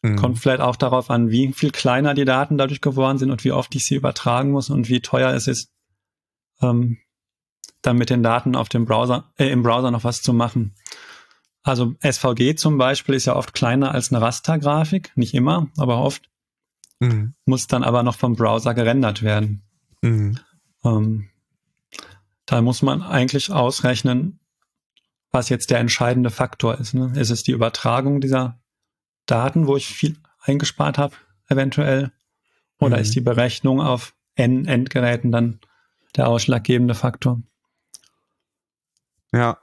Mhm. 0.02 0.16
Kommt 0.16 0.38
vielleicht 0.38 0.60
auch 0.60 0.76
darauf 0.76 1.10
an, 1.10 1.30
wie 1.30 1.52
viel 1.52 1.70
kleiner 1.70 2.14
die 2.14 2.24
Daten 2.24 2.56
dadurch 2.56 2.80
geworden 2.80 3.18
sind 3.18 3.30
und 3.30 3.44
wie 3.44 3.52
oft 3.52 3.74
ich 3.74 3.84
sie 3.84 3.96
übertragen 3.96 4.50
muss 4.50 4.70
und 4.70 4.88
wie 4.88 5.00
teuer 5.00 5.32
es 5.32 5.46
ist, 5.46 5.72
ähm, 6.60 6.98
dann 7.82 7.96
mit 7.96 8.10
den 8.10 8.22
Daten 8.22 8.56
auf 8.56 8.68
dem 8.68 8.84
Browser, 8.84 9.32
äh, 9.36 9.48
im 9.48 9.62
Browser 9.62 9.90
noch 9.90 10.04
was 10.04 10.22
zu 10.22 10.32
machen. 10.32 10.74
Also 11.62 11.94
SVG 12.00 12.54
zum 12.54 12.78
Beispiel 12.78 13.14
ist 13.14 13.26
ja 13.26 13.36
oft 13.36 13.52
kleiner 13.52 13.92
als 13.92 14.12
eine 14.12 14.22
Rastergrafik, 14.22 15.12
nicht 15.16 15.34
immer, 15.34 15.68
aber 15.76 15.98
oft. 15.98 16.30
Mhm. 17.00 17.34
Muss 17.44 17.66
dann 17.66 17.82
aber 17.82 18.02
noch 18.02 18.16
vom 18.16 18.34
Browser 18.34 18.74
gerendert 18.74 19.22
werden. 19.22 19.62
Mhm. 20.02 20.38
Ähm, 20.84 21.29
da 22.50 22.60
muss 22.62 22.82
man 22.82 23.00
eigentlich 23.00 23.52
ausrechnen, 23.52 24.40
was 25.30 25.50
jetzt 25.50 25.70
der 25.70 25.78
entscheidende 25.78 26.30
Faktor 26.30 26.80
ist. 26.80 26.94
Ne? 26.94 27.12
Ist 27.14 27.30
es 27.30 27.44
die 27.44 27.52
Übertragung 27.52 28.20
dieser 28.20 28.58
Daten, 29.24 29.68
wo 29.68 29.76
ich 29.76 29.86
viel 29.86 30.16
eingespart 30.40 30.98
habe, 30.98 31.14
eventuell? 31.48 32.10
Oder 32.80 32.96
mhm. 32.96 33.02
ist 33.02 33.14
die 33.14 33.20
Berechnung 33.20 33.80
auf 33.80 34.14
N 34.34 34.66
Endgeräten 34.66 35.30
dann 35.30 35.60
der 36.16 36.26
ausschlaggebende 36.26 36.96
Faktor? 36.96 37.40
Ja, 39.32 39.58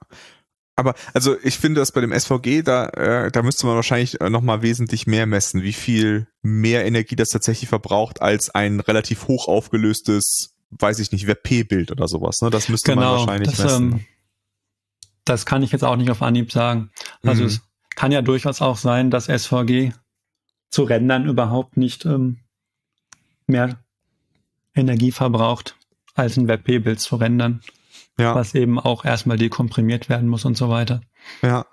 aber 0.77 0.95
also 1.13 1.35
ich 1.43 1.57
finde, 1.57 1.81
dass 1.81 1.91
bei 1.91 1.99
dem 1.99 2.17
SVG 2.17 2.61
da 2.61 2.85
äh, 2.91 3.31
da 3.31 3.43
müsste 3.43 3.65
man 3.65 3.75
wahrscheinlich 3.75 4.21
äh, 4.21 4.29
noch 4.29 4.41
mal 4.41 4.61
wesentlich 4.61 5.07
mehr 5.07 5.25
messen, 5.25 5.61
wie 5.61 5.73
viel 5.73 6.27
mehr 6.41 6.85
Energie 6.85 7.17
das 7.17 7.29
tatsächlich 7.29 7.67
verbraucht 7.67 8.21
als 8.21 8.49
ein 8.49 8.79
relativ 8.79 9.27
hoch 9.27 9.49
aufgelöstes, 9.49 10.56
weiß 10.71 10.99
ich 10.99 11.11
nicht, 11.11 11.27
WebP-Bild 11.27 11.91
oder 11.91 12.07
sowas. 12.07 12.41
Ne? 12.41 12.49
Das 12.49 12.69
müsste 12.69 12.93
genau, 12.93 13.01
man 13.01 13.27
wahrscheinlich 13.27 13.49
das, 13.49 13.63
messen. 13.63 13.91
Ähm, 13.91 14.05
das 15.25 15.45
kann 15.45 15.63
ich 15.63 15.71
jetzt 15.71 15.83
auch 15.83 15.95
nicht 15.95 16.11
auf 16.11 16.21
Anhieb 16.21 16.51
sagen. 16.51 16.91
Also 17.23 17.43
mhm. 17.43 17.47
es 17.47 17.61
kann 17.95 18.11
ja 18.11 18.21
durchaus 18.21 18.61
auch 18.61 18.77
sein, 18.77 19.11
dass 19.11 19.25
SVG 19.25 19.91
zu 20.69 20.83
rendern 20.83 21.25
überhaupt 21.25 21.77
nicht 21.77 22.05
ähm, 22.05 22.39
mehr 23.45 23.79
Energie 24.75 25.11
verbraucht, 25.11 25.75
als 26.13 26.37
ein 26.37 26.47
WebP-Bild 26.47 26.99
zu 26.99 27.15
rendern 27.15 27.61
ja. 28.19 28.35
was 28.35 28.55
eben 28.55 28.79
auch 28.79 29.05
erstmal 29.05 29.37
dekomprimiert 29.37 30.09
werden 30.09 30.27
muss 30.27 30.45
und 30.45 30.57
so 30.57 30.69
weiter. 30.69 31.01
Ja. 31.41 31.65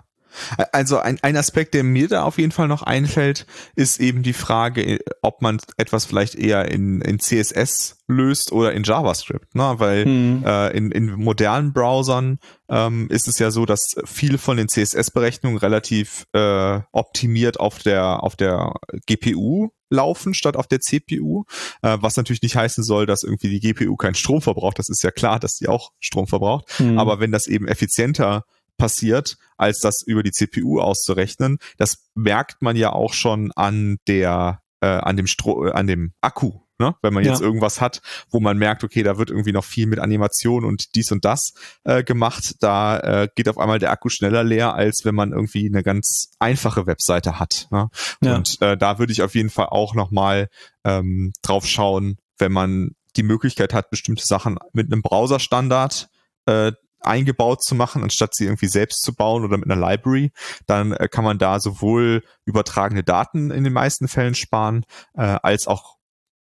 Also 0.71 0.99
ein, 0.99 1.19
ein 1.21 1.37
Aspekt, 1.37 1.73
der 1.73 1.83
mir 1.83 2.07
da 2.07 2.23
auf 2.23 2.37
jeden 2.37 2.51
Fall 2.51 2.67
noch 2.67 2.83
einfällt, 2.83 3.45
ist 3.75 3.99
eben 3.99 4.23
die 4.23 4.33
Frage, 4.33 4.99
ob 5.21 5.41
man 5.41 5.59
etwas 5.77 6.05
vielleicht 6.05 6.35
eher 6.35 6.71
in, 6.71 7.01
in 7.01 7.19
CSS 7.19 7.97
löst 8.07 8.51
oder 8.51 8.73
in 8.73 8.83
JavaScript. 8.83 9.55
Ne? 9.55 9.75
Weil 9.77 10.05
hm. 10.05 10.43
äh, 10.45 10.69
in, 10.77 10.91
in 10.91 11.11
modernen 11.13 11.73
Browsern 11.73 12.39
ähm, 12.69 13.07
ist 13.09 13.27
es 13.27 13.39
ja 13.39 13.51
so, 13.51 13.65
dass 13.65 13.95
viele 14.05 14.37
von 14.37 14.57
den 14.57 14.67
CSS-Berechnungen 14.67 15.57
relativ 15.57 16.25
äh, 16.33 16.79
optimiert 16.91 17.59
auf 17.59 17.79
der, 17.79 18.23
auf 18.23 18.35
der 18.35 18.73
GPU 19.05 19.71
laufen 19.89 20.33
statt 20.33 20.57
auf 20.57 20.67
der 20.67 20.79
CPU, 20.79 21.43
äh, 21.81 21.97
was 21.99 22.17
natürlich 22.17 22.41
nicht 22.41 22.55
heißen 22.55 22.83
soll, 22.83 23.05
dass 23.05 23.23
irgendwie 23.23 23.49
die 23.49 23.59
GPU 23.59 23.95
keinen 23.95 24.15
Strom 24.15 24.41
verbraucht. 24.41 24.79
Das 24.79 24.89
ist 24.89 25.03
ja 25.03 25.11
klar, 25.11 25.39
dass 25.39 25.55
die 25.55 25.67
auch 25.67 25.91
Strom 25.99 26.27
verbraucht. 26.27 26.79
Mhm. 26.79 26.97
Aber 26.97 27.19
wenn 27.19 27.31
das 27.31 27.47
eben 27.47 27.67
effizienter 27.67 28.43
passiert, 28.77 29.37
als 29.57 29.79
das 29.79 30.01
über 30.05 30.23
die 30.23 30.31
CPU 30.31 30.79
auszurechnen, 30.79 31.59
das 31.77 32.09
merkt 32.13 32.61
man 32.61 32.75
ja 32.75 32.91
auch 32.91 33.13
schon 33.13 33.51
an 33.53 33.97
der 34.07 34.61
äh, 34.81 34.87
an 34.87 35.17
dem 35.17 35.27
Stro 35.27 35.63
an 35.69 35.87
dem 35.87 36.13
Akku, 36.21 36.59
Ne? 36.77 36.93
Wenn 37.01 37.13
man 37.13 37.23
jetzt 37.23 37.39
ja. 37.39 37.45
irgendwas 37.45 37.79
hat, 37.79 38.01
wo 38.29 38.41
man 38.41 38.57
merkt, 38.57 38.83
okay, 38.83 39.01
da 39.01 39.17
wird 39.17 39.29
irgendwie 39.29 39.53
noch 39.53 39.63
viel 39.63 39.87
mit 39.87 39.99
Animation 39.99 40.65
und 40.65 40.95
dies 40.95 41.09
und 41.11 41.23
das 41.23 41.53
äh, 41.85 42.03
gemacht, 42.03 42.55
da 42.59 42.99
äh, 42.99 43.29
geht 43.33 43.47
auf 43.47 43.57
einmal 43.57 43.79
der 43.79 43.91
Akku 43.91 44.09
schneller 44.09 44.43
leer, 44.43 44.73
als 44.73 45.05
wenn 45.05 45.15
man 45.15 45.31
irgendwie 45.31 45.67
eine 45.67 45.83
ganz 45.83 46.31
einfache 46.39 46.85
Webseite 46.85 47.39
hat. 47.39 47.67
Ne? 47.71 47.87
Ja. 48.21 48.35
Und 48.35 48.61
äh, 48.61 48.75
da 48.75 48.99
würde 48.99 49.13
ich 49.13 49.21
auf 49.21 49.35
jeden 49.35 49.49
Fall 49.49 49.67
auch 49.67 49.95
nochmal 49.95 50.49
ähm, 50.83 51.31
drauf 51.41 51.65
schauen, 51.65 52.17
wenn 52.37 52.51
man 52.51 52.91
die 53.15 53.23
Möglichkeit 53.23 53.73
hat, 53.73 53.89
bestimmte 53.89 54.25
Sachen 54.25 54.57
mit 54.73 54.91
einem 54.91 55.01
Browserstandard 55.01 56.09
äh, 56.45 56.73
eingebaut 57.05 57.63
zu 57.63 57.75
machen, 57.75 58.03
anstatt 58.03 58.35
sie 58.35 58.45
irgendwie 58.45 58.67
selbst 58.67 59.01
zu 59.01 59.13
bauen 59.13 59.43
oder 59.43 59.57
mit 59.57 59.69
einer 59.69 59.79
Library, 59.79 60.31
dann 60.67 60.91
äh, 60.93 61.07
kann 61.07 61.23
man 61.23 61.37
da 61.37 61.59
sowohl 61.59 62.23
übertragene 62.45 63.03
Daten 63.03 63.51
in 63.51 63.63
den 63.63 63.73
meisten 63.73 64.07
Fällen 64.07 64.35
sparen, 64.35 64.85
äh, 65.13 65.37
als 65.41 65.67
auch 65.67 65.95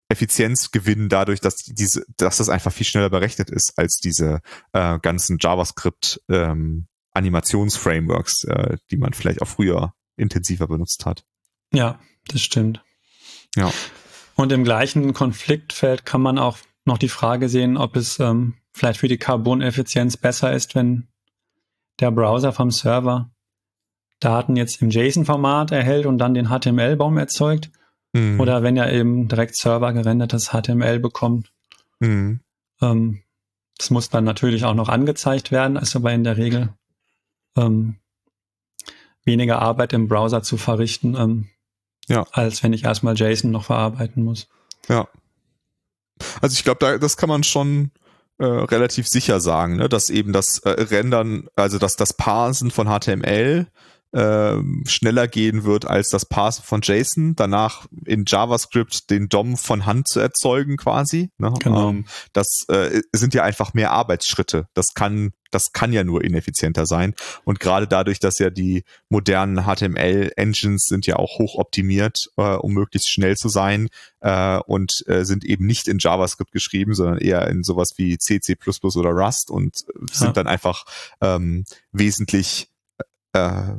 Effizienz 0.08 0.70
gewinnen 0.70 1.08
dadurch, 1.08 1.40
dass 1.40 1.56
diese, 1.56 2.04
dass 2.16 2.36
das 2.36 2.48
einfach 2.48 2.72
viel 2.72 2.86
schneller 2.86 3.10
berechnet 3.10 3.50
ist 3.50 3.72
als 3.76 3.96
diese 3.96 4.40
äh, 4.72 4.98
ganzen 5.00 5.38
JavaScript 5.40 6.20
ähm, 6.28 6.86
Animationsframeworks, 7.14 8.44
äh, 8.44 8.76
die 8.90 8.96
man 8.96 9.14
vielleicht 9.14 9.40
auch 9.40 9.48
früher 9.48 9.94
intensiver 10.16 10.68
benutzt 10.68 11.06
hat. 11.06 11.24
Ja, 11.72 11.98
das 12.28 12.42
stimmt. 12.42 12.82
Ja. 13.56 13.72
Und 14.36 14.52
im 14.52 14.64
gleichen 14.64 15.14
Konfliktfeld 15.14 16.04
kann 16.04 16.20
man 16.20 16.38
auch 16.38 16.58
noch 16.84 16.98
die 16.98 17.08
Frage 17.08 17.48
sehen, 17.48 17.76
ob 17.76 17.96
es 17.96 18.18
ähm, 18.20 18.54
vielleicht 18.74 19.00
für 19.00 19.08
die 19.08 19.18
Carbon-Effizienz 19.18 20.16
besser 20.16 20.52
ist, 20.52 20.74
wenn 20.74 21.08
der 22.00 22.10
Browser 22.10 22.52
vom 22.52 22.70
Server 22.70 23.30
Daten 24.20 24.56
jetzt 24.56 24.82
im 24.82 24.90
JSON-Format 24.90 25.70
erhält 25.72 26.06
und 26.06 26.18
dann 26.18 26.34
den 26.34 26.48
HTML-Baum 26.48 27.18
erzeugt 27.18 27.70
Mhm. 28.14 28.40
Oder 28.40 28.62
wenn 28.62 28.76
er 28.76 28.92
eben 28.92 29.28
direkt 29.28 29.56
Server 29.56 29.92
gerendertes 29.92 30.50
HTML 30.50 31.00
bekommt. 31.00 31.52
Mhm. 31.98 32.40
Ähm, 32.80 33.22
das 33.76 33.90
muss 33.90 34.08
dann 34.08 34.24
natürlich 34.24 34.64
auch 34.64 34.74
noch 34.74 34.88
angezeigt 34.88 35.50
werden, 35.50 35.76
ist 35.76 35.96
aber 35.96 36.12
in 36.12 36.22
der 36.22 36.36
Regel 36.36 36.72
ähm, 37.56 37.96
weniger 39.24 39.60
Arbeit 39.60 39.92
im 39.92 40.06
Browser 40.06 40.44
zu 40.44 40.56
verrichten, 40.56 41.16
ähm, 41.16 41.48
ja. 42.06 42.24
als 42.30 42.62
wenn 42.62 42.72
ich 42.72 42.84
erstmal 42.84 43.16
JSON 43.16 43.50
noch 43.50 43.64
verarbeiten 43.64 44.22
muss. 44.22 44.48
Ja. 44.88 45.08
Also 46.40 46.54
ich 46.54 46.62
glaube, 46.62 46.78
da, 46.78 46.98
das 46.98 47.16
kann 47.16 47.28
man 47.28 47.42
schon 47.42 47.90
äh, 48.38 48.44
relativ 48.44 49.06
sicher 49.08 49.40
sagen, 49.40 49.76
ne? 49.76 49.88
dass 49.88 50.10
eben 50.10 50.32
das 50.32 50.58
äh, 50.58 50.70
Rendern, 50.70 51.48
also 51.56 51.78
dass 51.78 51.96
das 51.96 52.14
Parsen 52.14 52.70
von 52.70 52.88
HTML 52.88 53.68
äh, 54.12 54.56
schneller 54.86 55.28
gehen 55.28 55.64
wird 55.64 55.86
als 55.86 56.10
das 56.10 56.26
Parsen 56.26 56.62
von 56.64 56.80
JSON, 56.82 57.34
danach 57.34 57.86
in 58.06 58.24
JavaScript 58.26 59.10
den 59.10 59.28
DOM 59.28 59.56
von 59.56 59.86
Hand 59.86 60.08
zu 60.08 60.20
erzeugen 60.20 60.76
quasi. 60.76 61.30
Ne? 61.38 61.52
Genau. 61.60 61.90
Ähm, 61.90 62.06
das 62.32 62.64
äh, 62.68 63.02
sind 63.12 63.34
ja 63.34 63.42
einfach 63.42 63.74
mehr 63.74 63.90
Arbeitsschritte. 63.90 64.68
Das 64.74 64.94
kann 64.94 65.32
das 65.54 65.72
kann 65.72 65.92
ja 65.92 66.04
nur 66.04 66.24
ineffizienter 66.24 66.86
sein. 66.86 67.14
Und 67.44 67.60
gerade 67.60 67.86
dadurch, 67.86 68.18
dass 68.18 68.38
ja 68.38 68.50
die 68.50 68.84
modernen 69.08 69.64
HTML-Engines 69.64 70.86
sind 70.86 71.06
ja 71.06 71.16
auch 71.16 71.38
hoch 71.38 71.56
optimiert, 71.56 72.30
äh, 72.36 72.54
um 72.54 72.72
möglichst 72.72 73.10
schnell 73.10 73.36
zu 73.36 73.48
sein 73.48 73.88
äh, 74.20 74.58
und 74.58 75.04
äh, 75.06 75.24
sind 75.24 75.44
eben 75.44 75.66
nicht 75.66 75.88
in 75.88 75.98
JavaScript 75.98 76.52
geschrieben, 76.52 76.94
sondern 76.94 77.18
eher 77.18 77.46
in 77.48 77.62
sowas 77.62 77.94
wie 77.96 78.18
C, 78.18 78.40
C++ 78.40 78.56
oder 78.82 79.10
Rust 79.10 79.50
und 79.50 79.84
sind 80.12 80.28
ja. 80.28 80.32
dann 80.32 80.46
einfach 80.46 80.84
ähm, 81.20 81.64
wesentlich 81.92 82.68
äh, 83.32 83.74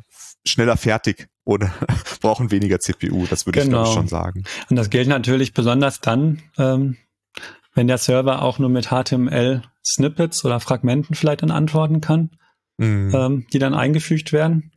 schneller 0.45 0.78
fertig 0.78 1.28
oder 1.43 1.73
brauchen 2.21 2.51
weniger 2.51 2.80
CPU. 2.80 3.26
Das 3.30 3.45
würde 3.45 3.61
genau. 3.61 3.84
ich 3.84 3.93
schon 3.93 4.07
sagen. 4.07 4.43
Und 4.69 4.76
das 4.76 4.89
gilt 4.89 5.07
natürlich 5.07 5.53
besonders 5.53 6.01
dann, 6.01 6.41
ähm, 6.57 6.97
wenn 7.73 7.88
der 7.88 7.97
Server 7.97 8.41
auch 8.41 8.59
nur 8.59 8.69
mit 8.69 8.91
HTML-Snippets 9.86 10.43
oder 10.45 10.59
Fragmenten 10.59 11.15
vielleicht 11.15 11.41
dann 11.41 11.51
antworten 11.51 12.01
kann, 12.01 12.31
mhm. 12.77 13.11
ähm, 13.13 13.47
die 13.53 13.59
dann 13.59 13.73
eingefügt 13.73 14.33
werden. 14.33 14.71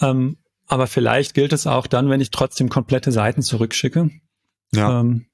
Ähm, 0.00 0.38
aber 0.66 0.86
vielleicht 0.86 1.34
gilt 1.34 1.52
es 1.52 1.66
auch 1.66 1.86
dann, 1.86 2.08
wenn 2.08 2.20
ich 2.20 2.30
trotzdem 2.30 2.68
komplette 2.68 3.12
Seiten 3.12 3.42
zurückschicke. 3.42 4.10
Ja. 4.72 5.00
Ähm, 5.00 5.26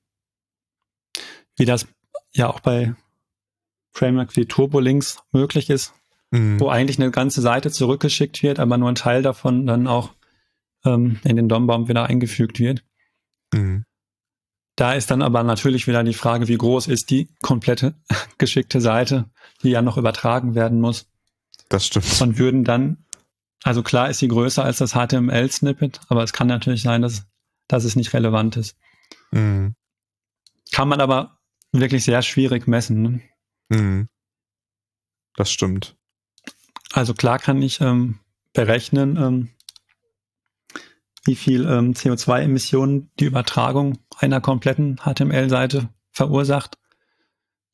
wie 1.57 1.65
das 1.65 1.87
ja 2.33 2.49
auch 2.49 2.61
bei 2.61 2.95
Framework 3.93 4.37
wie 4.37 4.47
Turbolinks 4.47 5.19
möglich 5.33 5.71
ist, 5.71 5.95
mhm. 6.31 6.59
wo 6.61 6.69
eigentlich 6.69 6.99
eine 6.99 7.11
ganze 7.11 7.41
Seite 7.41 7.71
zurückgeschickt 7.71 8.43
wird, 8.43 8.59
aber 8.59 8.79
nur 8.79 8.89
ein 8.89 8.95
Teil 8.95 9.23
davon 9.23 9.67
dann 9.67 9.87
auch 9.87 10.13
ähm, 10.85 11.21
in 11.25 11.37
den 11.37 11.49
DOM-Baum 11.49 11.89
wieder 11.89 12.07
eingefügt 12.07 12.59
wird. 12.59 12.85
Mhm. 13.55 13.85
Da 14.79 14.93
ist 14.93 15.11
dann 15.11 15.23
aber 15.23 15.43
natürlich 15.43 15.89
wieder 15.89 16.05
die 16.05 16.15
Frage, 16.15 16.47
wie 16.47 16.57
groß 16.57 16.87
ist 16.87 17.11
die 17.11 17.29
komplette 17.43 17.95
geschickte 18.39 18.81
Seite, 18.81 19.29
die 19.65 19.71
ja 19.71 19.83
noch 19.83 19.97
übertragen 19.97 20.55
werden 20.55 20.81
muss. 20.81 21.09
Das 21.69 21.85
stimmt. 21.85 22.23
Und 22.23 22.39
würden 22.39 22.63
dann, 22.63 23.05
also 23.65 23.83
klar 23.83 24.09
ist 24.09 24.21
sie 24.21 24.29
größer 24.29 24.63
als 24.63 24.77
das 24.77 24.93
HTML-Snippet, 24.93 26.03
aber 26.07 26.23
es 26.23 26.33
kann 26.33 26.47
natürlich 26.47 26.83
sein, 26.83 27.03
dass, 27.03 27.27
dass 27.67 27.83
es 27.83 27.97
nicht 27.97 28.13
relevant 28.15 28.57
ist. 28.57 28.77
Mhm. 29.33 29.75
Kann 30.71 30.87
man 30.87 31.01
aber 31.01 31.41
wirklich 31.73 32.05
sehr 32.05 32.23
schwierig 32.23 32.69
messen. 32.69 33.03
Ne? 33.03 33.21
Mhm. 33.71 34.09
Das 35.35 35.51
stimmt. 35.51 35.97
Also 36.93 37.15
klar 37.15 37.41
kann 37.41 37.61
ich 37.63 37.81
ähm, 37.81 38.21
berechnen, 38.53 39.17
ähm, 39.17 39.49
wie 41.29 41.37
viel 41.37 41.67
ähm, 41.67 41.93
CO2-Emissionen 41.93 43.11
die 43.21 43.27
Übertragung 43.27 43.99
einer 44.17 44.41
kompletten 44.41 44.97
HTML-Seite 44.97 45.91
verursacht 46.11 46.79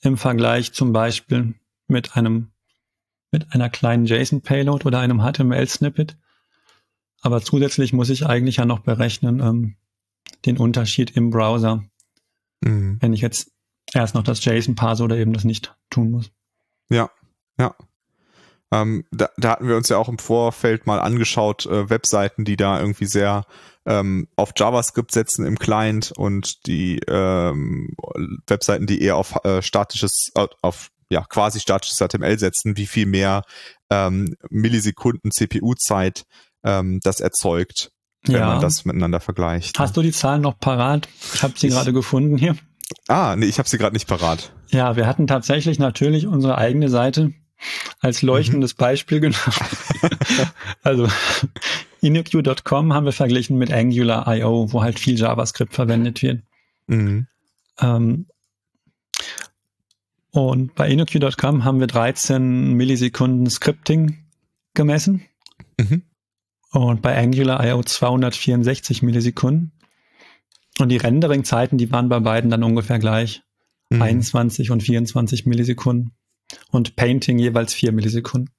im 0.01 0.17
Vergleich 0.17 0.73
zum 0.73 0.93
Beispiel 0.93 1.55
mit 1.87 2.17
einem 2.17 2.51
mit 3.31 3.55
einer 3.55 3.71
kleinen 3.71 4.07
JSON-Payload 4.07 4.85
oder 4.85 4.99
einem 4.99 5.21
HTML-Snippet. 5.21 6.17
Aber 7.21 7.43
zusätzlich 7.43 7.93
muss 7.93 8.11
ich 8.11 8.27
eigentlich 8.27 8.57
ja 8.57 8.65
noch 8.65 8.81
berechnen 8.81 9.41
ähm, 9.41 9.77
den 10.47 10.59
Unterschied 10.59 11.17
im 11.17 11.31
Browser, 11.31 11.85
mhm. 12.61 12.99
wenn 13.01 13.13
ich 13.13 13.21
jetzt 13.21 13.53
erst 13.93 14.17
noch 14.17 14.25
das 14.25 14.45
JSON 14.45 14.75
parse 14.75 15.05
oder 15.05 15.17
eben 15.17 15.33
das 15.33 15.45
nicht 15.45 15.77
tun 15.91 16.11
muss. 16.11 16.33
Ja, 16.91 17.09
ja. 17.59 17.77
Ähm, 18.73 19.05
da, 19.13 19.29
da, 19.37 19.51
hatten 19.51 19.69
wir 19.69 19.77
uns 19.77 19.89
ja 19.89 19.99
auch 19.99 20.09
im 20.09 20.19
Vorfeld 20.19 20.87
mal 20.87 20.99
angeschaut, 20.99 21.67
äh, 21.67 21.91
Webseiten, 21.91 22.45
die 22.45 22.57
da 22.57 22.81
irgendwie 22.81 23.07
sehr 23.07 23.45
ähm, 23.87 24.29
auf 24.37 24.53
JavaScript 24.57 25.13
setzen 25.13 25.47
im 25.47 25.59
Client 25.59 26.13
und 26.17 26.67
die 26.67 27.01
ähm, 27.07 27.95
Webseiten, 28.47 28.87
die 28.87 29.03
eher 29.03 29.17
auf 29.17 29.45
äh, 29.45 29.63
statisches, 29.63 30.31
äh, 30.35 30.47
auf 30.63 30.89
ja 31.11 31.25
quasi 31.29 31.61
statisches 31.61 31.99
HTML 31.99 32.39
setzen, 32.39 32.77
wie 32.77 32.87
viel 32.87 33.07
mehr 33.07 33.43
ähm, 33.91 34.35
Millisekunden 34.51 35.31
CPU-Zeit 35.31 36.25
ähm, 36.65 37.01
das 37.03 37.21
erzeugt, 37.21 37.91
wenn 38.27 38.37
ja. 38.37 38.47
man 38.47 38.61
das 38.61 38.85
miteinander 38.85 39.21
vergleicht. 39.21 39.79
Hast 39.79 39.97
du 39.97 40.03
die 40.03 40.13
Zahlen 40.13 40.41
noch 40.41 40.59
parat? 40.59 41.09
Ich 41.35 41.43
habe 41.43 41.55
sie 41.57 41.69
gerade 41.69 41.93
gefunden 41.93 42.39
hier. 42.39 42.57
Ah, 43.09 43.37
nee, 43.37 43.47
ich 43.47 43.59
habe 43.59 43.69
sie 43.69 43.79
gerade 43.79 43.95
nicht 43.95 44.09
parat. 44.09 44.53
Ja, 44.69 44.97
wir 44.97 45.07
hatten 45.07 45.27
tatsächlich 45.27 45.79
natürlich 45.79 46.27
unsere 46.27 46.59
eigene 46.59 46.89
Seite 46.89 47.33
als 48.01 48.23
leuchtendes 48.23 48.75
mhm. 48.75 48.79
Beispiel 48.79 49.21
genommen. 49.21 49.55
also 50.83 51.09
InnoQ.com 52.01 52.93
haben 52.93 53.07
wir 53.07 53.13
verglichen 53.13 53.57
mit 53.59 53.73
Angular.io, 53.73 54.73
wo 54.73 54.83
halt 54.83 54.99
viel 54.99 55.19
JavaScript 55.19 55.75
verwendet 55.75 56.23
wird. 56.23 56.43
Mhm. 56.87 57.27
Ähm, 57.81 58.27
und 60.31 60.75
bei 60.75 60.89
InnoQ.com 60.89 61.65
haben 61.65 61.81
wir 61.81 61.87
13 61.87 62.75
Millisekunden 62.75 63.49
Scripting 63.49 64.27
gemessen. 64.75 65.23
Mhm. 65.79 66.03
Und 66.73 67.03
bei 67.03 67.17
Angular.io 67.17 67.83
264 67.83 69.03
Millisekunden. 69.03 69.73
Und 70.81 70.89
die 70.89 70.97
Rendering-Zeiten, 70.97 71.79
die 71.79 71.93
waren 71.93 72.09
bei 72.09 72.19
beiden 72.19 72.51
dann 72.51 72.65
ungefähr 72.65 72.99
gleich. 72.99 73.43
Mhm. 73.91 74.03
21 74.03 74.73
und 74.73 74.83
24 74.83 75.47
Millisekunden 75.47 76.17
und 76.71 76.97
Painting 76.97 77.39
jeweils 77.39 77.75
vier 77.75 77.93
Millisekunden. 77.93 78.55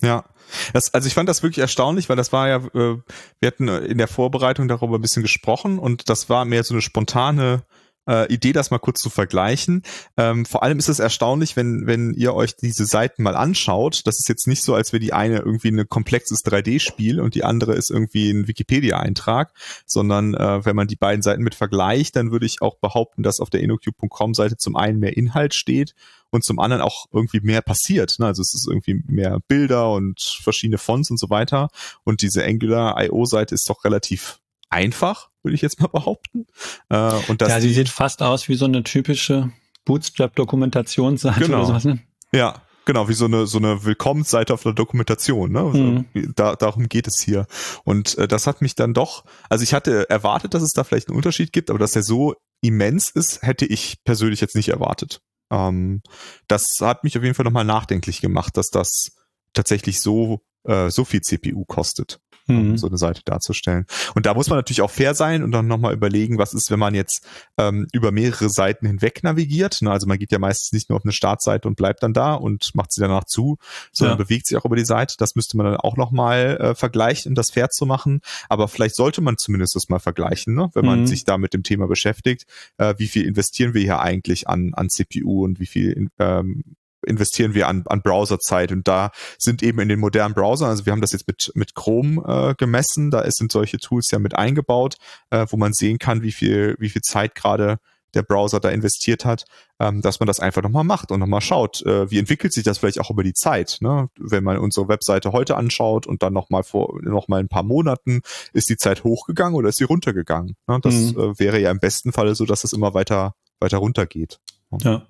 Ja, 0.00 0.24
das, 0.72 0.94
also 0.94 1.06
ich 1.08 1.14
fand 1.14 1.28
das 1.28 1.42
wirklich 1.42 1.58
erstaunlich, 1.58 2.08
weil 2.08 2.16
das 2.16 2.32
war 2.32 2.48
ja, 2.48 2.56
äh, 2.56 2.98
wir 3.40 3.46
hatten 3.46 3.68
in 3.68 3.98
der 3.98 4.08
Vorbereitung 4.08 4.68
darüber 4.68 4.96
ein 4.96 5.02
bisschen 5.02 5.22
gesprochen 5.22 5.78
und 5.78 6.08
das 6.08 6.30
war 6.30 6.44
mehr 6.44 6.64
so 6.64 6.74
eine 6.74 6.82
spontane 6.82 7.64
äh, 8.08 8.32
Idee, 8.32 8.52
das 8.52 8.70
mal 8.70 8.78
kurz 8.78 9.00
zu 9.00 9.10
vergleichen. 9.10 9.82
Ähm, 10.16 10.46
vor 10.46 10.62
allem 10.62 10.78
ist 10.78 10.88
es 10.88 10.98
erstaunlich, 10.98 11.56
wenn, 11.56 11.86
wenn 11.86 12.14
ihr 12.14 12.34
euch 12.34 12.56
diese 12.56 12.86
Seiten 12.86 13.22
mal 13.22 13.36
anschaut. 13.36 14.02
Das 14.04 14.18
ist 14.18 14.28
jetzt 14.28 14.46
nicht 14.46 14.62
so, 14.62 14.74
als 14.74 14.92
wäre 14.92 15.00
die 15.00 15.12
eine 15.12 15.38
irgendwie 15.38 15.68
ein 15.68 15.88
komplexes 15.88 16.44
3D-Spiel 16.44 17.20
und 17.20 17.34
die 17.34 17.44
andere 17.44 17.74
ist 17.74 17.90
irgendwie 17.90 18.30
ein 18.30 18.48
Wikipedia-Eintrag, 18.48 19.52
sondern 19.86 20.34
äh, 20.34 20.64
wenn 20.64 20.76
man 20.76 20.88
die 20.88 20.96
beiden 20.96 21.22
Seiten 21.22 21.42
mit 21.42 21.54
vergleicht, 21.54 22.16
dann 22.16 22.32
würde 22.32 22.46
ich 22.46 22.62
auch 22.62 22.76
behaupten, 22.76 23.22
dass 23.22 23.40
auf 23.40 23.50
der 23.50 23.60
InnoCube.com-Seite 23.60 24.56
zum 24.56 24.76
einen 24.76 24.98
mehr 24.98 25.16
Inhalt 25.16 25.54
steht 25.54 25.94
und 26.30 26.44
zum 26.44 26.58
anderen 26.58 26.82
auch 26.82 27.06
irgendwie 27.12 27.40
mehr 27.40 27.62
passiert. 27.62 28.16
Ne? 28.18 28.26
Also 28.26 28.42
es 28.42 28.54
ist 28.54 28.66
irgendwie 28.68 29.02
mehr 29.06 29.38
Bilder 29.48 29.92
und 29.92 30.20
verschiedene 30.42 30.78
Fonts 30.78 31.10
und 31.10 31.18
so 31.18 31.30
weiter. 31.30 31.68
Und 32.04 32.22
diese 32.22 32.44
Angular 32.44 33.02
IO-Seite 33.02 33.54
ist 33.54 33.68
doch 33.68 33.84
relativ 33.84 34.40
einfach, 34.70 35.30
würde 35.42 35.54
ich 35.54 35.62
jetzt 35.62 35.80
mal 35.80 35.88
behaupten. 35.88 36.46
Äh, 36.88 37.12
und 37.28 37.40
das 37.40 37.48
ja, 37.50 37.60
sie 37.60 37.72
sieht 37.72 37.88
fast 37.88 38.22
aus 38.22 38.48
wie 38.48 38.54
so 38.54 38.64
eine 38.64 38.82
typische 38.82 39.50
Bootstrap-Dokumentationsseite 39.84 41.40
genau. 41.40 41.58
oder 41.58 41.66
sowas, 41.66 41.84
ne? 41.84 42.00
Ja, 42.32 42.62
genau, 42.84 43.08
wie 43.08 43.14
so 43.14 43.24
eine, 43.24 43.46
so 43.46 43.58
eine 43.58 43.84
Willkommensseite 43.84 44.52
auf 44.52 44.62
der 44.62 44.72
Dokumentation. 44.74 45.52
Ne? 45.52 45.60
Also, 45.60 45.78
mhm. 45.78 46.06
da, 46.36 46.56
darum 46.56 46.88
geht 46.88 47.06
es 47.06 47.20
hier. 47.20 47.46
Und 47.84 48.18
äh, 48.18 48.28
das 48.28 48.46
hat 48.46 48.60
mich 48.60 48.74
dann 48.74 48.94
doch, 48.94 49.24
also 49.48 49.62
ich 49.62 49.72
hatte 49.74 50.10
erwartet, 50.10 50.54
dass 50.54 50.62
es 50.62 50.72
da 50.72 50.84
vielleicht 50.84 51.08
einen 51.08 51.16
Unterschied 51.16 51.52
gibt, 51.52 51.70
aber 51.70 51.78
dass 51.78 51.92
der 51.92 52.02
so 52.02 52.34
immens 52.60 53.10
ist, 53.10 53.42
hätte 53.42 53.64
ich 53.64 54.02
persönlich 54.04 54.40
jetzt 54.40 54.56
nicht 54.56 54.68
erwartet. 54.68 55.20
Ähm, 55.50 56.02
das 56.48 56.66
hat 56.80 57.04
mich 57.04 57.16
auf 57.16 57.22
jeden 57.22 57.34
Fall 57.34 57.44
nochmal 57.44 57.64
nachdenklich 57.64 58.20
gemacht, 58.20 58.56
dass 58.56 58.68
das 58.68 59.12
tatsächlich 59.54 60.00
so, 60.00 60.42
äh, 60.64 60.90
so 60.90 61.04
viel 61.04 61.22
CPU 61.22 61.64
kostet 61.64 62.20
mhm. 62.48 62.78
so 62.78 62.86
eine 62.86 62.98
Seite 62.98 63.22
darzustellen. 63.24 63.86
Und 64.14 64.26
da 64.26 64.34
muss 64.34 64.48
man 64.48 64.58
natürlich 64.58 64.82
auch 64.82 64.90
fair 64.90 65.14
sein 65.14 65.42
und 65.42 65.52
dann 65.52 65.66
nochmal 65.66 65.94
überlegen, 65.94 66.38
was 66.38 66.54
ist, 66.54 66.70
wenn 66.70 66.78
man 66.78 66.94
jetzt 66.94 67.26
ähm, 67.58 67.86
über 67.92 68.10
mehrere 68.10 68.48
Seiten 68.48 68.86
hinweg 68.86 69.22
navigiert. 69.22 69.82
Ne? 69.82 69.90
Also 69.90 70.06
man 70.06 70.18
geht 70.18 70.32
ja 70.32 70.38
meistens 70.38 70.72
nicht 70.72 70.88
nur 70.88 70.96
auf 70.96 71.04
eine 71.04 71.12
Startseite 71.12 71.68
und 71.68 71.76
bleibt 71.76 72.02
dann 72.02 72.12
da 72.12 72.34
und 72.34 72.74
macht 72.74 72.92
sie 72.92 73.00
danach 73.00 73.24
zu, 73.24 73.58
sondern 73.92 74.18
ja. 74.18 74.24
bewegt 74.24 74.46
sich 74.46 74.56
auch 74.56 74.64
über 74.64 74.76
die 74.76 74.84
Seite. 74.84 75.14
Das 75.18 75.34
müsste 75.34 75.56
man 75.56 75.66
dann 75.66 75.76
auch 75.76 75.96
nochmal 75.96 76.56
äh, 76.60 76.74
vergleichen, 76.74 77.30
um 77.30 77.34
das 77.34 77.50
fair 77.50 77.70
zu 77.70 77.86
machen. 77.86 78.20
Aber 78.48 78.68
vielleicht 78.68 78.96
sollte 78.96 79.20
man 79.20 79.38
zumindest 79.38 79.76
das 79.76 79.88
mal 79.88 79.98
vergleichen, 79.98 80.54
ne? 80.54 80.70
wenn 80.74 80.84
man 80.84 81.00
mhm. 81.00 81.06
sich 81.06 81.24
da 81.24 81.38
mit 81.38 81.54
dem 81.54 81.62
Thema 81.62 81.86
beschäftigt. 81.86 82.46
Äh, 82.78 82.94
wie 82.98 83.08
viel 83.08 83.24
investieren 83.24 83.74
wir 83.74 83.82
hier 83.82 84.00
eigentlich 84.00 84.48
an, 84.48 84.72
an 84.74 84.88
CPU 84.88 85.44
und 85.44 85.60
wie 85.60 85.66
viel 85.66 86.08
ähm, 86.18 86.62
investieren 87.06 87.54
wir 87.54 87.68
an, 87.68 87.84
an 87.86 88.02
Browserzeit 88.02 88.72
und 88.72 88.86
da 88.88 89.10
sind 89.38 89.62
eben 89.62 89.78
in 89.80 89.88
den 89.88 90.00
modernen 90.00 90.34
Browsern, 90.34 90.70
also 90.70 90.86
wir 90.86 90.92
haben 90.92 91.00
das 91.00 91.12
jetzt 91.12 91.26
mit, 91.26 91.52
mit 91.54 91.74
Chrome 91.74 92.22
äh, 92.26 92.54
gemessen, 92.54 93.10
da 93.10 93.28
sind 93.30 93.52
solche 93.52 93.78
Tools 93.78 94.10
ja 94.10 94.18
mit 94.18 94.34
eingebaut, 94.36 94.96
äh, 95.30 95.46
wo 95.50 95.56
man 95.56 95.72
sehen 95.72 95.98
kann, 95.98 96.22
wie 96.22 96.32
viel, 96.32 96.76
wie 96.78 96.90
viel 96.90 97.02
Zeit 97.02 97.34
gerade 97.34 97.78
der 98.14 98.22
Browser 98.22 98.60
da 98.60 98.70
investiert 98.70 99.24
hat, 99.24 99.44
ähm, 99.78 100.00
dass 100.00 100.20
man 100.20 100.26
das 100.26 100.40
einfach 100.40 100.62
nochmal 100.62 100.84
macht 100.84 101.12
und 101.12 101.20
nochmal 101.20 101.40
schaut, 101.40 101.84
äh, 101.84 102.10
wie 102.10 102.18
entwickelt 102.18 102.52
sich 102.52 102.64
das 102.64 102.78
vielleicht 102.78 103.00
auch 103.00 103.10
über 103.10 103.22
die 103.22 103.34
Zeit. 103.34 103.78
Ne? 103.80 104.08
Wenn 104.18 104.44
man 104.44 104.58
unsere 104.58 104.88
Webseite 104.88 105.32
heute 105.32 105.56
anschaut 105.56 106.06
und 106.06 106.22
dann 106.22 106.32
nochmal 106.32 106.62
vor 106.62 107.00
nochmal 107.02 107.40
ein 107.40 107.48
paar 107.48 107.62
Monaten, 107.62 108.22
ist 108.52 108.70
die 108.70 108.76
Zeit 108.76 109.04
hochgegangen 109.04 109.54
oder 109.54 109.68
ist 109.68 109.76
sie 109.76 109.84
runtergegangen? 109.84 110.56
Ne? 110.66 110.80
Das 110.82 110.94
mhm. 110.94 111.20
äh, 111.20 111.38
wäre 111.38 111.60
ja 111.60 111.70
im 111.70 111.80
besten 111.80 112.12
Falle 112.12 112.34
so, 112.34 112.44
dass 112.44 112.64
es 112.64 112.72
immer 112.72 112.94
weiter, 112.94 113.34
weiter 113.60 113.78
runtergeht. 113.78 114.40
Ja. 114.82 115.06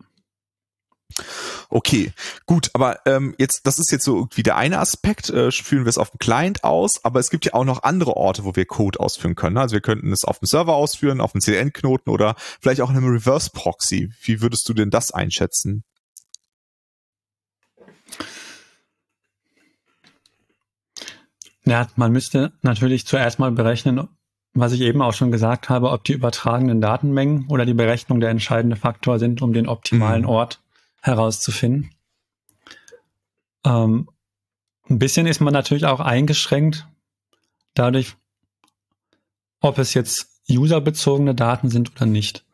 Okay, 1.70 2.12
gut, 2.46 2.70
aber 2.72 3.00
ähm, 3.04 3.34
jetzt, 3.36 3.66
das 3.66 3.78
ist 3.78 3.92
jetzt 3.92 4.04
so 4.04 4.16
irgendwie 4.16 4.42
der 4.42 4.56
eine 4.56 4.78
Aspekt, 4.78 5.28
äh, 5.28 5.50
führen 5.52 5.84
wir 5.84 5.90
es 5.90 5.98
auf 5.98 6.10
dem 6.10 6.18
Client 6.18 6.64
aus, 6.64 7.04
aber 7.04 7.20
es 7.20 7.28
gibt 7.28 7.44
ja 7.44 7.52
auch 7.52 7.66
noch 7.66 7.82
andere 7.82 8.16
Orte, 8.16 8.44
wo 8.44 8.56
wir 8.56 8.64
Code 8.64 8.98
ausführen 8.98 9.34
können. 9.34 9.54
Ne? 9.54 9.60
Also 9.60 9.74
wir 9.74 9.82
könnten 9.82 10.10
es 10.10 10.24
auf 10.24 10.38
dem 10.38 10.46
Server 10.46 10.74
ausführen, 10.74 11.20
auf 11.20 11.32
dem 11.32 11.42
CDN-Knoten 11.42 12.08
oder 12.08 12.36
vielleicht 12.60 12.80
auch 12.80 12.88
in 12.88 12.96
einem 12.96 13.12
Reverse-Proxy. 13.12 14.10
Wie 14.22 14.40
würdest 14.40 14.66
du 14.66 14.72
denn 14.72 14.88
das 14.88 15.10
einschätzen? 15.10 15.84
Ja, 21.66 21.88
man 21.96 22.12
müsste 22.12 22.52
natürlich 22.62 23.06
zuerst 23.06 23.38
mal 23.38 23.50
berechnen, 23.50 24.08
was 24.54 24.72
ich 24.72 24.80
eben 24.80 25.02
auch 25.02 25.12
schon 25.12 25.30
gesagt 25.30 25.68
habe, 25.68 25.90
ob 25.90 26.02
die 26.04 26.14
übertragenen 26.14 26.80
Datenmengen 26.80 27.46
oder 27.48 27.66
die 27.66 27.74
Berechnung 27.74 28.20
der 28.20 28.30
entscheidende 28.30 28.76
Faktor 28.76 29.18
sind, 29.18 29.42
um 29.42 29.52
den 29.52 29.68
optimalen 29.68 30.22
mhm. 30.22 30.30
Ort 30.30 30.60
herauszufinden. 31.08 31.90
Ähm, 33.64 34.08
ein 34.88 34.98
bisschen 34.98 35.26
ist 35.26 35.40
man 35.40 35.52
natürlich 35.52 35.86
auch 35.86 36.00
eingeschränkt 36.00 36.86
dadurch, 37.74 38.16
ob 39.60 39.78
es 39.78 39.94
jetzt 39.94 40.28
userbezogene 40.48 41.34
Daten 41.34 41.68
sind 41.68 41.90
oder 41.92 42.06
nicht. 42.06 42.44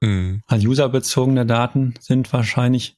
Mhm. 0.00 0.42
Also 0.46 0.68
userbezogene 0.68 1.46
Daten 1.46 1.94
sind 2.00 2.32
wahrscheinlich 2.32 2.96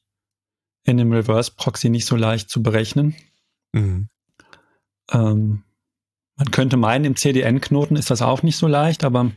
in 0.85 0.97
dem 0.97 1.13
Reverse 1.13 1.53
Proxy 1.57 1.89
nicht 1.89 2.07
so 2.07 2.17
leicht 2.17 2.51
zu 2.51 2.63
berechnen. 2.63 3.15
Mhm. 3.73 4.09
Ähm, 5.11 5.63
man 6.37 6.51
könnte 6.51 6.77
meinen, 6.77 7.05
im 7.05 7.17
CDN-Knoten 7.17 7.97
ist 7.97 8.11
das 8.11 8.23
auch 8.23 8.43
nicht 8.43 8.57
so 8.57 8.67
leicht, 8.67 9.05
aber 9.05 9.31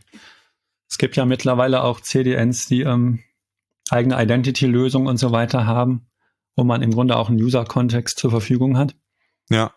es 0.90 0.98
gibt 0.98 1.16
ja 1.16 1.26
mittlerweile 1.26 1.84
auch 1.84 2.02
CDNs, 2.02 2.68
die 2.68 2.82
ähm, 2.82 3.24
eigene 3.90 4.22
Identity-Lösung 4.22 5.08
und 5.08 5.18
so 5.18 5.32
weiter 5.32 5.66
haben, 5.66 6.08
wo 6.56 6.64
man 6.64 6.82
im 6.82 6.92
Grunde 6.92 7.18
auch 7.18 7.30
einen 7.30 7.42
User-Kontext 7.42 8.18
zur 8.18 8.32
Verfügung 8.32 8.78
hat. 8.78 8.96
Ja. 9.50 9.74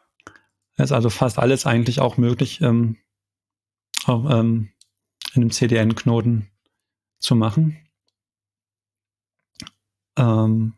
ist 0.77 0.93
also 0.93 1.11
fast 1.11 1.39
alles 1.39 1.67
eigentlich 1.67 2.01
auch 2.01 2.17
möglich, 2.17 2.61
ähm, 2.63 2.97
auch, 4.07 4.31
ähm, 4.31 4.71
in 5.35 5.43
einem 5.43 5.51
CDN-Knoten 5.51 6.49
zu 7.19 7.35
machen. 7.35 7.77
Ähm, 10.17 10.75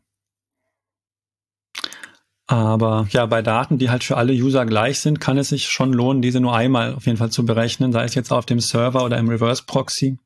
aber 2.47 3.07
ja, 3.12 3.26
bei 3.26 3.43
Daten, 3.43 3.78
die 3.78 3.91
halt 3.91 4.03
für 4.03 4.16
alle 4.16 4.33
User 4.33 4.66
gleich 4.66 4.99
sind, 4.99 5.20
kann 5.20 5.39
es 5.39 5.51
sich 5.51 5.68
schon 5.68 5.93
lohnen, 5.93 6.20
diese 6.20 6.41
nur 6.41 6.57
einmal 6.57 6.95
auf 6.95 7.07
jeden 7.07 7.16
Fall 7.16 7.31
zu 7.31 7.47
berechnen, 7.47 7.93
sei 7.93 8.03
es 8.03 8.16
jetzt 8.16 8.33
auf 8.33 8.45
dem 8.45 8.59
Server 8.59 9.05
oder 9.05 9.18
im 9.18 9.28
Reverse 9.28 9.62
Proxy. 9.66 10.18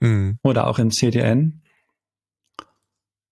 mhm. 0.00 0.38
oder 0.42 0.66
auch 0.66 0.78
im 0.78 0.90
CDN. 0.90 1.62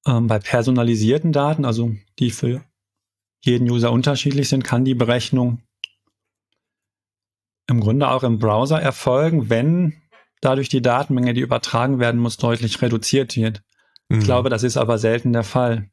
Ähm, 0.07 0.29
bei 0.29 0.39
personalisierten 0.39 1.33
Daten, 1.33 1.65
also 1.65 1.95
die 2.19 2.31
für 2.31 2.63
jeden 3.41 3.71
User 3.71 3.93
unterschiedlich 3.93 4.49
sind, 4.49 4.65
kann 4.65 4.85
die 4.85 4.95
Berechnung 4.95 5.63
im 7.69 7.81
Grunde 7.81 8.09
auch 8.09 8.23
im 8.23 8.39
Browser 8.39 8.81
erfolgen, 8.81 9.51
wenn 9.51 9.95
dadurch 10.41 10.69
die 10.69 10.83
Datenmenge, 10.83 11.35
die 11.35 11.41
übertragen 11.41 11.99
werden 11.99 12.21
muss, 12.21 12.37
deutlich 12.37 12.81
reduziert 12.81 13.37
wird. 13.37 13.63
Mhm. 14.09 14.21
Ich 14.21 14.25
glaube, 14.25 14.51
das 14.51 14.63
ist 14.63 14.77
aber 14.77 14.99
selten 14.99 15.33
der 15.33 15.43
Fall. 15.43 15.91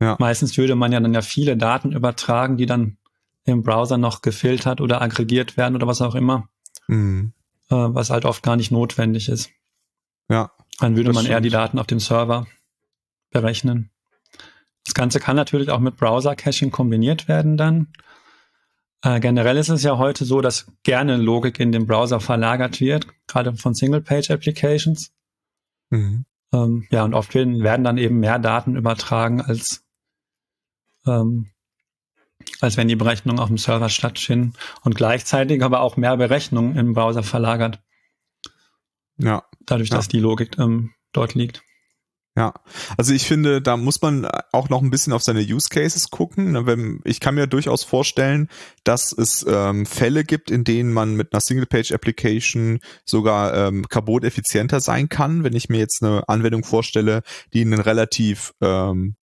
Ja. 0.00 0.16
Meistens 0.18 0.56
würde 0.58 0.74
man 0.74 0.92
ja 0.92 1.00
dann 1.00 1.14
ja 1.14 1.22
viele 1.22 1.56
Daten 1.56 1.92
übertragen, 1.92 2.56
die 2.56 2.66
dann 2.66 2.98
im 3.44 3.62
Browser 3.62 3.96
noch 3.96 4.22
gefiltert 4.22 4.80
oder 4.80 5.00
aggregiert 5.00 5.56
werden 5.56 5.76
oder 5.76 5.86
was 5.86 6.02
auch 6.02 6.16
immer. 6.16 6.48
Mhm. 6.88 7.32
Äh, 7.70 7.74
was 7.76 8.10
halt 8.10 8.24
oft 8.24 8.42
gar 8.42 8.56
nicht 8.56 8.72
notwendig 8.72 9.28
ist. 9.28 9.50
Ja. 10.28 10.50
Dann 10.80 10.96
würde 10.96 11.12
man 11.12 11.22
stimmt. 11.22 11.32
eher 11.32 11.40
die 11.40 11.50
Daten 11.50 11.78
auf 11.78 11.86
dem 11.86 12.00
Server 12.00 12.46
berechnen. 13.30 13.90
Das 14.84 14.94
Ganze 14.94 15.20
kann 15.20 15.36
natürlich 15.36 15.70
auch 15.70 15.80
mit 15.80 15.96
Browser-Caching 15.96 16.70
kombiniert 16.70 17.28
werden 17.28 17.56
dann. 17.56 17.88
Äh, 19.02 19.20
generell 19.20 19.56
ist 19.56 19.68
es 19.68 19.82
ja 19.82 19.98
heute 19.98 20.24
so, 20.24 20.40
dass 20.40 20.66
gerne 20.82 21.16
Logik 21.16 21.60
in 21.60 21.72
den 21.72 21.86
Browser 21.86 22.20
verlagert 22.20 22.80
wird, 22.80 23.06
gerade 23.26 23.54
von 23.54 23.74
Single-Page-Applications. 23.74 25.12
Mhm. 25.90 26.24
Ähm, 26.52 26.86
ja, 26.90 27.04
und 27.04 27.14
oft 27.14 27.34
werden, 27.34 27.62
werden 27.62 27.84
dann 27.84 27.98
eben 27.98 28.20
mehr 28.20 28.38
Daten 28.38 28.76
übertragen, 28.76 29.40
als, 29.40 29.84
ähm, 31.06 31.50
als 32.60 32.76
wenn 32.76 32.88
die 32.88 32.96
Berechnungen 32.96 33.40
auf 33.40 33.48
dem 33.48 33.58
Server 33.58 33.88
stattfinden 33.88 34.54
und 34.82 34.94
gleichzeitig 34.94 35.62
aber 35.62 35.80
auch 35.80 35.96
mehr 35.96 36.16
Berechnungen 36.16 36.76
im 36.76 36.92
Browser 36.92 37.22
verlagert. 37.22 37.80
Ja. 39.18 39.44
Dadurch, 39.60 39.90
ja. 39.90 39.96
dass 39.96 40.08
die 40.08 40.20
Logik 40.20 40.58
ähm, 40.58 40.94
dort 41.12 41.34
liegt. 41.34 41.62
Ja, 42.36 42.52
also 42.98 43.14
ich 43.14 43.26
finde, 43.26 43.62
da 43.62 43.78
muss 43.78 44.02
man 44.02 44.26
auch 44.52 44.68
noch 44.68 44.82
ein 44.82 44.90
bisschen 44.90 45.14
auf 45.14 45.22
seine 45.22 45.40
Use 45.40 45.70
Cases 45.70 46.10
gucken. 46.10 46.52
Ne, 46.52 46.98
ich 47.04 47.18
kann 47.18 47.34
mir 47.34 47.46
durchaus 47.46 47.82
vorstellen, 47.82 48.50
dass 48.84 49.12
es 49.12 49.44
ähm, 49.48 49.86
Fälle 49.86 50.22
gibt, 50.22 50.50
in 50.50 50.62
denen 50.62 50.92
man 50.92 51.14
mit 51.14 51.32
einer 51.32 51.40
Single-Page-Application 51.40 52.80
sogar 53.06 53.54
ähm, 53.54 53.88
Carbon 53.88 54.22
effizienter 54.22 54.80
sein 54.80 55.08
kann. 55.08 55.44
Wenn 55.44 55.54
ich 55.54 55.70
mir 55.70 55.78
jetzt 55.78 56.02
eine 56.02 56.28
Anwendung 56.28 56.62
vorstelle, 56.62 57.22
die 57.54 57.62
einen 57.62 57.80
relativ 57.80 58.52
ähm, 58.60 59.16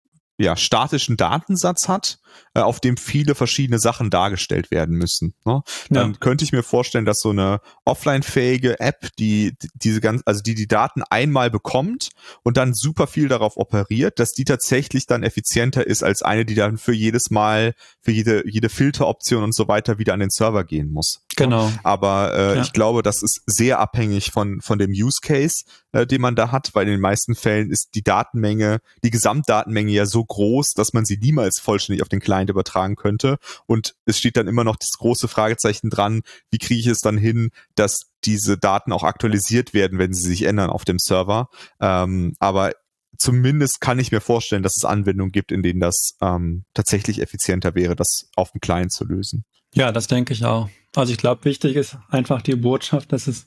ja, 0.41 0.57
statischen 0.57 1.19
Datensatz 1.19 1.87
hat, 1.87 2.19
äh, 2.55 2.61
auf 2.61 2.81
dem 2.81 2.97
viele 2.97 3.35
verschiedene 3.35 3.79
Sachen 3.79 4.09
dargestellt 4.09 4.71
werden 4.71 4.97
müssen. 4.97 5.35
Ne? 5.45 5.61
Dann 5.91 6.13
ja. 6.13 6.19
könnte 6.19 6.45
ich 6.45 6.53
mir 6.53 6.63
vorstellen, 6.63 7.05
dass 7.05 7.19
so 7.21 7.31
eine 7.31 7.61
offline-fähige 7.85 8.81
App, 8.81 9.09
die 9.19 9.55
diese 9.75 10.01
ganz, 10.01 10.23
also 10.25 10.41
die 10.41 10.55
die 10.55 10.67
Daten 10.67 11.03
einmal 11.11 11.51
bekommt 11.51 12.09
und 12.43 12.57
dann 12.57 12.73
super 12.73 13.07
viel 13.07 13.29
darauf 13.29 13.59
operiert, 13.59 14.19
dass 14.19 14.33
die 14.33 14.45
tatsächlich 14.45 15.07
dann 15.07 15.23
effizienter 15.23 15.87
ist 15.87 16.03
als 16.03 16.23
eine, 16.23 16.47
die 16.47 16.55
dann 16.55 16.79
für 16.79 16.95
jedes 16.95 17.31
Mal, 17.31 17.75
für 18.01 18.13
jede 18.13 18.49
jede 18.49 18.71
Filteroption 18.71 19.45
und 19.45 19.55
so 19.55 19.69
weiter 19.69 19.99
wieder 19.99 20.15
an 20.15 20.21
den 20.21 20.31
Server 20.31 20.65
gehen 20.65 20.91
muss. 20.91 21.21
Genau. 21.37 21.71
Aber 21.83 22.35
äh, 22.35 22.57
ja. 22.57 22.63
ich 22.63 22.73
glaube, 22.73 23.03
das 23.03 23.23
ist 23.23 23.43
sehr 23.47 23.79
abhängig 23.79 24.31
von 24.31 24.63
von 24.63 24.79
dem 24.79 24.91
Use 24.91 25.21
Case, 25.23 25.65
äh, 25.93 26.07
den 26.07 26.23
man 26.23 26.35
da 26.35 26.51
hat, 26.51 26.71
weil 26.73 26.87
in 26.87 26.93
den 26.93 27.01
meisten 27.01 27.35
Fällen 27.35 27.71
ist 27.71 27.91
die 27.95 28.03
Datenmenge, 28.03 28.79
die 29.05 29.11
Gesamtdatenmenge 29.11 29.93
ja 29.93 30.07
so 30.07 30.25
groß, 30.31 30.73
dass 30.73 30.95
man 30.95 31.05
sie 31.05 31.19
niemals 31.19 31.61
vollständig 31.61 32.03
auf 32.03 32.09
den 32.09 32.21
Client 32.21 32.49
übertragen 32.49 32.97
könnte. 32.97 33.37
Und 33.67 33.95
es 34.07 34.19
steht 34.19 34.37
dann 34.37 34.49
immer 34.49 34.65
noch 34.65 34.77
das 34.77 34.93
große 34.93 35.29
Fragezeichen 35.29 35.91
dran, 35.91 36.23
wie 36.51 36.59
kriege 36.59 36.81
ich 36.81 36.87
es 36.87 37.01
dann 37.01 37.19
hin, 37.19 37.51
dass 37.75 38.11
diese 38.25 38.57
Daten 38.57 38.93
auch 38.93 39.03
aktualisiert 39.03 39.75
werden, 39.75 39.99
wenn 39.99 40.15
sie 40.15 40.27
sich 40.27 40.45
ändern 40.45 40.71
auf 40.71 40.85
dem 40.85 40.99
Server. 40.99 41.49
Ähm, 41.81 42.35
aber 42.39 42.73
zumindest 43.19 43.81
kann 43.81 43.99
ich 43.99 44.13
mir 44.13 44.21
vorstellen, 44.21 44.63
dass 44.63 44.77
es 44.77 44.85
Anwendungen 44.85 45.33
gibt, 45.33 45.53
in 45.53 45.63
denen 45.63 45.81
das 45.81 46.17
ähm, 46.21 46.65
tatsächlich 46.75 47.21
effizienter 47.21 47.75
wäre, 47.75 47.97
das 47.97 48.31
auf 48.37 48.53
dem 48.53 48.61
Client 48.61 48.93
zu 48.93 49.05
lösen. 49.05 49.45
Ja, 49.75 49.93
das 49.93 50.07
denke 50.07 50.33
ich 50.33 50.45
auch. 50.45 50.69
Also 50.95 51.13
ich 51.13 51.19
glaube, 51.19 51.45
wichtig 51.45 51.77
ist 51.77 51.99
einfach 52.09 52.43
die 52.43 52.57
Botschaft, 52.57 53.13
dass 53.13 53.27
es 53.27 53.47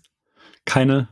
keine 0.65 1.09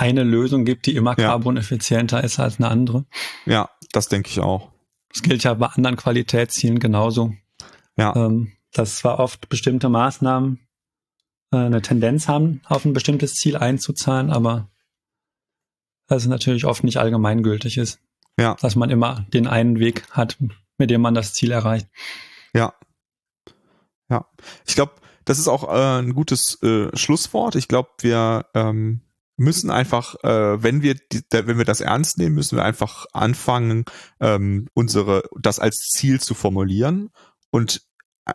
eine 0.00 0.24
Lösung 0.24 0.64
gibt, 0.64 0.86
die 0.86 0.96
immer 0.96 1.14
carboneffizienter 1.14 2.24
ist 2.24 2.40
als 2.40 2.58
eine 2.58 2.68
andere. 2.68 3.04
Ja, 3.44 3.70
das 3.92 4.08
denke 4.08 4.30
ich 4.30 4.40
auch. 4.40 4.70
Das 5.12 5.22
gilt 5.22 5.44
ja 5.44 5.52
bei 5.54 5.66
anderen 5.66 5.96
Qualitätszielen 5.96 6.78
genauso. 6.78 7.34
Ja. 7.96 8.16
Ähm, 8.16 8.52
dass 8.72 8.96
zwar 8.96 9.18
oft 9.18 9.48
bestimmte 9.48 9.88
Maßnahmen 9.88 10.66
äh, 11.52 11.56
eine 11.56 11.82
Tendenz 11.82 12.28
haben, 12.28 12.62
auf 12.66 12.84
ein 12.84 12.94
bestimmtes 12.94 13.34
Ziel 13.34 13.56
einzuzahlen, 13.56 14.30
aber 14.30 14.70
dass 16.06 16.22
es 16.22 16.28
natürlich 16.28 16.64
oft 16.64 16.82
nicht 16.82 16.96
allgemeingültig 16.96 17.76
ist. 17.76 18.00
Ja. 18.38 18.56
Dass 18.60 18.76
man 18.76 18.88
immer 18.90 19.26
den 19.34 19.46
einen 19.46 19.80
Weg 19.80 20.08
hat, 20.10 20.38
mit 20.78 20.90
dem 20.90 21.02
man 21.02 21.14
das 21.14 21.34
Ziel 21.34 21.50
erreicht. 21.50 21.88
Ja. 22.54 22.72
Ja. 24.08 24.26
Ich 24.66 24.74
glaube, 24.74 24.92
das 25.26 25.38
ist 25.38 25.48
auch 25.48 25.68
äh, 25.68 26.00
ein 26.00 26.14
gutes 26.14 26.60
äh, 26.62 26.96
Schlusswort. 26.96 27.54
Ich 27.54 27.68
glaube, 27.68 27.90
wir 28.00 28.46
ähm, 28.54 29.02
müssen 29.40 29.70
einfach, 29.70 30.16
äh, 30.22 30.62
wenn 30.62 30.82
wir 30.82 30.94
die, 30.94 31.22
wenn 31.30 31.56
wir 31.56 31.64
das 31.64 31.80
ernst 31.80 32.18
nehmen, 32.18 32.34
müssen 32.34 32.56
wir 32.56 32.64
einfach 32.64 33.06
anfangen, 33.14 33.86
ähm, 34.20 34.68
unsere 34.74 35.22
das 35.40 35.58
als 35.58 35.88
Ziel 35.88 36.20
zu 36.20 36.34
formulieren 36.34 37.08
und 37.50 37.82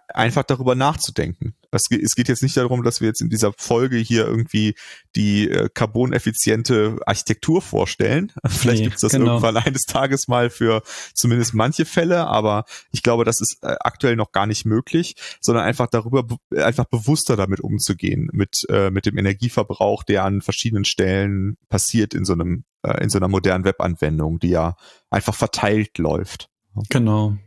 einfach 0.08 0.44
darüber 0.44 0.76
nachzudenken. 0.76 1.56
Es, 1.72 1.90
geht 1.90 2.30
jetzt 2.30 2.42
nicht 2.42 2.56
darum, 2.56 2.84
dass 2.84 3.02
wir 3.02 3.08
jetzt 3.08 3.22
in 3.22 3.30
dieser 3.30 3.52
Folge 3.58 3.98
hier 3.98 4.26
irgendwie 4.26 4.76
die 5.16 5.50
äh, 5.50 5.70
carboneffiziente 5.74 6.98
Architektur 7.06 7.62
vorstellen. 7.62 8.32
Vielleicht 8.48 8.80
nee, 8.80 8.84
gibt 8.86 8.96
es 8.96 9.02
das 9.02 9.12
genau. 9.12 9.34
irgendwann 9.34 9.58
eines 9.58 9.84
Tages 9.84 10.28
mal 10.28 10.50
für 10.50 10.84
zumindest 11.14 11.54
manche 11.54 11.86
Fälle, 11.86 12.28
aber 12.28 12.66
ich 12.92 13.04
glaube, 13.04 13.26
das 13.26 13.42
ist 13.42 13.58
äh, 13.62 13.76
aktuell 13.82 14.16
noch 14.16 14.32
gar 14.32 14.46
nicht 14.46 14.66
möglich, 14.66 15.16
sondern 15.42 15.66
einfach 15.66 15.88
darüber 15.88 16.26
einfach 16.56 16.86
bewusster 16.86 17.36
damit 17.36 17.60
umzugehen 17.60 18.30
mit 18.32 18.66
äh, 18.70 18.90
mit 18.90 19.06
dem 19.06 19.18
Energieverbrauch, 19.18 20.04
der 20.04 20.24
an 20.24 20.42
verschiedenen 20.42 20.86
Stellen 20.86 21.58
passiert 21.70 22.14
in 22.14 22.26
so 22.26 22.34
einem 22.34 22.64
äh, 22.84 23.04
in 23.04 23.10
so 23.10 23.18
einer 23.18 23.28
modernen 23.28 23.66
Webanwendung, 23.66 24.40
die 24.40 24.50
ja 24.50 24.76
einfach 25.10 25.36
verteilt 25.36 25.98
läuft. 25.98 26.50
Genau. 26.90 27.38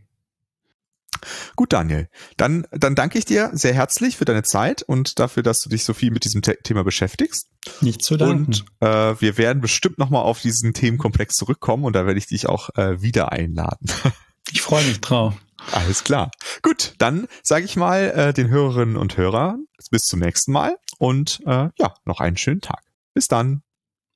Gut, 1.57 1.73
Daniel. 1.73 2.09
Dann, 2.37 2.67
dann 2.71 2.95
danke 2.95 3.19
ich 3.19 3.25
dir 3.25 3.51
sehr 3.53 3.75
herzlich 3.75 4.17
für 4.17 4.25
deine 4.25 4.43
Zeit 4.43 4.83
und 4.83 5.19
dafür, 5.19 5.43
dass 5.43 5.59
du 5.61 5.69
dich 5.69 5.85
so 5.85 5.95
viel 5.95 6.11
mit 6.11 6.25
diesem 6.25 6.43
The 6.45 6.55
Thema 6.63 6.85
beschäftigst. 6.85 7.49
Nicht 7.81 8.03
zu 8.03 8.17
danken. 8.17 8.47
Und 8.47 8.65
äh, 8.81 9.21
wir 9.21 9.39
werden 9.39 9.61
bestimmt 9.61 9.99
nochmal 9.99 10.23
auf 10.23 10.41
diesen 10.41 10.73
Themenkomplex 10.75 11.35
zurückkommen 11.35 11.85
und 11.85 11.95
da 11.95 12.07
werde 12.07 12.19
ich 12.19 12.27
dich 12.27 12.49
auch 12.49 12.71
äh, 12.77 13.01
wieder 13.03 13.33
einladen. 13.33 13.91
Ich 14.51 14.63
freue 14.63 14.85
mich 14.85 15.01
drauf. 15.01 15.35
Alles 15.73 16.05
klar. 16.05 16.31
Gut, 16.63 16.95
dann 16.99 17.29
sage 17.43 17.65
ich 17.65 17.77
mal 17.77 18.11
äh, 18.15 18.33
den 18.33 18.49
Hörerinnen 18.49 18.97
und 18.97 19.17
Hörern 19.17 19.67
bis 19.91 20.03
zum 20.03 20.21
nächsten 20.21 20.53
Mal 20.53 20.77
und 20.99 21.41
äh, 21.47 21.69
ja, 21.77 21.95
noch 22.05 22.21
einen 22.21 22.37
schönen 22.37 22.61
Tag. 22.61 22.83
Bis 23.15 23.29
dann. 23.29 23.63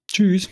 Tschüss. 0.09 0.49